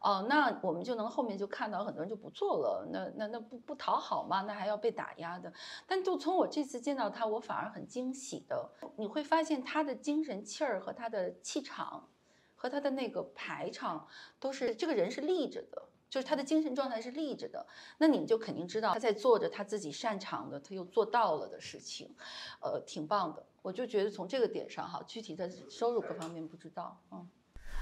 [0.00, 2.86] 哦，那我们就能后面就看到很多人就不做了。
[2.92, 4.42] 那那那不不讨好嘛？
[4.42, 5.52] 那还要被打压的。
[5.86, 7.86] 但就从我这次见到他，我反而很。
[7.86, 12.10] 惊喜的，你会发现他的精神气儿和他的气场，
[12.54, 14.06] 和他的那个排场，
[14.40, 17.64] 都是这个人是立着的，就是他的精神状态是立着的。
[17.96, 22.14] 那你们就肯定知道他在做着他自己擅长的，他又做到了的事情，
[22.60, 23.46] 呃，挺棒的。
[23.62, 27.28] 我就觉得从这个点上哈，具体的收入各方面不知道，嗯。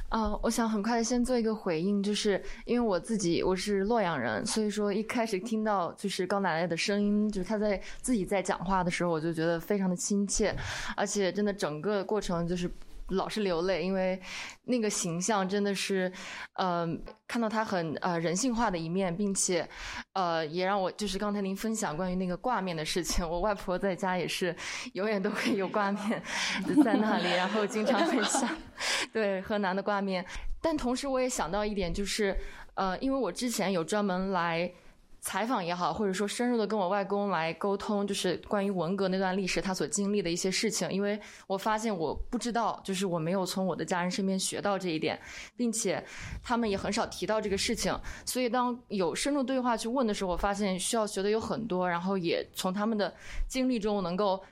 [0.09, 10.55] 啊，我想很快的先做一个回应，就是因为我自己我是洛阳人，所以说一开始听到就是高奶奶的声音，就是她在自己在讲话的时候，我就觉得非常的亲切，
[10.97, 12.71] 而且真的整个过程就是。
[13.09, 14.21] 老是流泪，因为
[14.65, 16.11] 那个形象真的是，
[16.55, 16.89] 呃，
[17.29, 19.69] 看到他很呃人性化的一面，并且，
[20.15, 24.55] 呃，也让我就是刚才您分享关于那个挂面的事情，我外婆在家也是
[24.95, 26.23] 永远都会有挂面
[26.83, 28.49] 在那里，然后经常分享，
[29.13, 30.25] 对河南的挂面。
[30.61, 32.37] 但同时我也想到一点，就是
[32.75, 34.73] 呃，因为我之前有专门来。
[35.25, 45.19] 采访也好，或者说深入的跟我外公来沟通，就是关于文革那段历史他所经历的一些事情，因为我发现我不知道，就是我没有从我的家人身边学到这一点，
[45.57, 46.05] 并且
[46.43, 53.15] 他们也很少提到这个事情，所以当有深入对话去问的时候，我发现需要学的有很多，然后也从他们的
[53.49, 54.45] 经历中能够。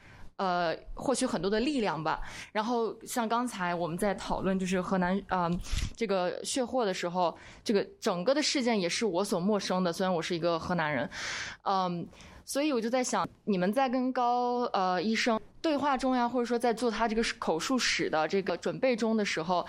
[0.43, 2.21] 呃，获取很多的力量吧。
[2.51, 5.49] 然后像刚才我们在讨论就是河南啊
[5.97, 9.93] 这个血祸的时候，这个整个的事件也是我所陌生的。
[9.93, 11.09] 虽然我是一个河南人，
[11.63, 12.05] 嗯，
[12.45, 19.65] 所以我就在想，你们在跟高呃医生对话中呀，或者说在做他这个口述史的这个准备中的时候，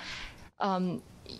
[0.57, 0.99] 嗯。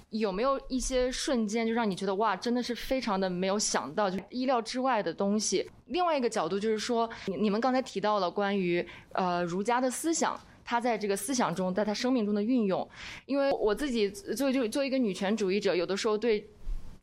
[0.09, 5.69] 有没有一些瞬间就让你觉得哇，真的是非常的没有想到，就意料之外的东西？
[5.87, 12.87] 另外一个角度就是说，你你们刚才提到了关于呃儒家的思想，他在这个思想中，在他生命中的运用。
[13.25, 16.49] 因为我自己作为就作为一个女权主义者，有的时候对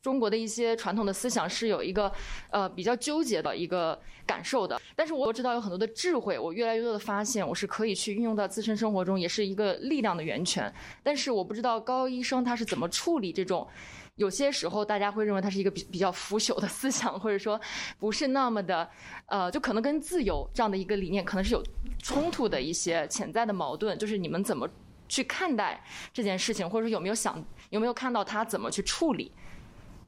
[0.01, 2.11] 中国的一些传统的思想是有一个
[2.49, 4.79] 呃比较纠结的一个感受的。
[4.95, 10.73] 但是我知道有很多的智慧，我越来越多的发现我是可以去运用到自身生活中，也是一个力量的源泉。
[11.03, 13.67] 但是我不知道高医生他是怎么处理这种。
[14.15, 17.59] 有些时候，大家会认为它是一个比比较腐朽的思想，或者说
[17.97, 18.87] 不是那么的，
[19.25, 21.63] 呃， 就可能跟自由这样的一个理念可能是有
[22.03, 23.97] 冲突的一些潜在的矛盾。
[23.97, 24.69] 就是你们怎么
[25.07, 25.81] 去看待
[26.13, 29.31] 这件事情，或者说有没有想有没有看到他怎么去处理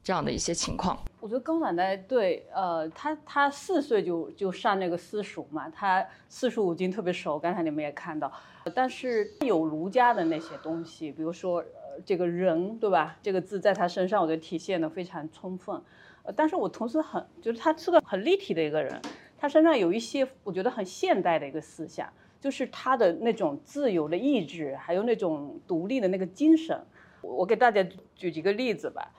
[0.04, 0.96] 这样的一些情况？
[1.18, 8.30] 我觉得高奶奶对，呃，她她四岁就就上那个私塾嘛，她四书五经特别熟，刚才你们也看到，
[8.74, 11.94] 但是有儒家的那些东西，比如说呃。
[12.04, 13.16] 这个人对吧？
[13.22, 15.80] 这个字在他身上，我觉得体现的非常充分。
[16.24, 19.00] 呃，但是我同时很觉得他是个很立体的一个人，
[19.38, 26.76] 他身上有一些我觉得很现代的一个思想，就是他的那种自由的意志，还有那种独立的那个精神。
[27.20, 27.86] 我给大家
[28.16, 29.12] 举几个例子吧。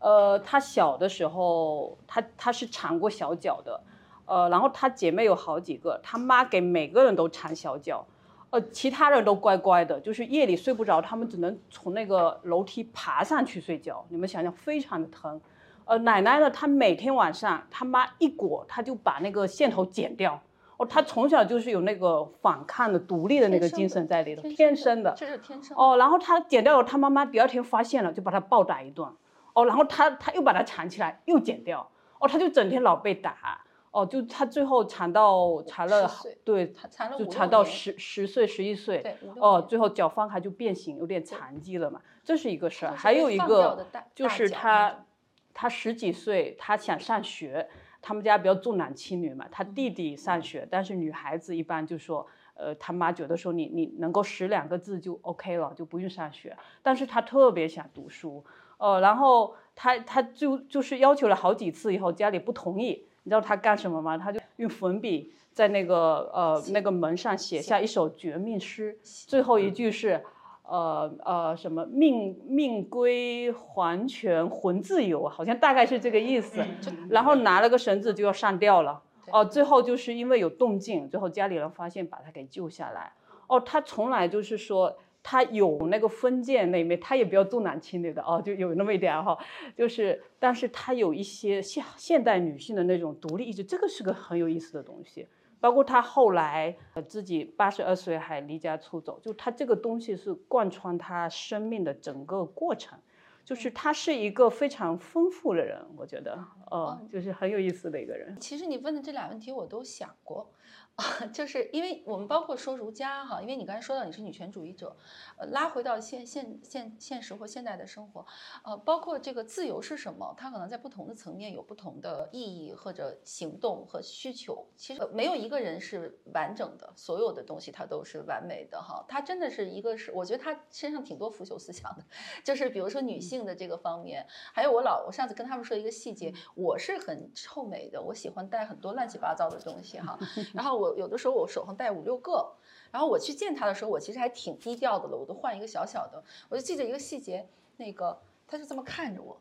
[0.00, 3.80] 呃，他小的时候，他他是缠过小脚的，
[4.26, 8.06] 呃，然后他姐妹有好几个，他妈给每个人都缠小脚。
[8.50, 14.06] 呃，其他人都乖乖的，就是夜里睡不着，他们只能从那个楼梯爬上去睡觉。
[14.08, 15.40] 你们想想，非常的疼。
[15.84, 20.40] 呃，奶奶呢，她每天晚上，她妈一裹，她就把那个线头剪掉。
[20.76, 25.12] 哦，她从小就是有那个反抗的、独立的那个精神在里头，天生的。
[25.16, 25.76] 这是天生。
[25.76, 29.08] 哦，然后她剪掉了，她妈妈第二天发现了，就把她暴打一顿。
[29.56, 31.90] 哦，然后他他又把它缠起来，又剪掉。
[32.20, 33.62] 哦，他就整天老被打。
[33.90, 36.06] 哦，就他最后缠到缠了，
[36.44, 36.70] 对，
[37.18, 42.92] 就缠到十十岁十一岁，哦，最后脚放开就变形，有点残疾了嘛，这是一个事儿。
[42.94, 45.06] 还有一个就是他，
[45.54, 47.66] 他十几岁，他想上学，
[48.02, 58.44] 他们家比较重男轻女嘛，他弟弟上学，但是女孩子一般就说，呃，他妈觉得说你你能够识两个字就 OK 了，就不用上学，但是他特别想读书，
[58.78, 63.06] 呃，然后他他就就是要求了好几次以后，家里不同意。
[63.22, 64.16] 你知道他干什么吗？
[64.16, 70.22] 他就用粉笔在那个呃那个门上写下一首绝命诗，最后一句是，
[70.62, 76.64] 呃呃什么命命归黄泉魂自由，好像大概是这个意思。
[77.08, 79.02] 然后拿了个绳子就要上吊了。
[79.32, 83.12] 哦，最后就是因为有动静，最后家里人发现把他给救下来。
[83.48, 84.96] 哦，他从来就是说。
[85.28, 89.36] 他有那个封建那一面，他也比较重男轻女的哦，就有那么一点哈，
[89.76, 95.26] 就是，但是他有一些现现代女性的那种独立意志，这个是个很有意思的东西。
[95.58, 96.76] 包括他后来
[97.08, 102.96] 自己八十二岁还离家出走，就他这个东西是贯穿他生命的整个过程，
[103.44, 106.38] 就是他是一个非常丰富的人，我觉得，
[106.70, 108.36] 呃，就是很有意思的一个人。
[108.38, 110.48] 其实你问的这俩问题我都想过。
[111.30, 114.96] 就是因为我们包括说儒家哈，因为你刚才说到你是女权主义者，
[115.36, 118.24] 呃，拉回到现现现现实或现代的生活，
[118.64, 124.66] 呃，包括这个自由是什么，它可能在不同的层面有不同的意义或者行动和需求。
[124.74, 129.04] 其实没有一个人是完整的，所有的东西它都是完美的哈。
[129.06, 132.02] 它真的是一个是，我觉得他身上挺多腐朽思想的，
[132.42, 140.18] 就是比如说女性的这个方面，还有我老我上次跟他们说一个细节，我是很臭美的，我喜欢带很多乱七八糟的东西哈，
[140.54, 140.85] 然后我。
[140.94, 142.54] 有的时候我手上带五六个，
[142.90, 146.22] 然后我去见他的时候，我其实还挺低调的了，我都换一个小小的。
[146.48, 149.40] 我就记得一个细节，那个他就这么看着我，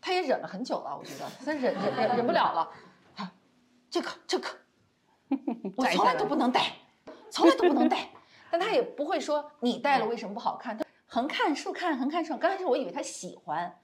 [0.00, 2.70] 他也忍了很久了，我觉得他忍忍忍忍不了了。
[3.14, 3.30] 他
[3.90, 4.48] 这个这个，
[5.76, 6.72] 我从来都不能戴，
[7.30, 8.10] 从来都不能戴。
[8.50, 10.76] 但他也不会说你戴了为什么不好看？
[10.76, 12.40] 他横看竖看横看竖看。
[12.40, 13.74] 刚开始我以为他喜欢，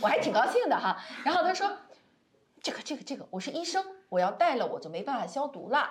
[0.00, 0.96] 我还挺高兴的哈。
[1.24, 1.70] 然后他说
[2.60, 5.90] 这个这个这个，我是医生，我要戴了我就没办法消毒了。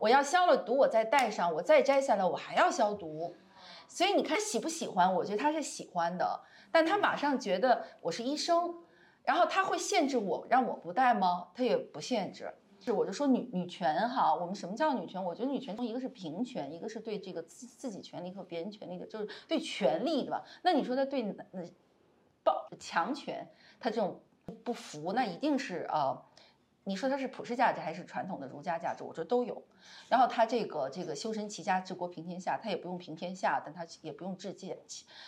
[0.00, 3.36] 我要消了毒，我再戴上，我再摘下来，我还要消毒。
[3.86, 5.14] 所以你看喜不喜欢？
[5.14, 6.40] 我觉得他是喜欢的，
[6.72, 8.74] 但他马上觉得我是医生，
[9.22, 11.48] 然后他会限制我，让我不戴吗？
[11.54, 12.50] 他也不限制。
[12.82, 15.22] 是我就说女女权哈，我们什么叫女权？
[15.22, 20.42] 我觉得女权中一个是平权，一个是对这个自自己权利和别人权利的，就是对权利对吧？
[20.62, 21.62] 那你说他对那
[22.42, 23.46] 暴强权，
[23.78, 24.18] 他这种
[24.64, 26.22] 不服，那一定是啊。
[26.84, 29.04] 你说它是普世价值还是传统的儒家价值？
[29.04, 29.62] 我说都有。
[30.08, 34.76] 然后他这个这个修身齐家治国平天下，他也不用平天下，但他也不用治贱。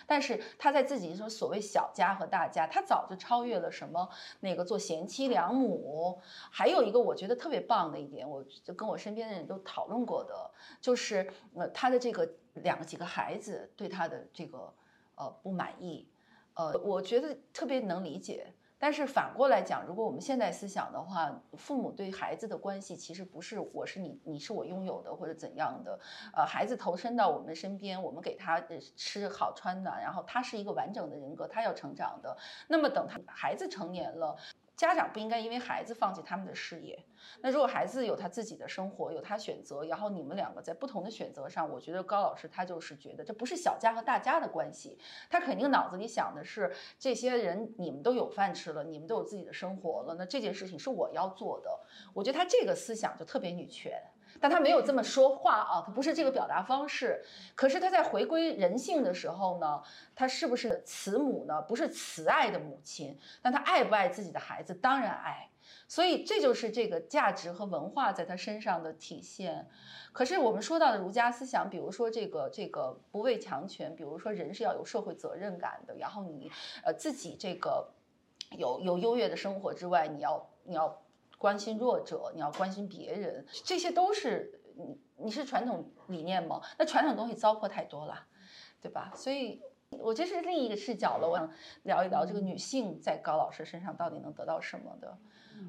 [0.06, 4.08] 但是他在自己说所谓小家和大家，他早就超越了什么
[4.40, 6.20] 那个做贤妻良母。
[6.50, 10.50] 还有一个我觉得特别棒的一点，我就跟我身边的人都讨论过的，
[10.80, 14.72] 就是呃他的这个两个几个孩子对他的这个
[15.14, 16.08] 呃不满意，
[16.54, 18.52] 呃我觉得特别能理解。
[18.82, 25.96] 但是反过来讲，如果我们现代思想的话，父母对孩子的关系其实不是我是你，你是我拥有的或者怎样的。
[26.34, 28.60] 呃，孩子投身到我们身边，我们给他
[28.96, 32.36] 吃好穿暖，然后他是一个完整的人格，他要成长的。
[32.66, 34.36] 那么等他孩子成年了。
[34.76, 36.98] 家长不应该因为孩子放弃他们的事业。
[37.40, 44.98] 那如果孩子有他自己的生活，有他选择，然后你们两个在不同的选择上，我觉得高老师他就是觉得这不是小家和大家的关系，
[45.30, 51.70] 他肯定脑子里想的是这些人你们都有饭吃了，你们都有自己的生活了，那这件事情是我要做的。
[52.12, 54.02] 我觉得他这个思想就特别女权。
[54.42, 57.24] 但他没有这么说话啊，他不是这个表达方式。
[57.54, 59.80] 可是他在回归人性的时候呢，
[60.16, 61.62] 他是不是慈母呢？
[61.62, 64.74] 不是慈爱的母亲，但他爱不爱自己的孩子？
[64.74, 65.48] 当然爱。
[65.86, 69.68] 所以这就是这个价值和文化在他身上的体现。
[70.12, 76.50] 可是我们说到的儒家思想，比如说这个这个不畏强权，比如说人是要有社会责任感的，然后你
[76.82, 77.88] 呃自己这个
[78.58, 81.01] 有有优越的生活之外，你要你要。
[81.42, 86.60] 关心弱者，你要关心别人，这些都是你你是传统理念吗？
[86.78, 88.14] 那传统东西糟粕太多了，
[88.80, 89.10] 对吧？
[89.16, 89.60] 所以，
[89.90, 91.28] 我这是另一个视角了。
[91.28, 91.50] 我想
[91.82, 95.18] 聊一聊这个女性在高老师身上到底能得到什么的。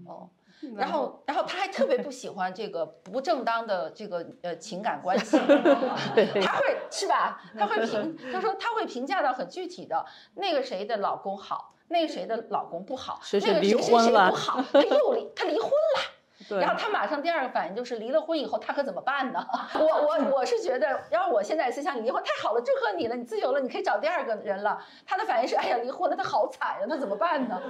[0.06, 0.30] 哦，
[0.76, 5.38] 然后，然后他还特别不喜欢这个不正当的这个呃情感关系，
[6.46, 7.42] 他会是吧？
[7.58, 10.06] 他会评， 他说他会评价到很具体的，
[10.36, 11.73] 那个谁的老公好。
[11.88, 16.02] 那个谁的老公不好，那个谁谁谁不好，他又离他离婚了。
[16.60, 19.48] 然后他马上第二个反应就是离了婚以后他可怎么办呢？
[19.80, 24.78] 我我我是觉得，要是我现在思想，你离婚太好了，祝贺你了，你自由了，你可以找第二个人了。
[25.06, 27.62] 他的反应是，哎呀，离婚了，他好惨呀，他怎么办呢？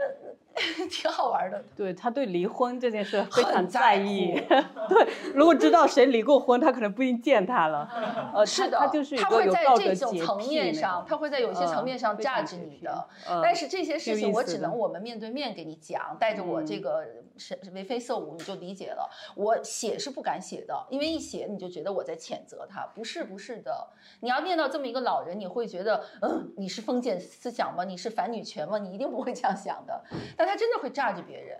[0.90, 1.62] 挺好玩的。
[1.76, 4.34] 对他对离婚这件事非常在意。
[4.88, 7.88] 对，如果知道谁离过婚，他可能不一定见他了。
[8.34, 13.08] 呃，是的，他就是他会在这种层面上，他会在有些层面上价值你的。
[13.42, 17.04] 但是这些事情我只能我们面对面给你讲，带着我这个
[17.36, 19.08] 是眉飞色舞，你就理解了。
[19.34, 22.86] 我写是不敢写的，因为一写你就觉得我在谴责他。
[22.94, 23.88] 不是，不是的。
[24.20, 27.84] 你要念到这么一个老人，你会觉得，嗯，你是封建思想吗？
[27.84, 28.78] 你是反女权吗？
[28.78, 30.04] 你一定不会这样想的。
[30.36, 31.58] 但他真的会炸着别人。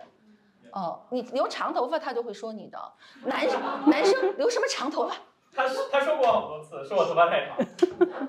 [0.71, 2.77] 哦，你留长头发，他就会说你的。
[3.23, 5.15] 男生，男生留什么长头发？
[5.53, 7.57] 他他说过好多次，说我头发太长。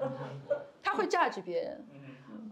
[0.81, 1.87] 他会炸着别人。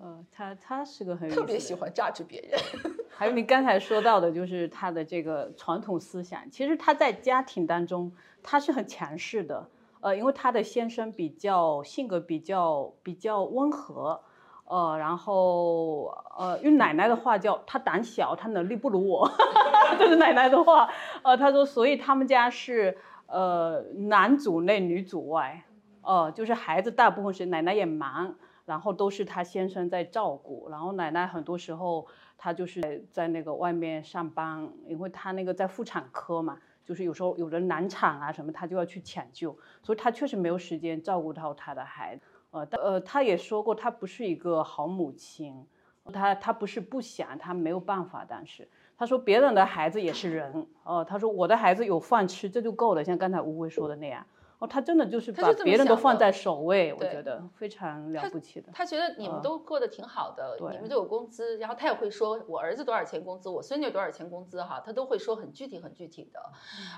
[0.03, 2.61] 嗯，他他是个很特别喜欢榨着别人。
[3.09, 6.51] 还有你刚才说到的，就是他的这个传统思想。
[6.51, 8.11] 其实他在家庭当中，
[8.43, 9.69] 他是很强势的。
[10.01, 14.21] 呃，因为他的先生比较性格比较比较温和。
[14.65, 16.07] 呃，然后
[16.39, 19.31] 呃，用奶奶的话叫他胆小，他能力不如我，
[19.99, 20.89] 这是奶奶的话。
[21.23, 22.97] 呃，他说，所以他们家是
[23.27, 25.65] 呃男主内女主外，
[26.01, 28.35] 呃，就是孩子大部分是奶奶也忙，
[28.65, 32.07] 然后都是他先生在照顾，然后奶奶很多时候
[32.39, 42.34] 她就是在那个外面上班，因为她那个在妇产科嘛，就是有时候有人难产啊什么，她就要去抢救，所以她确实没有时间照顾到她的孩子。
[42.55, 45.67] 呃，呃，他也说过，他不是一个好母亲，
[46.13, 54.25] 他他不是不想，他没有办法，当时他说别人的孩子也是人，哦，他说我的孩子有饭吃，这就够了，像刚才吴薇说的那样。
[54.69, 58.73] 他真的就是把别人都放在首位，我觉得非常了不起的。
[58.73, 66.41] 他觉得你们都过得挺好的，你们都有工资，然后他也会说我儿子多少钱工资，我孙女多少钱工资哈，他都会说很具体很具体的。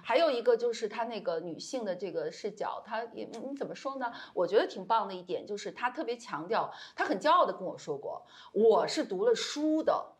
[0.04, 4.12] 还有一个就是他那个女性的这个视角，他也你怎么说呢？
[4.32, 10.15] 我觉得挺棒的一点就是他特别强调，他很骄傲的跟我说过，我是读了书的。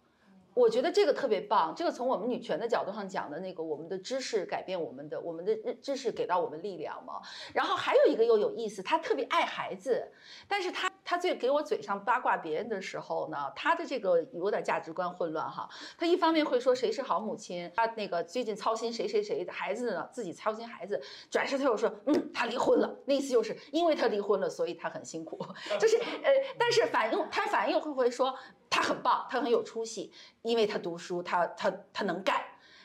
[0.57, 7.21] 我觉得这个特别棒，这个从我们女权的角度上讲的那个，我们的知识改变我们的，我们的知识给到我们力量嘛。
[7.53, 10.11] 然后还有一个又有意思，他特别爱孩子，
[10.49, 15.69] 但是他他最给我嘴上八卦别人的时候呢，他的这个有点价值观混乱哈。
[15.99, 20.99] 他一方面会说谁是好母亲，他那个最近操心谁谁谁的孩子呢，自己操心孩子，
[21.31, 25.39] 转身他又说，嗯，他离婚了，那意思就是因为他离婚了，所以他很辛苦，
[25.79, 28.35] 就是呃，但是反应他反应会不会说？
[28.71, 30.11] 他很棒，他很有出息，
[30.43, 32.41] 因为他读书，他他他能干，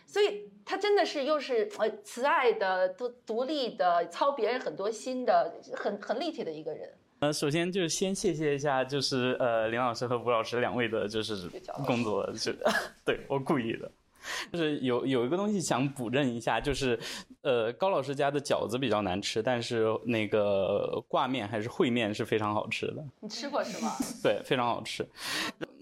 [0.05, 6.89] 所以他真的是又是呃慈爱的、独独立的、操别人很多心的、很很立体的一个人。
[7.19, 11.49] 呃，首先就是先谢谢一下，就是呃林老师和吴老师两位的，就是
[11.85, 12.57] 工作，是
[13.05, 13.91] 对我故意的。
[14.53, 16.99] 就是有有一个东西想补认一下，就是，
[17.41, 23.03] 呃，高老师家的饺子比较难吃，但是那个挂面还是烩面是非常好吃的。
[23.19, 23.91] 你吃过是吗？
[24.21, 25.03] 对，非常好吃。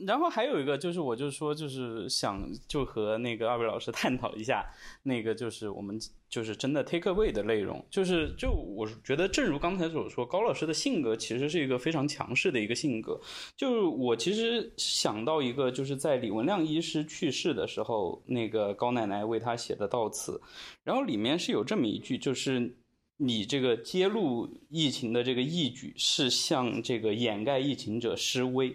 [0.05, 4.65] 然后还有一个就是，我就说就是想就和那个二位老师探讨一下，
[5.03, 5.99] 那个就是我们
[6.29, 13.19] 就是真的 take away 的内容，就是就我觉得，正如刚才所说，高老师的性格其实是一个非常强势的一个性格。
[13.57, 20.39] 就是我其实想到一个，就是在李文亮医师去世的时候，那个高奶奶为他写的悼词，
[20.83, 22.77] 然后里面是有这么一句，就是
[23.17, 28.73] 你这个揭露疫情的这个义举是向这个掩盖疫情者示威。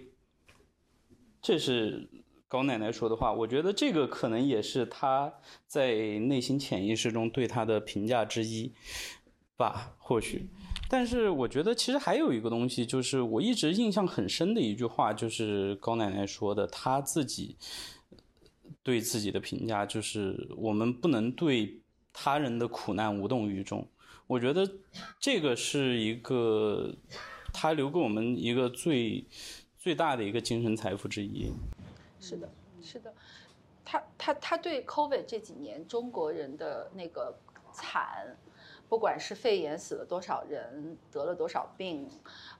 [1.47, 2.09] 这是
[2.49, 5.31] 高奶奶说的话，我觉得这个可能也是她
[5.66, 8.73] 在内心潜意识中对她的评价之一
[9.55, 10.49] 吧，或许。
[10.89, 17.57] 但是我觉得其实还有一个东西，就是我一直印象很深的一句话，就是高奶奶说的，她自己
[18.83, 21.79] 对自己的评价就是我们不能对
[22.15, 23.87] 他人的苦难无动于衷。
[24.27, 24.66] 我觉得
[25.21, 26.95] 这个是一个
[27.53, 29.27] 她留给我们一个最。
[29.85, 31.52] 最大的一个精神财富之一，
[32.19, 32.48] 是的，
[32.81, 33.12] 是的，
[33.85, 37.36] 他他他对 COVID 这几年中国人的那个
[37.70, 38.35] 惨，
[38.89, 42.09] 不管是肺炎死了多少人，得了多少病，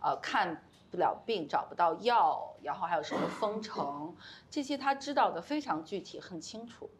[0.03, 4.15] 呃，看不了病找不到药，然后还有什么封城，
[4.51, 6.91] 这些他知道的非常具体很清楚，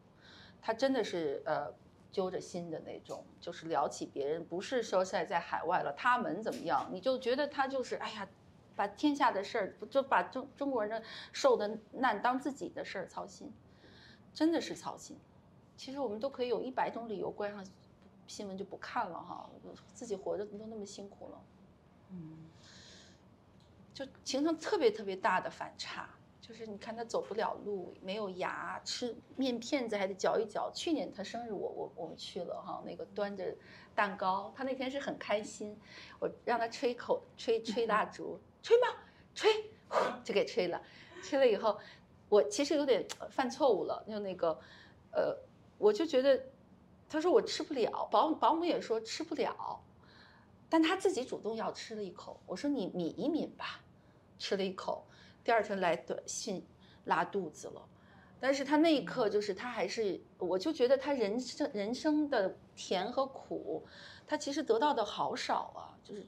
[0.59, 1.71] 他真的是呃
[2.11, 8.27] 揪着心的那种，就是聊起别人，不是说现在在海外了，他们怎么样，你就觉得他就是哎呀。
[8.75, 13.51] 把天下的事儿，就把中中国人的受的难当自己的事儿操心，
[14.33, 15.17] 真的是操心。
[15.77, 17.65] 其实我们都可以有一百种理由关上
[18.27, 19.49] 新闻就不看了哈，
[19.93, 21.41] 自己活着都那么辛苦了，
[22.11, 22.37] 嗯，
[23.93, 26.09] 就形成特别特别大的反差。
[26.41, 30.69] 就是你看他走不了路，没有牙，吃面片子还得嚼一嚼。
[30.71, 33.51] 去年他生日，我我我们去了哈，那个端着
[33.95, 35.75] 蛋糕，他那天是很开心，
[36.19, 38.39] 我让他吹口吹吹蜡烛。
[38.65, 38.87] 吹吧，
[39.35, 39.69] 吹，
[40.25, 40.81] 就给吹了。
[41.21, 41.77] 吹了以后，
[42.29, 44.03] 我其实有点犯错误了。
[44.09, 44.59] 就那个，
[45.11, 45.37] 呃，
[45.77, 46.43] 我就觉得，
[47.07, 49.79] 他说我吃不了，保保姆也说吃不了，
[50.67, 52.41] 但他自己主动要吃了一口。
[52.47, 53.81] 我说你抿一抿吧，
[54.39, 55.05] 吃了一口。
[55.43, 56.65] 第二天来短信，
[57.03, 57.87] 拉肚子了。
[58.39, 63.85] 但是他那一刻就是他还是，我就觉得他人生人生的甜和苦，
[64.25, 66.25] 他其实得到的好少啊，就是。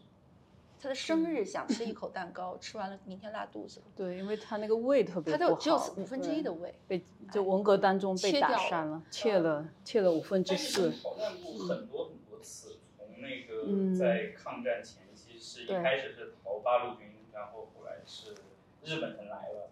[0.81, 3.81] 他的生日想吃一 口蛋糕，吃完了明天拉肚子。
[3.95, 10.91] 对，因为他那个胃特别不好，他只有五分之一的胃被就文革当中被打散了，切了切了五分之四。
[10.91, 18.35] 逃难过很多很多次，从那个在抗战前期是一开始是逃八路军，然后后来是
[18.83, 19.71] 日本人来了，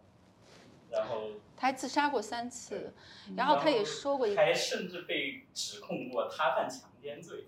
[0.90, 2.94] 然后他还自杀过三次，
[3.38, 7.46] 然后他也说过，还甚至被指控过他犯强奸罪。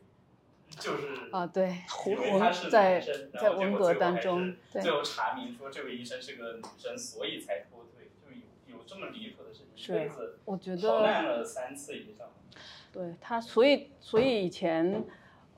[0.69, 3.03] 就是啊，对，因为是在
[3.39, 12.27] 在文革当中，最后查明说这位医生是个女生，所以才脱退，就有有这么离谱的事情，一辈子我觉得逃难了三次以上。
[12.94, 15.03] 对他，所以所以以前，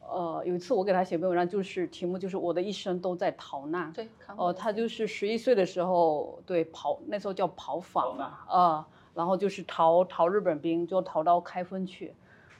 [0.02, 3.92] 呃，有一次我给他写篇文章，就是题目就是我的一生都在逃难。
[3.94, 12.14] 对，哦，他就是十一岁的时候，对跑那时候叫跑访嘛，啊，然后就是逃逃日本兵，就逃到开封去。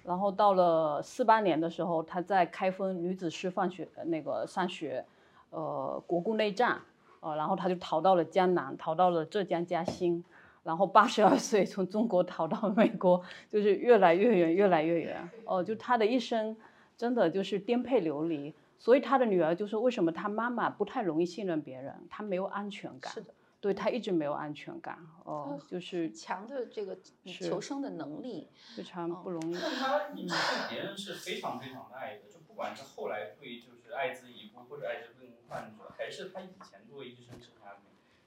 [0.10, 5.06] 然后到了四八年的时候，他在开封女子师范学那个上学，
[5.52, 6.80] 呃，国共内战，
[7.20, 10.24] 呃，然后他就逃到了江南，逃到了浙江嘉兴，
[10.64, 13.22] 然后八十二岁从中国逃到美国，
[13.52, 15.30] 就是越来越远，越来越远。
[15.46, 16.58] 哦，就他的一生
[16.98, 23.14] 真的就是颠沛流离，所以他的女儿就说，为什么他妈妈不太容易信任别人，他没有安全感。
[23.14, 23.32] 是的。
[23.62, 29.58] 对他一直没有安全感，哦，就是强的这个求生的能力非常不容易。
[29.62, 37.40] 但他以前对别人是非常非常的爱的，就不管是后来对就是艾滋疑或者艾滋病患者，还是他以前作为医生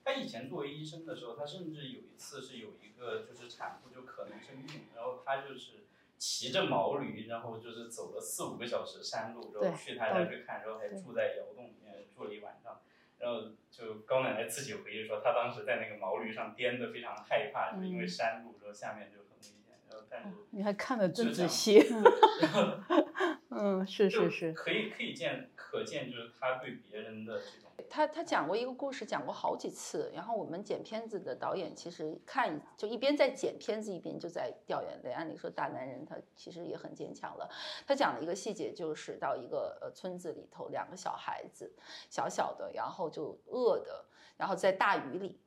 [0.05, 5.85] 他以前作为医生的时候，他甚至有一次是有一个就是产妇就可能生病，然后他就是
[6.19, 12.81] 骑着毛驴，然后就是走了四五个小时山路，然后去他家去看，然后还住在窑洞里面住了一晚上。
[13.23, 19.55] 然后就高奶奶自己回忆说，她当时在那个毛驴上颠的非常害怕，就因为山路，然后下面就很危险。
[19.89, 21.81] 然后但是你还看得真仔细。
[23.51, 24.53] 嗯，是是是。
[24.53, 27.71] 可以可以见，可见就是他对别人的这种。
[27.89, 30.13] 他他讲过一个故事，讲过好几次。
[30.15, 35.13] 然后我们剪片子的导演其实看就一边在剪片子，一边就在掉眼泪。
[35.13, 37.49] 按理说大男人他其实也很坚强了。
[37.87, 41.75] 他讲了一个细节，就是到一个呃村子里头，两个小孩子
[42.11, 44.05] 小小的，然后就饿的，
[44.37, 45.41] 然后在大雨里，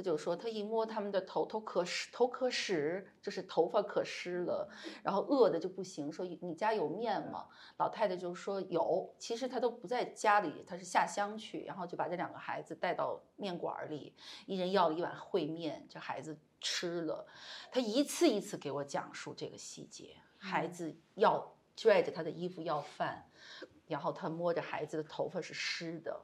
[0.00, 4.66] 他就说他一摸他们的头，头可湿，头可湿，就是头发可湿了，
[5.02, 6.10] 然后饿的就不行。
[6.10, 7.46] 说你家有面吗？
[7.76, 9.14] 老太太就说有。
[9.18, 14.14] 其实他都不在家里，他是下乡去，然后就把这两个孩子带到面馆里，
[14.46, 17.26] 一人要了一碗烩面，这孩子吃了。
[17.70, 23.22] 他一次一次给我讲述这个细节，孩子要拽着他的衣服要饭，
[23.86, 26.18] 然后他摸着孩子的头发是湿的。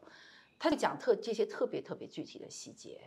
[0.59, 2.99] 他就讲特这些特别特别具体的细节，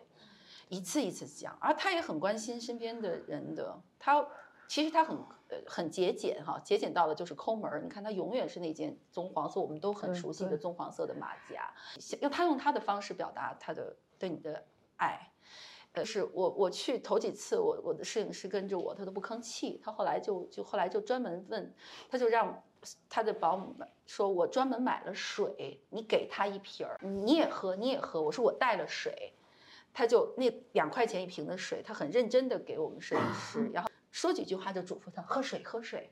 [0.69, 3.77] 一次一次讲，而他也很关心身边的人的。
[3.99, 4.25] 他
[4.67, 5.17] 其实他很
[5.49, 7.81] 呃很节俭哈，节俭到了就是抠门儿。
[7.81, 11.73] 你看他永远是那件棕黄色，我们都很熟悉的棕黄色的马甲，
[12.21, 14.63] 用他用他的方式表达他的对你的
[14.95, 15.19] 爱。
[15.93, 19.81] 呃，是我我去头几次，我我的摄影师跟着我，他都不吭气。
[19.83, 21.73] 他后来就就后来就专门问，
[22.09, 22.61] 他就让。
[23.09, 29.33] 他的保姆们说：“我专门买了水，你给他一瓶儿，你也喝，你也喝。”我说：“我带了水。”
[29.99, 36.09] 他就那两块钱一瓶的水，他很认真的给我们摄影师， 然后说几句话就嘱咐他喝水，喝水。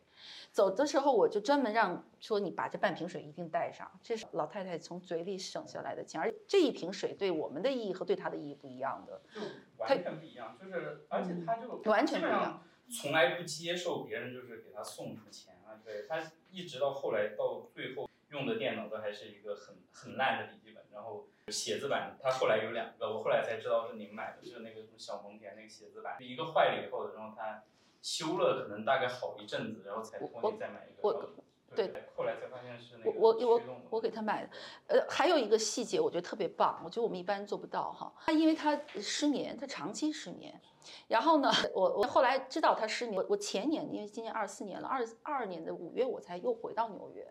[0.51, 9.39] 走的时候我就专门让说：“你把这半瓶水一定带上。”这是老太太从嘴里省下来的钱，而这一瓶水对我们的意义和对他的意义不一样的，就
[9.77, 10.57] 完全不一样。
[10.59, 12.61] 就是而且他就完全不一样，
[12.91, 16.29] 从来不接受别人就是给他送什么钱啊，对他。
[16.49, 27.63] 一直到后来，到最后用的电脑都还是一个很很烂的笔记本，然后写字板，他后来有两个，我后来才知道是您买的，是那个什么小蒙田那个写字板，一个坏了以后，然后他
[28.01, 31.29] 修了，可能大概好一阵子，然后才托你再买一个。
[31.75, 34.49] 对，后来才发现是那个我我我我给他买的，
[34.87, 38.11] 呃，还有一个细节，我觉得特别棒，我觉得我们一般做不到哈。
[38.25, 40.59] 他因为他失眠，他长期失眠。
[41.07, 43.17] 然后呢，我我后来知道他失眠。
[43.17, 47.27] 我我前年，因为今年二四年了，二二年的五月我才又回到纽约。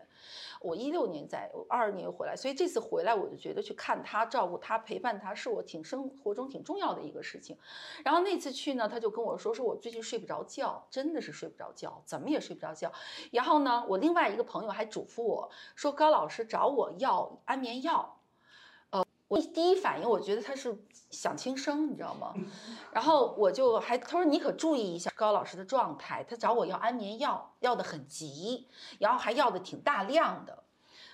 [0.59, 7.55] 我一六年在，二二年又回来，所以这次回来我就觉得去看他、照顾他、陪伴他是我挺生活中挺重要的一个事情。
[8.03, 12.91] 然后那次去呢，他就跟我说，说我最近睡不着觉，真的是睡不着觉，怎么也睡不着觉。
[13.31, 18.16] 然后呢，我另外一个朋友还嘱咐我说，高老师找我要安眠药。
[19.27, 20.73] 我第一反应，我觉得他是
[21.09, 22.33] 想轻生，你知道吗？
[22.91, 28.67] 然后我就还他说你可注意一下高老师的状态，他找我要安眠药，要的很急，
[28.99, 30.63] 然后还要的挺大量的，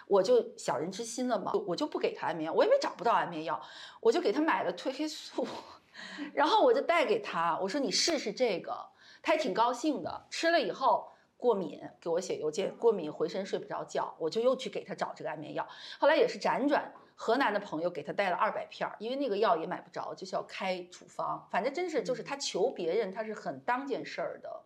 [0.07, 3.59] 我就小人之心了嘛，我就不给他安眠药，我以为找不到安眠药，
[3.99, 5.47] 我就给他买了褪黑素，
[6.35, 8.89] 然后我就带给他，我说你试试这个，
[9.23, 15.67] 他还挺高兴的，吃了以后过敏，给我写邮件，过敏回身睡不着觉，我就又去给他找这个安眠药，
[15.99, 16.93] 后来也是辗转。
[17.15, 21.47] 河南的朋友给他带了二百片儿，因为那个药也买不着，就是要开处方。
[21.51, 24.61] 反正真是就是他求别人，他是很当件事儿的，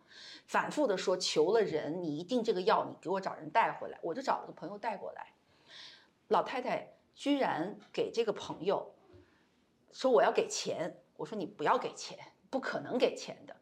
[0.48, 4.00] 反复的说求了人，你一定这个药你给我找人带回来。
[4.02, 5.34] 我就找了个朋友带过来，
[6.30, 8.94] 老太太居然给这个朋友
[9.92, 12.18] 说我要给钱，我说你不要给钱，
[12.50, 13.56] 不可能给钱的。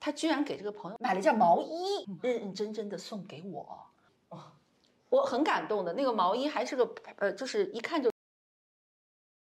[0.00, 3.86] 他居然给这个朋友买了件毛衣，认认真真的送给我。
[5.08, 8.10] 我很感动的那个毛衣还是个呃，就是一看就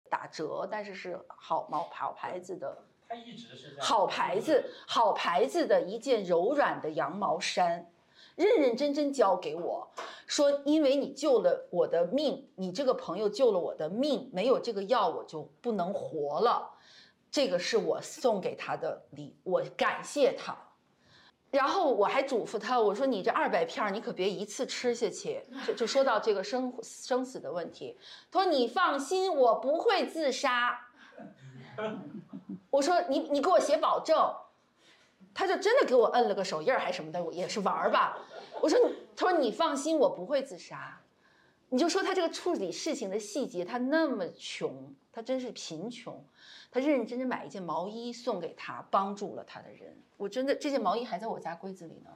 [0.10, 2.78] 打折，但是是好毛好牌子的。
[3.10, 7.90] 它一直是好牌子，好牌子的一件柔软的羊毛衫，
[8.36, 9.88] 认认真真交给我，
[10.26, 16.70] 说因为你救了我的命，你这个朋友救了我的命，没有这个药我就不能活了，
[17.32, 20.54] 这个是我送给他的礼，我感谢他。
[21.50, 25.42] 然后我还嘱咐他，我说你这二百片你可别一次吃下去。
[25.66, 27.98] 就就说到这个生生死的问题，
[28.30, 30.88] 他说你放心，我不会自杀。
[32.70, 34.18] 我说你你给我写保证，
[35.34, 38.18] 他就真的给我摁了个手印儿还什么的，也是玩儿吧。
[38.62, 38.78] 我说
[39.16, 41.00] 他说你放心，我不会自杀。
[41.70, 46.24] 你就说他这个处理事情的细节，他那么穷，他真是贫穷，
[46.72, 49.98] 他认认真真买一件毛衣送给他，帮助了他的人。
[50.18, 52.12] 我真的这件毛衣还在我家柜子里呢，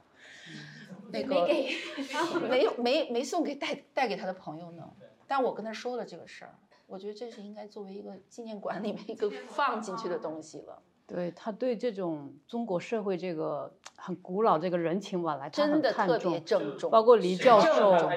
[1.10, 1.46] 那个
[2.48, 4.82] 没有没没送给带带给他的朋友呢，
[5.26, 6.54] 但我跟他说了这个事儿，
[6.86, 10.82] 我觉得这是应该作为一个纪念馆里面一个放进去的东西了。
[11.04, 16.90] 对他对这种中国社会这个很古老这个人情往来，真的特别郑重。
[16.90, 18.10] 包括黎教授，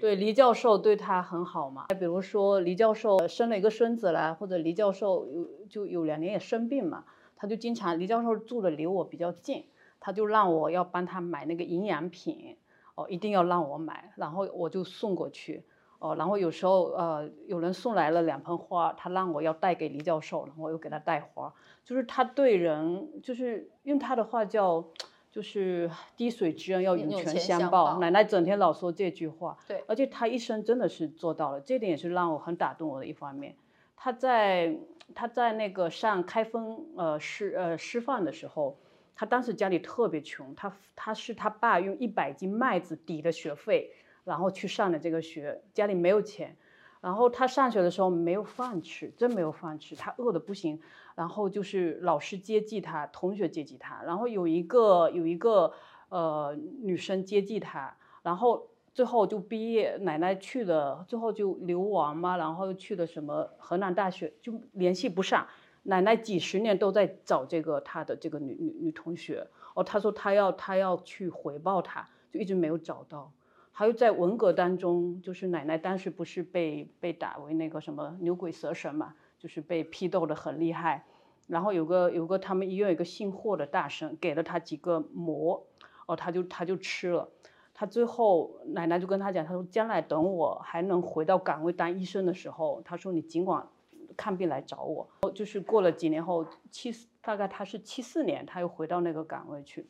[0.00, 1.86] 对黎教授对他很好嘛。
[1.98, 7.04] 比如说黎教授生了一个孙子了，或者黎教授有就有两年也生病嘛。
[7.36, 9.66] 他就经常，李教授住的离我比较近，
[10.00, 12.56] 他就让我要帮他买那个营养品，
[12.94, 15.62] 哦，一定要让我买，然后我就送过去，
[15.98, 21.52] 哦，然后有时候呃有人送来了两盆花，他让我要带给李教授，然后我又给他带花，
[21.84, 24.82] 就是他对人，就是用他的话叫，
[25.30, 27.98] 就是滴水之恩要涌泉相报。
[27.98, 33.54] 奶奶整天老说这句话，对，而且他一生真的是做到了，这点也是让我很打动我的一方面。
[33.94, 34.76] 他在
[35.14, 38.76] 他在那个上开封呃师呃师范的时候，
[39.14, 43.90] 他当时家里特别穷，他他是他爸用一百斤麦子抵的学费，
[44.24, 46.56] 然后去上的这个学，家里没有钱。
[47.00, 50.80] 然后他上学的时候没有饭吃，真没有饭吃，他饿的不行。
[51.14, 55.72] 然后就是老师接济他，同学接济他，然后有一个有一个
[56.08, 65.46] 呃女生接济他，然后最后就毕业，奶奶去了，最后就流亡嘛，然后又去了什么河南大学，就联系不上。
[65.82, 73.30] 奶奶几十年都在找这个她的这个女女女同学，哦，她说她要她要去回报她，就一直没有找到。
[73.70, 81.04] 还有在文革当中，就是奶奶当时不是被被打为那个什么牛鬼蛇神嘛，就是被批斗的很厉害。
[81.48, 85.66] 然后有个有个他们医院有个姓霍的大生给了他几个馍，
[86.06, 87.28] 哦，他就他就吃了。
[87.78, 93.68] 他最后奶奶就跟他讲，他说将来等我还能回到岗位当医生的时候，他说你尽管
[94.16, 95.06] 看病来找我。
[95.34, 96.90] 就是过了几年后，七
[97.20, 99.86] 大概他是七四年，他又回到那个岗位去，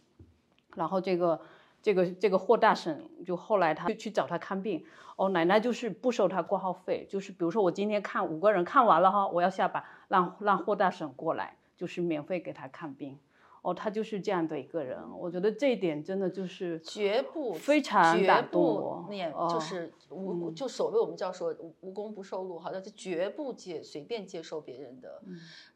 [0.75, 1.41] 然后这个。
[1.83, 4.85] 这个这个霍大婶就后来他就去找他看病，
[5.15, 13.21] 哦，奶奶就是不收他挂号费，就是比如说我今天看五个人看完了哈，我要下班，让让霍大婶过来，就是免费给他看病。
[13.67, 25.21] 哦，他就是这样的一个人，我觉得这一点真的就是绝不非常绝不念，就是无就所谓我们叫说无功不受禄，好像就绝不接随便接受别人的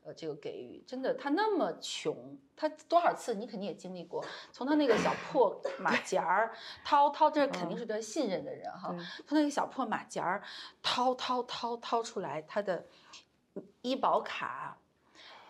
[0.04, 0.84] 呃这个给予。
[0.86, 6.54] 真的，他那么穷，他多少次你肯定也经历过，从他那个小破马甲儿
[6.84, 8.94] 掏掏，这肯定是他信任的人哈，
[9.26, 10.40] 从那个小破马甲儿
[10.80, 12.84] 掏掏掏掏出来他的
[13.82, 14.76] 医保卡。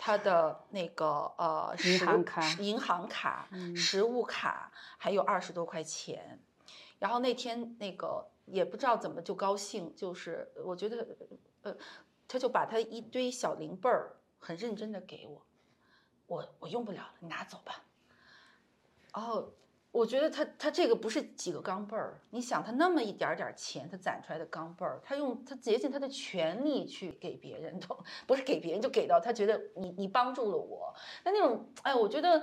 [0.02, 3.46] 他的那个呃银行卡、银行卡、
[3.76, 6.40] 实物卡还有二十多块钱，
[6.98, 11.06] 然后那天那个也不知道怎么就高兴，就是我觉得
[11.60, 11.76] 呃，
[12.26, 15.46] 他就把他一堆小零贝儿很认真的给我，
[16.28, 17.84] 我我用不了了，你拿走吧。
[19.12, 19.52] 然后。
[19.92, 30.94] 我觉得他他这个不是几个钢镚儿，你想他那么一点点钱，他攒出来的钢镚儿，他用他竭尽他的全力去给别人，都不是给别人就给到他觉得你你帮助了我，
[31.24, 32.40] 那那种哎，我觉得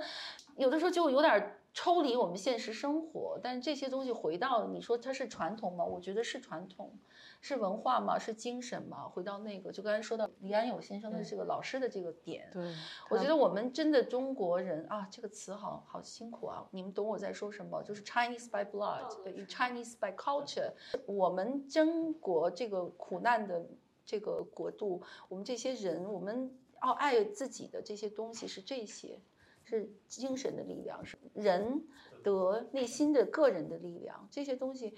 [0.56, 5.84] 有的时候就有点抽离我们现实生活，但是这些东西回到你说它是传统吗？
[5.84, 6.92] 我觉得是传统。
[7.40, 8.18] 是文化吗？
[8.18, 9.04] 是精神吗？
[9.08, 12.74] 回到那个，就刚才说到李安友先生的这个老师的这个点，对，
[13.08, 16.66] 我觉得我们真的中国人啊，这个词好好辛苦啊！
[16.72, 17.80] 你们懂我在说什么？
[17.84, 20.72] 就是 Chinese by blood，Chinese by culture。
[21.06, 23.64] 我们中国这个苦难的
[24.04, 26.52] 这个国度，我们这些人，我们
[26.82, 29.20] 要爱自己的这些东西是这些，
[29.68, 31.84] 是精神的力量，是人
[32.22, 34.94] 得内心的个人的力量，这些东西。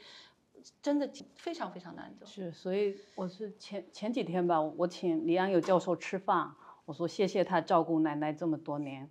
[0.82, 6.52] 真的非常非常难得，是，所以我是前前几天吧，我请李安友教授吃饭，
[6.84, 9.08] 我说谢谢他照顾奶奶这么多年，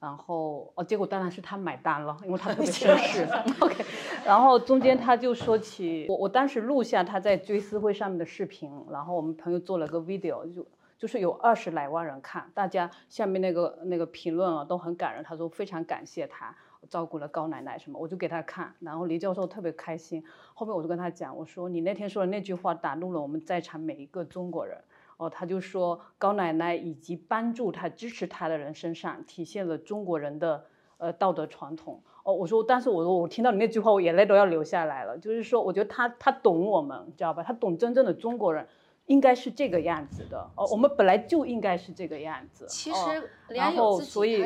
[0.00, 3.28] 然后哦，结果当然是他买单了，因为他特别绅士。
[3.60, 3.84] OK，
[4.24, 10.66] 然后中间他就说起我，我当时录下他在追思会上面的视频，然后我们朋友做了个 video，就
[10.98, 16.54] 就是有二十来万人看，大家下面那个那个评论啊都很感人，他说非常感谢他。
[16.88, 20.22] 照顾了高奶奶什么，我就给他看，然后黎教授特别开心。
[20.54, 24.78] 后面我就跟他讲，我说你那天说的那句话打动了我们在场每一个中国人。
[25.16, 30.64] 哦，他就说高奶奶以及帮助他、支持他的人身上体现了中国人的
[30.98, 32.00] 呃道德传统。
[32.22, 35.18] 哦，我说，但是我我听到你那句话，我眼泪都要流下来了。
[35.18, 37.42] 就是说，我觉得他他懂我们，知道吧？
[37.42, 38.68] 他懂真正的中国人
[39.08, 40.48] 应该是这个样子的。
[40.54, 42.64] 哦，我们本来就应该是这个样子。
[42.66, 44.42] 其实，然后所以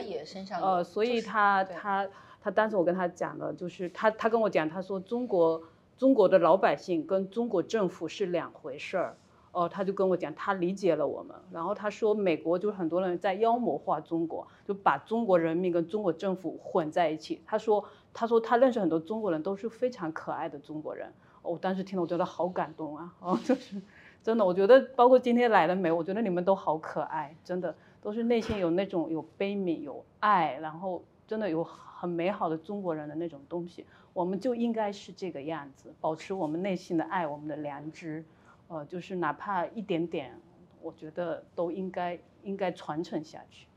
[0.60, 2.08] 呃，所以他他。
[2.44, 5.62] 他当时我跟他讲了，就是他他跟我讲，他说中国
[5.96, 9.16] 中国的老百姓跟中国政府是两回事儿，
[9.52, 11.36] 哦，他就跟我讲，他理解了我们。
[11.52, 17.40] 然后他说，美国就是很多人在妖魔化中国，就把中国人民跟中国政府混在一起。
[17.46, 21.12] 他说，他说他认识很多中国人都是非常可爱的中国人。
[21.42, 23.80] 我当时听了，我觉得好感动啊，哦，就是
[24.22, 31.66] 真的，我觉得包括今天来了没，我觉得你们都好可爱，真的都是内心有那种有悲悯有爱，然后真的有。
[32.02, 38.24] 很美好的中国人的那种东西，我们就应该是这个样子，保持我们内心的爱，我们的良知，
[38.66, 40.36] 呃，就是哪怕一点点，
[40.80, 43.68] 我觉得都应该应该传承下去。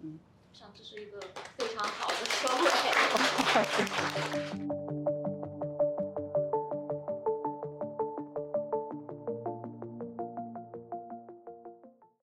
[0.00, 0.18] 嗯，
[0.52, 1.18] 这是一个
[1.56, 2.46] 非常好的收
[4.68, 4.76] 尾。